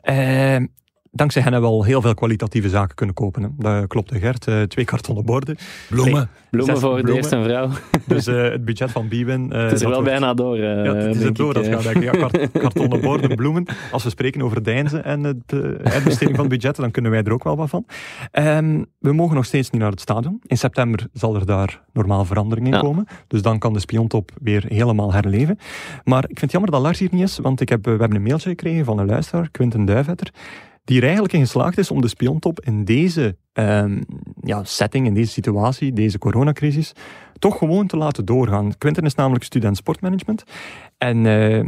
[0.00, 0.66] Eh,
[1.14, 3.42] dankzij hen hebben we al heel veel kwalitatieve zaken kunnen kopen.
[3.42, 3.48] Hè.
[3.58, 4.46] Dat klopt, Gert.
[4.46, 5.56] Eh, twee kartonnen borden.
[5.88, 6.28] Bloemen.
[6.50, 7.22] Bloemen voor de bloemen.
[7.22, 7.68] eerste vrouw.
[8.06, 9.52] Dus eh, het budget van Bwin...
[9.52, 10.58] eh, Het is er wel wordt- bijna door.
[10.58, 12.14] Ja, het is het door ik, dat gaat eigenlijk.
[12.14, 13.66] Ja, kart- kartonnen borden, bloemen.
[13.92, 17.32] Als we spreken over Deinzen en het uh, uitbesteding van budgetten, dan kunnen wij er
[17.32, 17.86] ook wel wat van.
[18.30, 20.40] Ehm, we mogen nog steeds niet naar het stadion.
[20.46, 22.80] In september zal er daar normaal verandering in Ja.
[22.80, 23.06] komen.
[23.28, 25.58] Dus dan kan de spiontop weer helemaal herleven.
[26.04, 28.14] Maar ik vind het jammer dat Lars hier niet is, want ik heb, we hebben
[28.14, 30.30] een mailtje gekregen van een luisteraar, Quinten Duivetter,
[30.84, 34.02] die er eigenlijk in geslaagd is om de spiontop in deze ehm,
[34.40, 36.92] ja, setting, in deze situatie, deze coronacrisis,
[37.38, 38.78] toch gewoon te laten doorgaan.
[38.78, 40.44] Quinten is namelijk student sportmanagement.
[40.98, 41.64] En eh,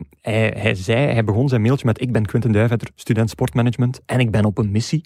[0.60, 4.30] hij, zei, hij begon zijn mailtje met ik ben Quinten Duivetter, student sportmanagement en ik
[4.30, 5.04] ben op een missie.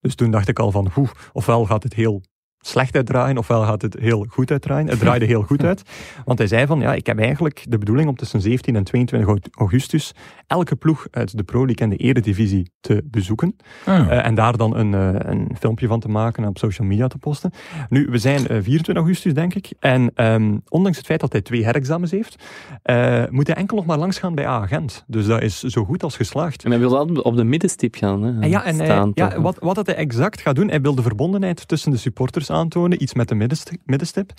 [0.00, 2.22] Dus toen dacht ik al van, hoe, ofwel gaat het heel
[2.60, 4.88] slecht uitdraaien, ofwel gaat het heel goed uitdraaien.
[4.88, 5.82] Het draaide heel goed uit.
[6.24, 9.28] Want hij zei van, ja, ik heb eigenlijk de bedoeling om tussen 17 en 22
[9.28, 10.14] aug- augustus
[10.46, 13.56] elke ploeg uit de Pro League en de Eredivisie te bezoeken.
[13.84, 16.86] Ah, Eh, en daar dan een, eh, een filmpje van te maken en op social
[16.86, 17.50] media te posten.
[17.88, 19.70] Nu, we zijn eh, 24 augustus, denk ik.
[19.80, 22.42] En ehm, ondanks het feit dat hij twee herexamens heeft,
[22.82, 25.04] eh, moet hij enkel nog maar langsgaan bij A-agent.
[25.06, 26.64] Dus dat is zo goed als geslaagd.
[26.64, 28.22] En hij wil altijd op de middenstip gaan.
[28.22, 30.94] Hè, En ja, en hij- ja, wat, wat dat hij exact gaat doen, hij wil
[30.94, 34.32] de verbondenheid tussen de supporters aantonen, iets met de middenst- middenstip.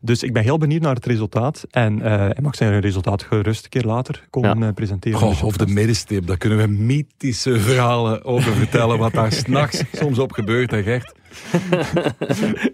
[0.00, 1.64] Dus ik ben heel benieuwd naar het resultaat.
[1.70, 5.18] En eh, hij mag zijn resultaat gerust een keer later komen eh, presenteren.
[5.18, 8.98] Goh, of de middenstip, daar kunnen we mythische verhalen over vertellen.
[8.98, 11.14] Wat daar s'nachts soms op gebeurt, hè Gert.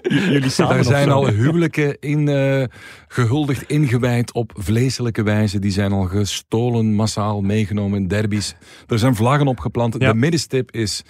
[0.03, 1.15] Jullie samen Daar zijn zo?
[1.15, 2.65] al huwelijken in, eh,
[3.09, 5.59] gehuldigd, ingewijd op vleeselijke wijze.
[5.59, 8.55] Die zijn al gestolen, massaal meegenomen in derbies.
[8.87, 9.97] Er zijn vlaggen opgeplant.
[9.99, 10.13] Ja.
[10.13, 11.03] De middenstip is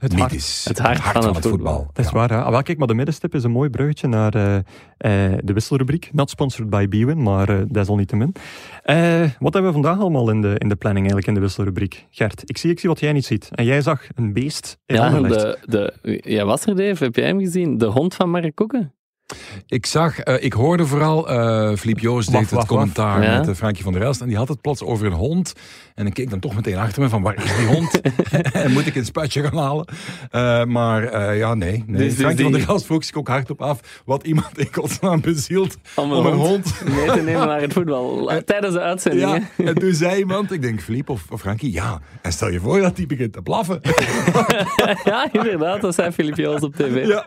[0.00, 0.30] Het hart.
[0.32, 0.64] mythisch.
[0.68, 1.90] Het hart van het voetbal.
[1.92, 2.16] Dat is Ja.
[2.16, 2.42] waar, hè?
[2.42, 6.08] Ah, wel, kijk, maar de middenstip is een mooi bruggetje naar eh, eh, de wisselrubriek.
[6.12, 8.34] Not sponsored by Bwin, maar uh, desalniettemin.
[8.82, 12.06] Eh wat hebben we vandaag allemaal in de, in de planning eigenlijk in de wisselrubriek?
[12.10, 13.48] Gert, ik zie, ik zie wat jij niet ziet.
[13.52, 15.92] En jij zag een beest in Ja, de, de,
[16.24, 17.04] jij was er, Dave.
[17.04, 17.78] Heb jij hem gezien?
[17.78, 18.94] De hond van Mark Koeken.
[19.66, 23.48] Ik zag, eh, ik hoorde vooral, eh Philippe Joos deed Waf, het waf, commentaar met
[23.48, 24.20] uh, Frankie van der Elst.
[24.20, 25.52] En die had het plots over een hond.
[26.00, 28.00] En ik keek dan toch meteen achter me van, waar is die hond?
[28.52, 29.86] en moet ik een spuitje gaan halen?
[30.30, 31.84] Eh, maar eh, ja, nee.
[31.86, 31.98] nee.
[31.98, 35.20] Dus- dus Frankie van der Elst vroeg zich ook hardop af wat iemand in godsnaam
[35.20, 36.84] bezielt Om om een hond.
[36.84, 38.30] mee te nemen naar het voetbal.
[38.44, 39.48] Tijdens de uitzending.
[39.56, 42.60] Ja, en toen zei iemand, ik denk Philippe of, of Frankie, ja, en stel je
[42.60, 43.80] voor dat die begint te blaffen.
[45.04, 47.06] ja, inderdaad, dat zei Filip Joos op tv.
[47.06, 47.24] Ja.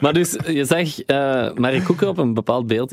[0.00, 2.92] Maar dus, je zag eh Marie Koeker op een bepaald beeld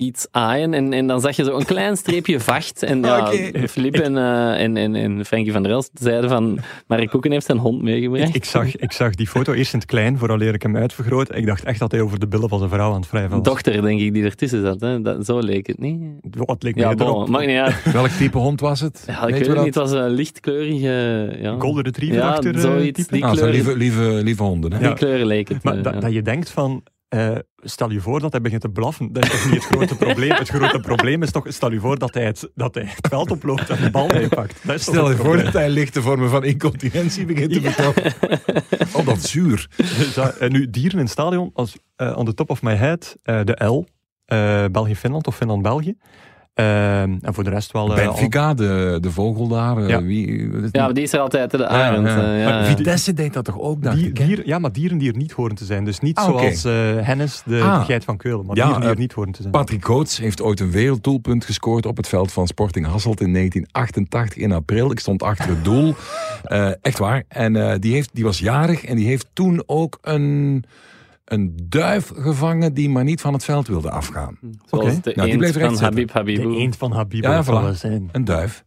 [0.00, 2.82] iets aaien en, en dan zag je zo een klein streepje vacht.
[2.82, 3.32] En ja.
[3.68, 7.46] Filip en, eh, en, en, en Frankie van der Elst zeiden van Marie Koeken heeft
[7.46, 8.34] zijn hond meegebracht.
[8.34, 11.34] Ik zag, ik zag die foto eerst in het klein, vooraleer ik hem uitvergroot.
[11.34, 13.42] Ik dacht echt dat hij over de billen van zijn vrouw aan het wrijven was.
[13.42, 14.80] dochter, denk ik, die ertussen zat.
[14.80, 15.02] Hè.
[15.02, 16.02] Dat, zo leek het niet.
[16.30, 17.92] Wat leek Ja, bon, maakt niet uit.
[17.92, 19.04] Welk type hond was het?
[19.06, 19.64] Ja, ik weet we het dat?
[19.64, 21.36] niet, het was een lichtkleurige...
[21.40, 21.56] Ja.
[21.58, 23.06] Golden Retriever Ja, achter eh, zoiets.
[23.06, 24.72] Die Ah, kleuren, lieve, lieve, lieve honden.
[24.72, 24.78] Hè?
[24.78, 25.62] die kleuren leek het.
[25.62, 29.12] Maar dat je denkt van, eh, stel je voor dat hij begint te blaffen.
[29.12, 30.30] Dat is toch niet het grote probleem.
[30.30, 33.30] Het grote probleem is toch, stel je voor dat hij het, dat hij het veld
[33.30, 34.62] oploopt en de bal meepakt.
[34.74, 38.12] Stel je voor dat hij lichte vormen van incontinentie begint te vertonen.
[38.92, 39.68] Oh, dat zuur.
[39.76, 43.16] Dus en nu, dieren in het stadion, als, eh, on the top of my head,
[43.22, 43.86] eh, de L,
[44.70, 45.96] België-Finland of Finland-België.
[46.60, 47.84] Ehm, en voor de rest wel...
[47.96, 49.76] eh, al- Benfica, de, de vogel daar.
[49.76, 50.02] eh, Ja.
[50.02, 50.50] Wie?
[50.72, 52.06] Ja, maar die is er altijd, de arend.
[52.06, 52.32] ja.
[52.32, 52.64] eh, ja, Maar.
[52.64, 54.26] Vitesse deed dat toch ook, dacht Die, ik, hè?
[54.26, 55.84] dier, ja, maar dieren die er niet horen te zijn.
[55.84, 56.72] Dus niet Ah, zoals eh
[57.06, 57.78] Hennis, de, Ah.
[57.78, 58.46] de geit van Keulen.
[58.46, 59.52] Maar Ja, dieren die eh, er niet horen te zijn.
[59.52, 64.38] Patrick Coates heeft ooit een werelddoelpunt gescoord op het veld van Sporting Hasselt in 1988
[64.42, 64.90] in april.
[64.90, 65.94] Ik stond achter het doel.
[66.44, 67.22] Eh, echt waar.
[67.28, 70.64] En eh, die, heeft, die was jarig en die heeft toen ook een,
[71.32, 74.38] een duif gevangen die maar niet van het veld wilde afgaan.
[74.66, 75.00] Zoals Oké.
[75.00, 75.82] de Ja, die eend bleef recht van.
[75.82, 76.56] Habib de Habibou.
[76.56, 77.24] eend van Habib.
[77.24, 77.74] Ja, voilà.
[77.74, 78.08] zijn.
[78.12, 78.64] Een duif.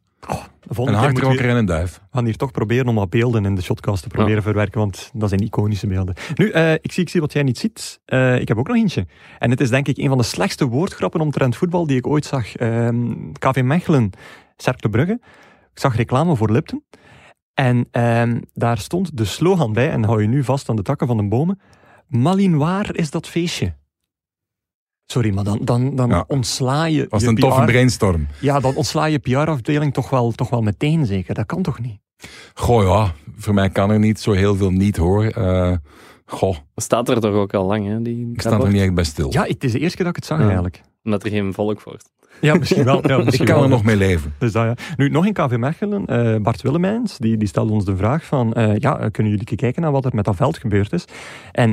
[0.68, 1.93] Een hardrocker en een duif.
[1.93, 5.11] we gaan hier toch proberen om wat beelden in de shotcast te proberen verwerken, want
[5.14, 6.16] dat zijn iconische beelden.
[6.36, 7.99] Nu, eh, ik, zie, ik zie wat jij niet ziet.
[8.05, 9.07] Eh, ik heb ook nog eentje.
[9.39, 12.26] En het is denk ik een van de slechtste woordgrappen omtrent voetbal die ik ooit
[12.26, 12.55] zag.
[12.55, 14.09] Ehm KV Mechelen,
[14.57, 15.20] Cercle Brugge.
[15.74, 16.84] Ik zag reclame voor Lipton.
[17.53, 21.07] En ehm, daar stond de slogan bij, en hou je nu vast aan de takken
[21.07, 21.59] van de bomen.
[22.08, 23.74] Malinoir is dat feestje.
[25.06, 26.24] Sorry, maar dan, dan, dan Ja.
[26.28, 28.28] ontsla je Was je een toffe brainstorm.
[28.41, 31.34] Ja, dan ontsla je PR-afdeling toch wel, toch wel meteen zeker.
[31.34, 31.99] Dat kan toch niet?
[32.54, 35.26] Goh ja, voor mij kan er niet zo heel veel niet hoor.
[35.26, 35.74] Eh,
[36.26, 38.01] goh, Dat staat er toch ook al lang, hè?
[38.01, 39.32] Die, ik sta er niet echt bij stil.
[39.32, 40.43] Ja, het is de eerste keer dat ik het zag Ja.
[40.45, 40.82] eigenlijk.
[41.04, 42.22] Omdat er geen volk voor is.
[42.44, 43.08] Ja, misschien wel.
[43.08, 43.64] Ja, ik misschien kan wel.
[43.64, 44.34] er nog mee leven.
[44.38, 44.74] Dus dat, ja.
[44.98, 46.06] Nu, nog in KV Mechelen.
[46.06, 48.54] eh, Bart Willemijns, die, die stelde ons de vraag van...
[48.54, 51.06] eh, ja, eh, kunnen jullie kijken naar wat er met dat veld gebeurd is?
[51.52, 51.72] En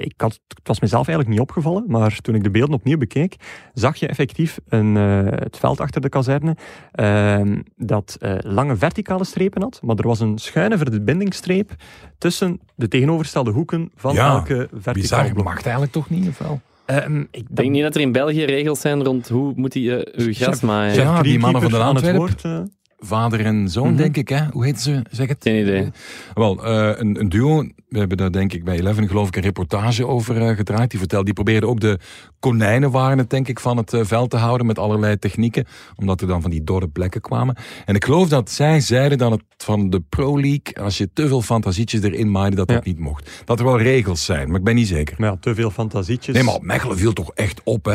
[0.00, 3.36] ik had, het was mezelf eigenlijk niet opgevallen, maar toen ik de beelden opnieuw bekeek,
[3.74, 6.56] zag je effectief een, het veld achter de kazerne
[6.92, 11.70] ehm, dat lange verticale strepen had, maar er was een schuine verbindingsstreep
[12.18, 15.44] tussen de tegenovergestelde hoeken van Ja, elke verticale Bizar, blok.
[15.44, 16.28] mag het eigenlijk toch niet?
[16.28, 16.60] Of wel?
[16.88, 20.26] Ehm, ik denk niet dat er in België regels zijn rond hoe moet je eh,
[20.26, 20.94] uw gras maaien.
[20.94, 22.16] Ja, die mannen van de aan het Antwerp.
[22.16, 22.60] woord, eh,
[23.00, 23.96] Vader en zoon, Mhm.
[23.96, 24.28] denk ik.
[24.28, 24.46] Hè?
[24.52, 25.02] Hoe heet ze?
[25.10, 25.36] Zeg het.
[25.40, 25.88] Geen idee.
[26.34, 27.66] Wel, eh, een, een duo.
[27.88, 30.90] We hebben daar denk ik bij Eleven geloof ik een reportage over eh, gedraaid.
[30.90, 31.98] Die vertelde, die probeerde ook de
[32.40, 35.66] konijnen waren het denk ik van het eh, veld te houden met allerlei technieken.
[35.96, 37.56] Omdat er dan van die dorre plekken kwamen.
[37.84, 41.28] En ik geloof dat zij zeiden dat het van de Pro League, als je te
[41.28, 43.30] veel fantasietjes erin maaide, dat dat niet mocht.
[43.44, 45.14] Dat er wel regels zijn, maar ik ben niet zeker.
[45.18, 46.34] maar ja, te veel fantasietjes.
[46.34, 47.92] Nee, maar Mechelen viel toch echt op, hè?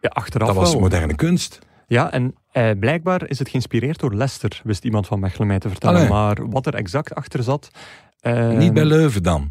[0.00, 0.80] ja, achteraf Dat was wel.
[0.80, 1.58] moderne kunst.
[1.90, 5.68] Ja, en eh, blijkbaar is het geïnspireerd door Leicester, wist iemand van Mechelen mij te
[5.68, 5.96] vertellen.
[5.96, 6.08] Allee.
[6.10, 7.70] Maar wat er exact achter zat...
[8.20, 9.50] eh, Niet bij Leuven dan.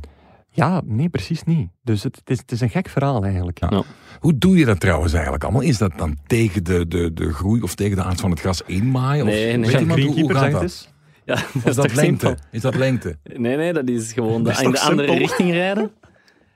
[0.49, 1.69] Ja, nee, precies niet.
[1.83, 3.59] Dus het, het, is, het is een gek verhaal eigenlijk.
[3.59, 3.83] Ja.
[4.19, 5.61] Hoe doe je dat trouwens eigenlijk allemaal?
[5.61, 8.61] Is dat dan tegen de, de, de groei of tegen de aard van het gras
[8.65, 9.25] inmaaien?
[9.25, 9.71] Of, Nee, nee.
[9.71, 10.61] Weet iemand hoe, hoe greenkeeper, gaat zeg dat?
[10.61, 10.93] het eens.
[11.25, 12.25] Ja, dat is is dat lengte?
[12.25, 12.35] simpel?
[12.51, 13.17] Is dat lengte?
[13.23, 15.25] Nee, nee, dat is gewoon de, Dat is in de andere simpel?
[15.27, 15.83] richting rijden.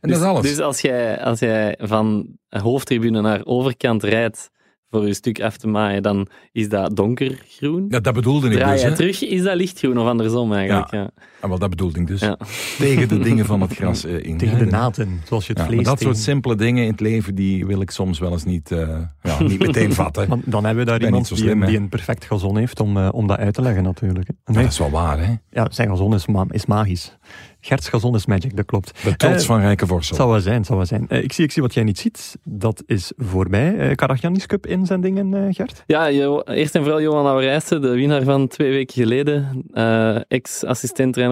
[0.01, 0.41] En dus, dat is alles.
[0.41, 4.51] Dus als jij, als jij van hoofdtribune naar overkant rijdt
[4.93, 7.85] voor je stuk af te maaien, dan is dat donkergroen.
[7.89, 8.83] ja, dat bedoelde ik Draai dus.
[8.83, 8.95] Hè?
[8.95, 10.91] terug, is dat lichtgroen of andersom eigenlijk.
[10.91, 11.09] Ja.
[11.43, 12.19] Ah, wel, dat bedoelde ik dus.
[12.21, 12.37] Ja.
[12.77, 14.37] Tegen de dingen van het gras eh, in.
[14.37, 16.99] Tegen de naten, zoals je het Ja, vlees maar dat soort simpele dingen in het
[16.99, 18.87] leven, die wil ik soms wel eens niet, eh,
[19.23, 20.27] ja, niet meteen vatten.
[20.27, 23.09] Want dan hebben we daar iemand die, slim, die een perfect gazon heeft om, eh,
[23.11, 24.29] om dat uit te leggen natuurlijk.
[24.45, 25.33] Nee, dat is wel waar, hè?
[25.49, 27.17] ja, zijn gazon is, ma- is magisch.
[27.59, 29.03] Gert's gazon is magic, dat klopt.
[29.03, 30.15] De trots van Rijke Het Vorsel.
[30.15, 31.05] zal wel zijn, het zal wel zijn.
[31.09, 32.37] Ik, zie, ik zie wat jij niet ziet.
[32.43, 33.73] Dat is voorbij.
[33.89, 35.83] Uh, Karagiannis Cup inzendingen, eh Gert?
[35.87, 36.09] Ja,
[36.45, 39.63] eerst en vooral Johan Lauwerijsen, de winnaar van twee weken geleden.
[39.73, 40.17] eh,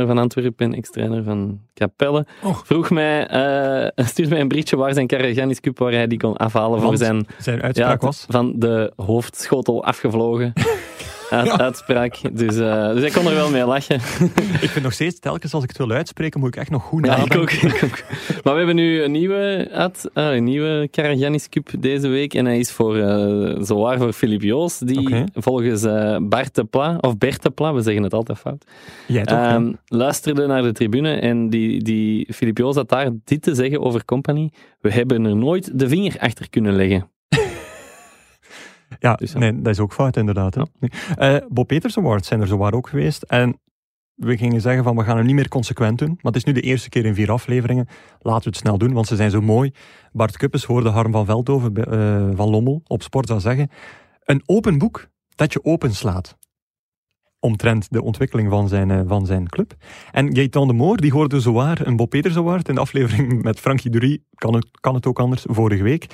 [0.08, 2.26] Van Antwerpen en ex-trainer van Capelle.
[2.64, 6.38] Vroeg mij, eh stuurde mij een berichtje waar zijn Karagiannis Cup, waar hij die kon
[6.38, 8.26] afhalen voor zijn Zijn uitspraak ja, was...
[8.30, 10.54] van de hoofdschotel afgevlogen.
[11.32, 12.16] uit- uitspraak.
[12.34, 13.96] Dus, eh, dus ik kon er wel mee lachen.
[14.66, 17.06] Ik vind nog steeds, telkens als ik het wil uitspreken, moet ik echt nog goed
[17.06, 17.42] Ja, ik nadenken.
[17.42, 18.04] ook, ik ook.
[18.44, 22.34] Maar we hebben nu een nieuwe, uit, ah, een nieuwe Karagiannis Cup deze week.
[22.34, 24.78] En hij is voor, eh zowaar voor Filip Joos.
[24.80, 28.64] Die volgens eh Bart de Pla, of Bert de Pla, we zeggen het altijd fout,
[29.08, 29.38] Jij toch?
[29.38, 31.14] ehm, luisterde naar de tribune.
[31.14, 34.50] En die, die Filip Joos had daar dit te zeggen over Company.
[34.82, 37.10] We hebben er nooit de vinger achter kunnen leggen.
[39.00, 39.40] Ja, Dus ja.
[39.40, 40.56] nee, dat is ook fout inderdaad.
[40.56, 40.64] Hè.
[41.16, 43.24] Eh, Bob Peters Awards zijn er zowaar ook geweest.
[43.24, 43.60] En
[44.16, 46.08] we gingen zeggen van we gaan het niet meer consequent doen.
[46.08, 47.88] Maar het is nu de eerste keer in vier afleveringen.
[48.20, 49.72] Laten we het snel doen, want ze zijn zo mooi.
[50.12, 53.70] Bart Kuppes hoorde Harm van Veldhoven eh, van Lommel op Sport zou zeggen.
[54.24, 56.38] Een open boek dat je openslaat.
[57.40, 59.74] Omtrent de ontwikkeling van zijn, eh, van zijn club.
[60.12, 63.60] En Gaëtan de Moor, die hoorde zowaar een Bob Peters Award in de aflevering met
[63.60, 64.24] Frankie Dury.
[64.36, 66.08] Kan het, kan het ook anders, vorige week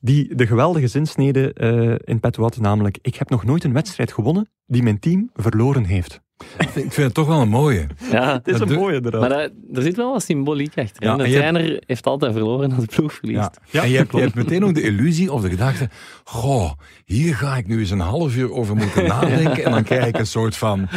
[0.00, 4.12] die de geweldige zinsnede eh, in petto had, namelijk ik heb nog nooit een wedstrijd
[4.12, 6.20] gewonnen die mijn team verloren heeft.
[6.58, 7.86] Ik vind het toch wel een mooie.
[8.10, 9.20] Ja, Het is Dat een mooie inderdaad.
[9.20, 11.04] maar dat, er zit wel wat symboliek achter.
[11.04, 13.38] Ja, de trainer heeft altijd verloren als de ploeg verliest.
[13.38, 13.52] Ja.
[13.70, 15.88] Ja, en je hebt, je hebt meteen ook de illusie of de gedachte,
[16.24, 16.72] goh,
[17.04, 20.18] hier ga ik nu eens een half uur over moeten nadenken en dan krijg ik
[20.18, 20.88] een soort van,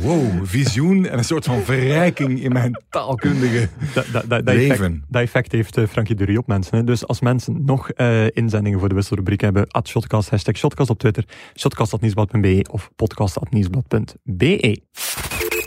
[0.00, 4.68] wow, visioen en een soort van verrijking in mijn taalkundige Dat, dat, dat, dat, effect,
[4.68, 5.04] leven.
[5.08, 6.76] dat effect heeft eh, Frankie Dury op mensen.
[6.76, 6.84] Hè.
[6.84, 10.98] Dus als mensen nog eh, inzendingen voor de wisselrubriek hebben, at shotcast, hashtag shotcast op
[10.98, 11.24] Twitter,
[11.56, 14.80] shotcast.nieuwsblad.be of podcast.nieuwsblad.be.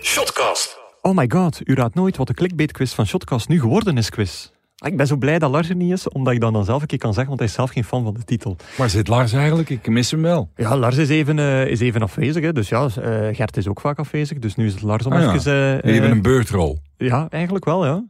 [0.01, 0.77] Shotcast.
[1.01, 4.49] Oh my god, u raadt nooit wat de clickbait-quiz van Shotcast nu geworden is, quiz.
[4.79, 6.81] Ah, Ik ben zo blij dat Lars er niet is, omdat ik dan, dan zelf
[6.81, 8.55] een keer kan zeggen, want hij is zelf geen fan van de titel.
[8.77, 9.69] Waar zit Lars eigenlijk?
[9.69, 10.49] Ik mis hem wel.
[10.55, 12.53] Ja, Lars is even, eh, is even afwezig, hè.
[12.53, 15.33] dus ja, eh, Gert is ook vaak afwezig, dus nu is het Lars om Ah,
[15.35, 15.81] even...
[15.83, 16.79] eh, eh, een beurtrol.
[16.97, 18.03] Ja, eigenlijk wel, ja.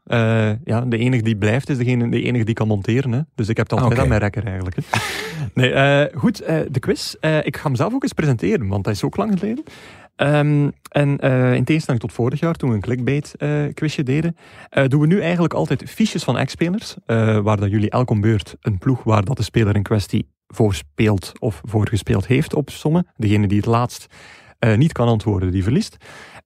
[0.63, 3.11] Ja, de enige die blijft is degene, de enige die kan monteren.
[3.11, 3.20] Hè.
[3.36, 4.01] Dus ik heb het altijd Oké.
[4.01, 4.76] aan mijn rekker eigenlijk.
[4.76, 4.82] Hè.
[5.53, 6.38] Nee, goed,
[6.72, 7.13] de quiz.
[7.43, 9.63] Ik ga hem zelf ook eens presenteren, want dat is ook lang geleden.
[10.18, 14.38] Ehm, en eh, in tegenstelling tot vorig jaar, toen we een clickbait eh, quizje deden,
[14.70, 16.95] eh, doen we nu eigenlijk altijd fiches van ex-spelers,
[17.43, 20.74] waar dat jullie elk om beurt een ploeg waar dat de speler in kwestie voor
[20.74, 23.07] speelt of voor gespeeld heeft opsommen.
[23.15, 24.07] Degene die het laatst
[24.76, 25.97] niet kan antwoorden, die verliest.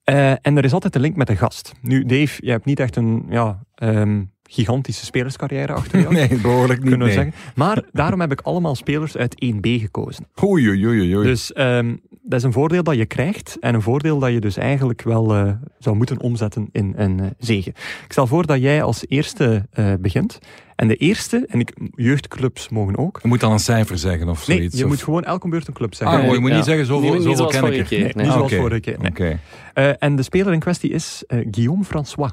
[0.03, 1.71] En er is altijd een link met een gast.
[1.81, 6.13] Nu, Dave, je hebt niet echt een ja, ehm, gigantische spelerscarrière achter jou.
[6.13, 6.89] Nee, behoorlijk niet.
[6.89, 7.23] Kunnen we nee.
[7.23, 7.33] zeggen.
[7.55, 10.27] Maar daarom heb ik allemaal spelers uit 1B gekozen.
[10.43, 11.27] Oei, oei, oei, oei.
[11.27, 14.57] Dus ehm, dat is een voordeel dat je krijgt en een voordeel dat je dus
[14.57, 17.69] eigenlijk wel eh, zou moeten omzetten in een eh, zege.
[17.69, 20.39] Ik stel voor dat jij als eerste eh, begint.
[20.75, 23.19] En de eerste, en ik, jeugdclubs mogen ook.
[23.21, 24.77] Je moet dan een cijfer zeggen of Nee, zoiets.
[24.77, 26.17] je of- moet gewoon elke beurt een club zeggen.
[26.17, 26.55] Ah, mooi, je moet Ja.
[26.55, 27.85] niet zeggen zoveel, zoveel zoals ken ik er.
[27.85, 27.99] keer.
[28.03, 28.23] Nee, Nee.
[28.25, 28.61] niet zoals Oké.
[28.61, 28.99] vorige keer.
[28.99, 29.09] nee.
[29.11, 29.39] Oké.
[29.73, 32.31] Eh, en de speler in kwestie is Guillaume François.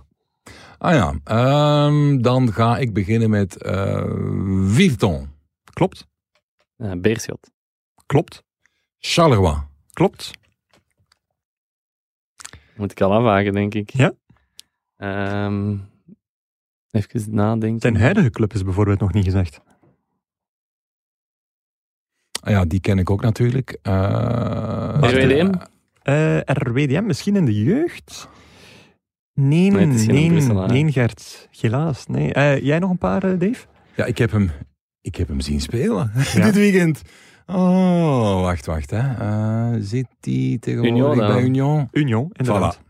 [0.78, 4.04] Ah ja, ehm, dan ga ik beginnen met eh
[4.64, 5.28] Virton.
[5.72, 6.06] Klopt?
[6.76, 7.50] Ja, Beerschot.
[8.06, 8.42] Klopt?
[8.98, 9.56] Charleroi.
[9.98, 10.30] Klopt?
[12.76, 13.90] Moet ik al afwagen, denk ik.
[13.90, 14.12] Ja.
[14.96, 15.76] Ehm,
[16.90, 17.80] even nadenken.
[17.80, 19.60] Zijn huidige club is bijvoorbeeld nog niet gezegd.
[22.40, 23.78] Ah ja, die ken ik ook natuurlijk.
[23.82, 25.52] Eh, RWDM?
[26.02, 28.28] Eh RWDM, misschien in de jeugd?
[29.34, 30.92] Nee, Nee, nee, nee?
[30.92, 31.48] Gert.
[31.60, 32.06] Helaas.
[32.06, 32.32] Nee.
[32.32, 33.66] Eh, jij nog een paar, eh, Dave?
[33.96, 34.50] Ja, ik heb hem,
[35.00, 36.44] ik heb hem zien spelen Ja.
[36.46, 37.02] dit weekend.
[37.52, 38.90] Oh, wacht, wacht.
[38.90, 38.98] Hè.
[38.98, 41.88] Eh, zit hij tegenwoordig Union bij Union?
[41.92, 42.80] Union, inderdaad.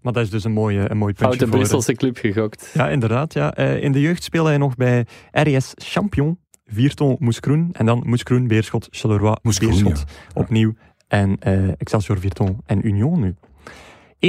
[0.00, 1.56] Maar dat is dus een mooi, een mooi puntje Foute voor...
[1.56, 2.70] Brusselse club gegokt.
[2.74, 3.32] Ja, inderdaad.
[3.32, 3.54] Ja.
[3.54, 8.46] Eh, in de jeugd speelde hij nog bij RS Champion, Vierton Moeskroen en dan Moeskroen,
[8.46, 10.74] Beerschot, Charleroi, Moeskroen, Beerschot opnieuw
[11.08, 13.34] en eh, Excelsior Vierton en Union nu.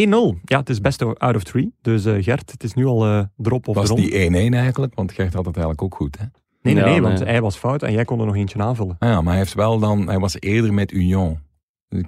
[0.08, 0.42] 1-0.
[0.44, 1.74] Ja, het is best out of three.
[1.82, 4.02] Dus Gert, het is nu al eh drop of Was erom.
[4.02, 4.96] die 1-1 eigenlijk?
[4.96, 6.18] Want Gert had het eigenlijk ook goed.
[6.20, 6.26] Hè?
[6.64, 8.96] Nee, nee, Ja, nee, want hij was fout en jij kon er nog eentje aanvullen.
[9.00, 11.40] Ah ja, maar hij, heeft wel dan, hij was eerder met Union.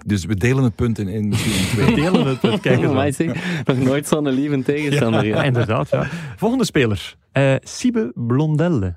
[0.06, 1.96] Dus we delen het punt in, in misschien twee.
[1.96, 5.26] Delen het, kijken Maar zeg, nog nooit zo'n lieve tegenstander.
[5.26, 5.90] Ja, Ja, inderdaad.
[5.90, 6.08] Ja.
[6.36, 7.16] Volgende speler.
[7.32, 8.96] eh Sibe Blondelle.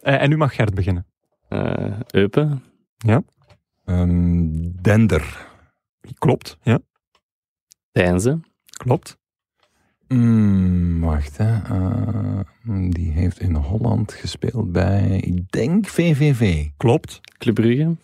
[0.00, 1.06] Eh, en nu mag Gert beginnen.
[1.48, 2.62] Eh, Eupen.
[3.84, 5.46] Ehm, Dender.
[6.18, 6.78] Klopt, ja.
[7.92, 8.40] Deinze.
[8.70, 9.18] Klopt.
[10.08, 11.62] Mm, wacht, hè.
[11.62, 12.40] Eh,
[12.90, 16.66] die heeft in Holland gespeeld bij, ik denk, VVV.
[16.76, 17.20] Klopt.
[17.38, 17.96] Club Brugge.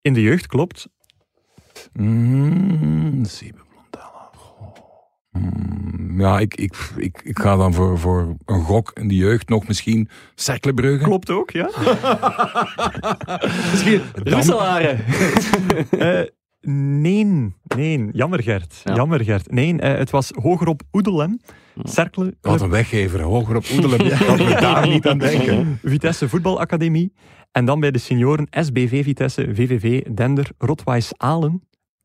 [0.00, 0.88] In de jeugd, klopt.
[1.92, 4.30] Mm, Siebe Blondella.
[4.34, 4.74] Goh.
[5.30, 9.48] Mm, ja, ik, ik, ik, ik ga dan voor, voor een gok in de jeugd
[9.48, 11.04] nog misschien Cerklebrugge.
[11.04, 11.70] Klopt ook, ja.
[13.70, 15.04] Misschien Russelaren.
[15.90, 16.22] Eh,
[16.66, 18.08] nee, nee.
[18.12, 18.80] Jammer Gert.
[18.84, 18.94] Ja.
[18.94, 19.50] Jammer Gert.
[19.50, 21.40] Nee, eh, het was hoger op Oedelem.
[21.82, 22.34] Cercle.
[22.40, 23.98] Wat een weggever, hoger op Oedelem.
[24.08, 25.78] Dat we daar niet aan denken.
[25.82, 27.12] Vitesse Voetbalacademie.
[27.52, 31.62] En dan bij de senioren SBV Vitesse, VVV, Dender, Rotwijs Alen,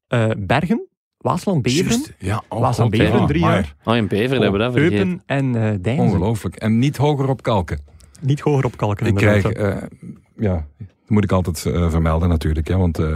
[0.08, 0.88] eh, Bergen,
[1.18, 2.92] Waasland Beveren, Ja, oh, Waasland.
[2.92, 4.98] Beveren drie maar jaar, Oh, in Beveren hebben we dat vergeten.
[4.98, 6.06] Eupen en eh Deinzen.
[6.06, 6.56] Ongelooflijk.
[6.56, 7.80] En niet hoger op kalken.
[8.22, 9.06] Niet hoger op kalken.
[9.06, 9.54] Ik inderdaad.
[9.54, 9.88] krijg, eh,
[10.38, 12.68] ja, dat moet ik altijd eh, vermelden natuurlijk.
[12.68, 13.16] Hè, want eh,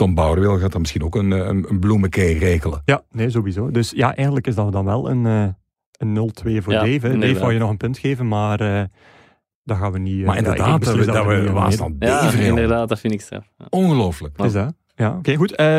[0.00, 2.82] Tom Bouwerwil gaat dan misschien ook een, eh, een, een bloemenkee regelen.
[2.84, 3.70] Ja, nee, sowieso.
[3.70, 5.46] Dus ja, eigenlijk is dat dan wel een, eh,
[5.98, 7.06] een 0-2 voor Ja, Dave.
[7.06, 7.18] hè.
[7.18, 8.84] Dave wou je nog een punt geven, maar eh
[9.64, 10.20] dat gaan we niet...
[10.20, 13.12] eh, Maar ja, inderdaad, beslis dat we, dat we aan Waasland Ja, inderdaad, dat vind
[13.12, 13.50] ik straf.
[13.58, 13.66] Ja.
[13.70, 14.38] Ongelooflijk.
[14.38, 14.74] Is dat?
[14.94, 15.54] Ja, oké, goed.
[15.54, 15.78] Eh,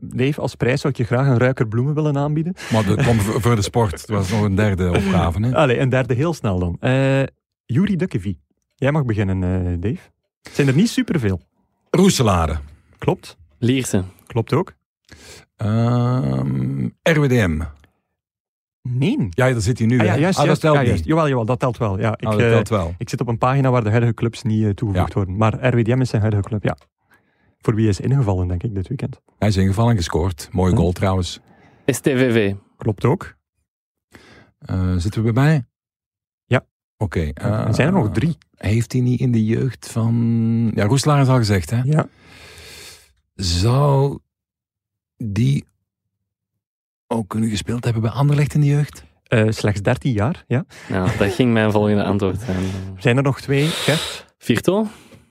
[0.00, 2.54] Dave, als prijs zou ik je graag een ruiker bloemen willen aanbieden.
[2.72, 4.00] Maar dat voor voor de sport.
[4.00, 5.40] Het was nog een derde opgave.
[5.46, 5.54] Hè?
[5.54, 6.76] Allee, een derde heel snel dan.
[6.80, 7.22] Eh
[7.64, 8.40] Juri Dukkevie.
[8.74, 10.00] Jij mag beginnen, eh, Dave.
[10.42, 11.40] Het zijn er niet superveel.
[11.90, 12.56] Roeselare.
[12.98, 13.36] Klopt.
[13.66, 14.02] Lierse.
[14.26, 14.72] Klopt ook.
[15.56, 17.60] Ehm, RWDM.
[18.82, 19.26] Nee.
[19.30, 19.98] Ja, daar zit hij nu.
[19.98, 20.18] Ah, ja, hè?
[20.18, 21.04] juist, ah, dat telt Ja, niet.
[21.04, 21.98] Jawel, jawel, dat telt wel.
[21.98, 22.94] Ja, ik, Ah, dat eh, telt wel.
[22.98, 25.14] ik zit op een pagina waar de huidige clubs niet eh, toegevoegd Ja.
[25.14, 25.36] worden.
[25.36, 26.76] Maar RWDM is zijn huidige club, ja.
[27.58, 29.20] Voor wie is ingevallen, denk ik, dit weekend.
[29.38, 30.48] Hij is ingevallen en gescoord.
[30.52, 30.76] Mooie Hm.
[30.78, 31.40] goal trouwens.
[31.86, 32.54] STVV.
[32.76, 33.34] Klopt ook.
[34.58, 35.64] Eh, zitten we bij mij?
[36.44, 36.64] Ja.
[36.96, 37.30] Oké.
[37.34, 38.38] er zijn er nog drie.
[38.56, 40.14] Heeft hij niet in de jeugd van...
[40.74, 41.80] Ja, Roeselaar is al gezegd, hè?
[41.84, 42.06] Ja.
[43.36, 44.18] Zou
[45.16, 45.64] die
[47.06, 49.04] ook kunnen gespeeld hebben bij Anderlecht in de jeugd?
[49.22, 50.64] Eh, slechts 13 jaar, ja.
[50.88, 52.64] Ja, dat ging mijn volgende antwoord zijn.
[52.98, 54.26] Zijn er nog twee, Gert?
[54.38, 54.86] Virto?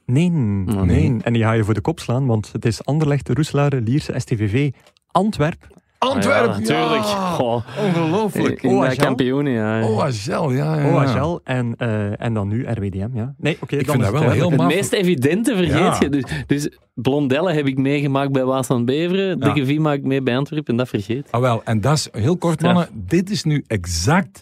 [0.06, 0.86] Nee, nee.
[0.86, 1.22] Nee.
[1.24, 4.72] En die ga je voor de kop slaan, want het is Anderlecht, Roeselare, Lierse, STVV,
[5.08, 5.68] Antwerp.
[6.06, 6.52] Antwerpen!
[6.52, 7.04] Ja, natuurlijk.
[7.04, 7.62] Goh.
[7.86, 8.64] Ongelooflijk.
[8.64, 8.96] In de OHL?
[8.96, 9.88] kampioenen, ja.
[9.88, 11.02] Oh, Agel, ja, ja.
[11.02, 11.22] ja.
[11.24, 13.34] OHL en, eh, en dan nu RWDM, ja.
[13.38, 14.52] Nee, oké, Ik dan vind dat het wel heel duidelijk.
[14.52, 14.68] Het maf.
[14.74, 15.98] meest evidente vergeet Ja.
[16.00, 16.10] je.
[16.10, 19.28] Dus, dus Blondelle heb ik meegemaakt bij Waasland Beveren.
[19.28, 19.36] Ja.
[19.36, 21.28] De Gevie maak ik mee bij Antwerpen en dat vergeet.
[21.32, 22.88] Ah, wel, en dat is heel kort, mannen.
[22.94, 24.42] Dit is nu exact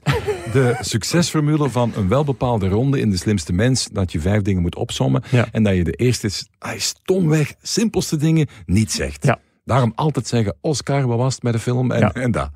[0.53, 3.87] de succesformule van een welbepaalde ronde in de slimste mens.
[3.91, 5.23] Dat je vijf dingen moet opsommen.
[5.29, 5.45] Ja.
[5.51, 6.29] En dat je de eerste,
[6.59, 9.25] ah, stomweg, simpelste dingen niet zegt.
[9.25, 9.39] Ja.
[9.63, 11.91] Daarom altijd zeggen, Oscar, wat was het met de film?
[11.91, 12.13] En, Ja.
[12.13, 12.49] en dat.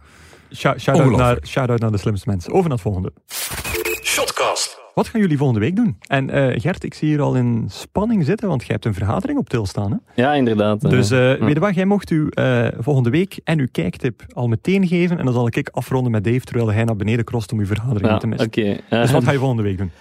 [0.55, 2.51] Shout- Shout-out naar, shout naar de slimste mensen.
[2.51, 3.13] Over naar het volgende.
[4.97, 5.97] Wat gaan jullie volgende week doen?
[6.07, 9.39] En eh, Gert, ik zie hier al in spanning zitten, want jij hebt een vergadering
[9.39, 9.91] op til staan.
[9.91, 10.21] Hè?
[10.21, 10.83] Ja, inderdaad.
[10.83, 10.89] eh.
[10.89, 11.45] Dus eh ja.
[11.45, 15.17] weet je wat, jij mocht eh, volgende week en uw kijktip al meteen geven.
[15.19, 18.05] En dan zal ik afronden met Dave, terwijl hij naar beneden crost om uw vergadering
[18.05, 18.47] ja, niet te missen.
[18.47, 18.77] oké.
[18.89, 19.91] Dus wat ga je volgende week doen?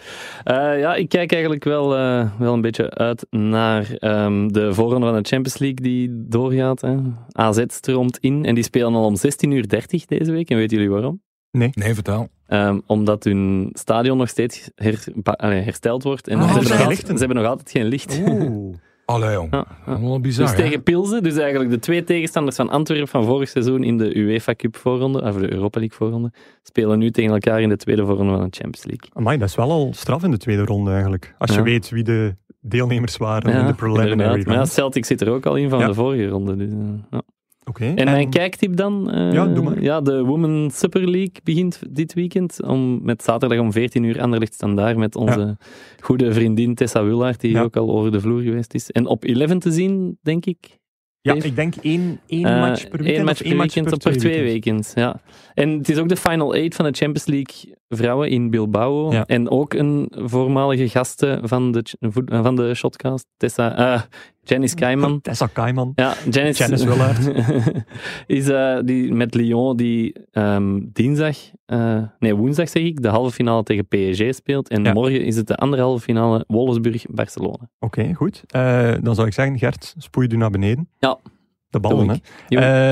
[0.44, 5.06] Eh, ja, ik kijk eigenlijk wel, eh, wel een beetje uit naar ehm, de voorronde
[5.06, 6.80] van de Champions League die doorgaat.
[6.80, 6.96] Hè.
[7.32, 9.66] AZ stroomt in en die spelen al om 16.30 uur
[10.06, 10.50] deze week.
[10.50, 11.20] En weten jullie waarom?
[11.58, 12.28] Nee, vertel.
[12.46, 16.28] Ehm, omdat hun stadion nog steeds her- allee, hersteld wordt.
[16.28, 17.12] En Ah, ze, hebben nog altijd, lichten.
[17.18, 18.20] ze hebben nog altijd geen licht.
[18.28, 18.74] Oeh.
[19.06, 19.48] Allee, jong.
[19.50, 20.00] Ja, ja.
[20.00, 20.62] Wel bizar, Dus hè?
[20.62, 24.54] tegen Pilsen, dus eigenlijk de twee tegenstanders van Antwerpen van vorig seizoen in de UEFA
[24.54, 28.32] Cup voorronde, of de Europa League voorronde, spelen nu tegen elkaar in de tweede voorronde
[28.32, 29.08] van de Champions League.
[29.12, 31.34] Amai, dat is wel al straf in de tweede ronde eigenlijk.
[31.38, 34.68] Als je weet wie de deelnemers waren in de preliminary Maar ja, round.
[34.68, 35.86] Celtic zit er ook al in van Ja.
[35.86, 36.56] de vorige ronde.
[36.56, 36.68] Dus,
[37.74, 39.10] En mijn kijktip dan?
[39.10, 39.82] eh, Ja, doe maar.
[39.82, 42.62] Ja, de Women Super League begint dit weekend.
[42.62, 45.56] Om, met zaterdag om 14 uur Anderlecht Standaard met onze
[46.00, 47.62] goede vriendin Tessa Willaert, die Ja.
[47.62, 48.90] ook al over de vloer geweest is.
[48.90, 50.78] En op 11 te zien, denk ik.
[51.20, 51.46] Ja, Dave?
[51.46, 53.16] ik denk één, één Eh, match per weekend.
[53.16, 54.92] één match per match weekend per twee weekends.
[54.94, 55.20] Ja.
[55.54, 59.12] En het is ook de Final Eight van de Champions League vrouwen in Bilbao.
[59.12, 59.26] Ja.
[59.26, 61.84] En ook een voormalige gaste van de,
[62.24, 64.02] van de Shotcast, Tessa, eh
[64.42, 65.20] Janice Kaiman.
[65.22, 65.92] Tessa Kaiman.
[65.94, 67.30] Ja, Janice, Janice Willaert.
[68.26, 71.36] is eh, die met Lyon die ehm, dinsdag,
[71.66, 74.68] eh, nee woensdag zeg ik, de halve finale tegen PSG speelt.
[74.68, 74.92] En Ja.
[74.92, 77.68] morgen is het de andere halve finale Wolfsburg-Barcelona.
[77.78, 78.42] Oké, goed.
[79.02, 80.88] Dan zou ik zeggen, Gert, spoei je naar beneden.
[80.98, 81.18] Ja.
[81.70, 82.14] De ballen, hè.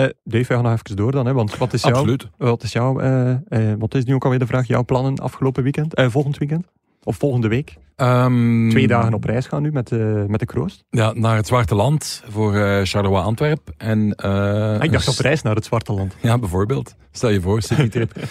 [0.02, 1.92] Eh, Dave, we gaan nog even door dan, hè, want wat is jouw...
[1.92, 2.28] Absoluut.
[2.36, 3.00] Wat is jouw...
[3.00, 3.38] eh, eh,
[3.78, 4.66] wat is nu ook alweer de vraag?
[4.66, 6.00] Jouw plannen afgelopen weekend?
[6.10, 6.66] Volgend weekend?
[7.02, 7.76] Of volgende week?
[7.96, 10.84] Ehm, Twee dagen op reis gaan nu met, de met de kroost.
[10.90, 12.52] Ja, naar het Zwarte Land voor
[12.86, 13.70] Charleroi Antwerp.
[13.76, 16.14] En, Ah, ik dacht op reis naar het Zwarte Land.
[16.20, 16.94] Ja, bijvoorbeeld.
[17.10, 18.12] Stel je voor, citytrip.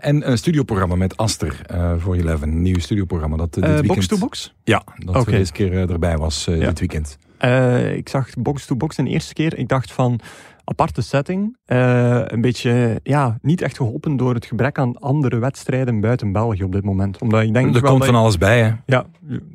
[0.00, 1.60] En een studioprogramma met Aster
[1.98, 2.48] voor Eleven.
[2.48, 3.36] Een nieuw studioprogramma.
[3.36, 3.86] Dat, dit weekend...
[3.86, 4.54] box to box?
[4.64, 6.66] Ja, dat we deze keer erbij was Ja.
[6.66, 7.18] dit weekend.
[7.42, 9.58] Eh, ik zag box to box de eerste keer.
[9.58, 10.20] Ik dacht van
[10.72, 11.56] aparte setting.
[11.64, 16.62] eh, een beetje, ja, niet echt geholpen door het gebrek aan andere wedstrijden buiten België
[16.64, 17.18] op dit moment.
[17.18, 18.72] Omdat ik denk er komt van je- alles bij, hè.
[18.86, 19.04] Ja,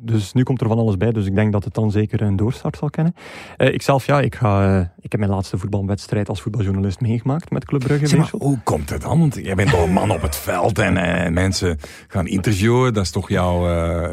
[0.02, 1.12] dus nu komt er van alles bij.
[1.12, 3.14] Dus ik denk dat het dan zeker een doorstart zal kennen.
[3.56, 7.50] Eh, ik zelf, ja, ik, ga, eh, ik heb mijn laatste voetbalwedstrijd als voetbaljournalist meegemaakt
[7.50, 8.06] met Club Brugge.
[8.06, 9.18] Zeg maar, hoe komt het dan?
[9.18, 11.78] Want jij bent al een man op het veld en mensen
[12.08, 12.94] gaan interviewen.
[12.94, 13.66] Dat is toch jouw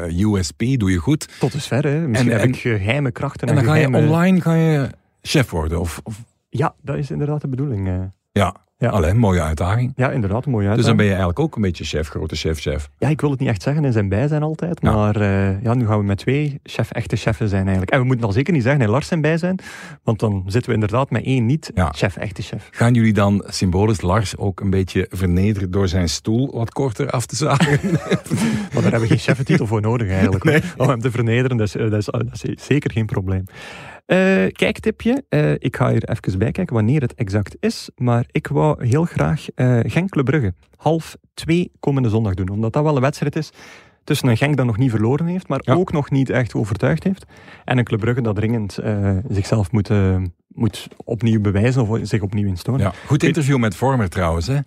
[0.08, 1.28] USP, doe je goed.
[1.38, 2.08] Tot dusver, hè.
[2.08, 3.48] Misschien En- heb en- ik geheime krachten.
[3.48, 4.88] En dan ga je online ga je
[5.22, 5.80] chef worden.
[5.80, 6.22] Of, of
[6.58, 7.88] Ja, dat is inderdaad de bedoeling.
[7.88, 7.94] eh.
[8.32, 8.54] ja.
[8.78, 8.88] Ja.
[8.88, 9.92] Alleen, mooie uitdaging.
[9.96, 10.86] Ja, inderdaad, een mooie Dus uitdaging.
[10.86, 12.88] dan ben je eigenlijk ook een beetje chef, grote chef-chef.
[12.98, 14.92] Ja, ik wil het niet echt zeggen in zijn bijzijn altijd, Ja.
[14.92, 17.90] maar eh, ja, nu gaan we met twee chef, echte cheffen zijn eigenlijk.
[17.90, 19.58] En we moeten al zeker niet zeggen in Lars zijn bijzijn,
[20.02, 21.92] want dan zitten we inderdaad met één niet Ja.
[21.92, 22.68] chef, echte chef.
[22.70, 27.26] Gaan jullie dan symbolisch Lars ook een beetje vernederen door zijn stoel wat korter af
[27.26, 27.78] te zagen?
[28.72, 30.44] Maar daar hebben we geen chefentitel voor nodig eigenlijk.
[30.44, 30.60] hoor.
[30.76, 33.44] Om hem te vernederen, dat is, eh, dat is, dat is zeker geen probleem.
[34.06, 38.86] Eh, kijktipje, Eh, ik ga hier even bijkijken wanneer het exact is, maar ik wou
[38.86, 43.00] heel graag eh Genk Club Brugge half twee komende zondag doen, omdat dat wel een
[43.02, 43.50] wedstrijd is
[44.04, 45.74] tussen een Genk dat nog niet verloren heeft, maar Ja.
[45.74, 47.24] ook nog niet echt overtuigd heeft,
[47.64, 49.90] en een Club Brugge dat dringend eh, zichzelf moet,
[50.48, 52.80] moet opnieuw bewijzen of zich opnieuw instonen.
[52.80, 52.92] ja.
[53.06, 54.46] Goed interview met Vormer trouwens.
[54.46, 54.58] Hè?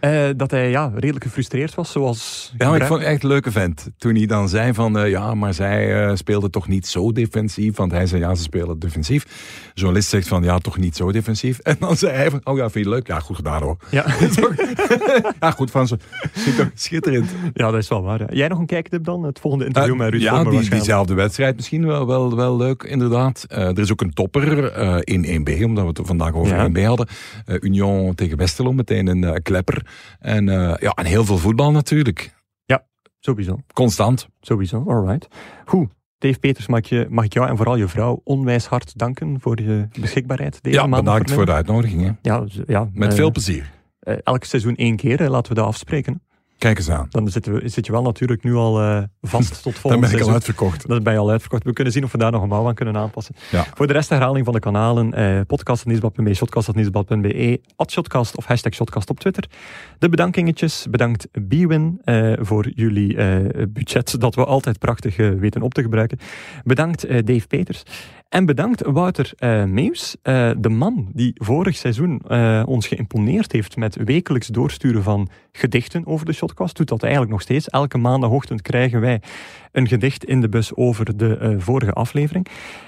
[0.00, 3.50] Eh, dat hij ja, redelijk gefrustreerd was, zoals Ja, ik vond het echt een leuke
[3.52, 3.90] vent.
[3.98, 7.76] Toen hij dan zei van, eh, ja, maar zij eh, speelde toch niet zo defensief.
[7.76, 9.24] Want hij zei, ja, ze spelen defensief.
[9.24, 9.30] De
[9.74, 11.58] journalist zegt van, ja, toch niet zo defensief.
[11.68, 13.06] En dan zei hij van, oh ja, vind je het leuk?
[13.06, 13.76] Ja, goed gedaan hoor.
[13.90, 14.04] Ja.
[15.40, 15.98] Ja, goed van ze.
[16.74, 17.30] Schitterend.
[17.52, 18.34] ja, dat is wel waar.
[18.34, 19.22] Jij nog een kijktip dan?
[19.22, 23.44] Het volgende interview met Ruud ja, die, diezelfde wedstrijd misschien wel, wel, wel leuk, inderdaad.
[23.48, 24.76] Er is ook een topper
[25.06, 26.68] in 1B, omdat we het vandaag over Ja.
[26.68, 27.06] 1B hadden.
[27.60, 29.87] Union tegen Westerlo, meteen een klepper.
[30.18, 32.36] En, eh, ja, en heel veel voetbal natuurlijk.
[33.20, 34.28] Sowieso, Constant.
[34.40, 34.84] sowieso.
[34.88, 35.28] Alright.
[35.64, 35.88] Goed.
[36.18, 39.40] Dave Peters, mag ik, je, mag ik jou en vooral je vrouw onwijs hard danken
[39.40, 41.04] voor je beschikbaarheid deze Ja, maand.
[41.04, 42.02] bedankt voor de uitnodiging.
[42.02, 42.10] Hè.
[42.22, 43.70] Ja, ja Met eh, veel plezier.
[44.00, 46.22] eh, elk seizoen één keer, laten we dat afspreken.
[46.58, 47.06] Kijk eens aan.
[47.10, 50.20] Dan zitten we, zit je wel natuurlijk nu al eh, vast tot Dan volgend ben
[50.20, 50.88] ik al uitverkocht.
[50.88, 51.64] Dat ben je al uitverkocht.
[51.64, 53.34] We kunnen zien of we daar nog een mouw aan kunnen aanpassen.
[53.50, 53.66] Ja.
[53.74, 55.14] Voor de rest herhaling van de kanalen.
[55.14, 57.60] Eh, podcast.nieuwsblad.be, shotcast.nieuwsblad.be,
[57.90, 59.48] shotcast of hashtag shotcast op Twitter.
[59.98, 60.86] De bedankingetjes.
[60.90, 63.16] Bedankt Bwin eh, voor jullie
[63.68, 66.18] budget dat we altijd prachtig weten op te gebruiken.
[66.64, 67.82] Bedankt Dave Peters.
[68.28, 73.76] En bedankt Wouter eh Meus, eh, de man die vorig seizoen eh, ons geïmponeerd heeft
[73.76, 76.76] met wekelijks doorsturen van gedichten over de Shotcast.
[76.76, 77.68] Doet dat eigenlijk nog steeds.
[77.68, 79.22] Elke maandagochtend krijgen wij
[79.72, 82.46] een gedicht in de bus over de vorige aflevering.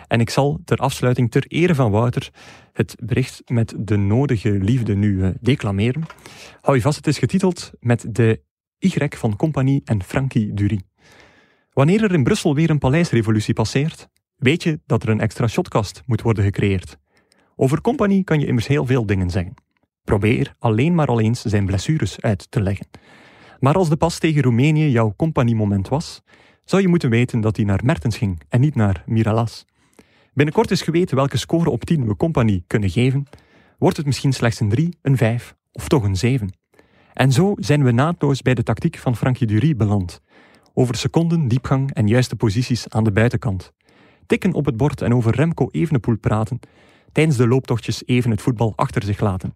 [0.08, 2.30] En ik zal ter afsluiting, ter ere van Wouter,
[2.72, 6.02] het bericht met de nodige liefde nu declameren.
[6.60, 8.40] Hou je vast, het is getiteld met de
[8.78, 10.80] Y van Compagnie en Frankie Dury.
[11.72, 14.08] Wanneer er in Brussel weer een paleisrevolutie passeert,
[14.40, 16.98] weet je dat er een extra shotcast moet worden gecreëerd.
[17.56, 19.54] Over Compagnie kan je immers heel veel dingen zeggen.
[20.04, 22.86] Probeer alleen maar al eens zijn blessures uit te leggen.
[23.58, 26.22] Maar als de pas tegen Roemenië jouw compagniemoment was,
[26.64, 29.64] zou je moeten weten dat hij naar Mertens ging en niet naar Miralas.
[30.34, 33.26] Binnenkort is geweten welke score op 10 we Compagnie kunnen geven.
[33.78, 36.52] Wordt het misschien slechts een 3, een 5 of toch een 7?
[37.12, 40.20] En zo zijn we naadloos bij de tactiek van Frankie Dury beland.
[40.74, 43.72] Over seconden, diepgang en juiste posities aan de buitenkant.
[44.30, 46.60] Tikken op het bord en over Remco Evenepoel praten.
[47.12, 49.54] Tijdens de looptochtjes even het voetbal achter zich laten.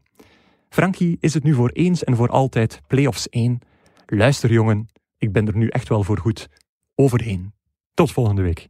[0.69, 3.59] Frankie is het nu voor eens en voor altijd play-offs 1.
[4.07, 4.89] Luister jongen,
[5.19, 6.49] ik ben er nu echt wel voor goed
[6.95, 7.53] overheen.
[7.95, 8.69] Tot volgende week.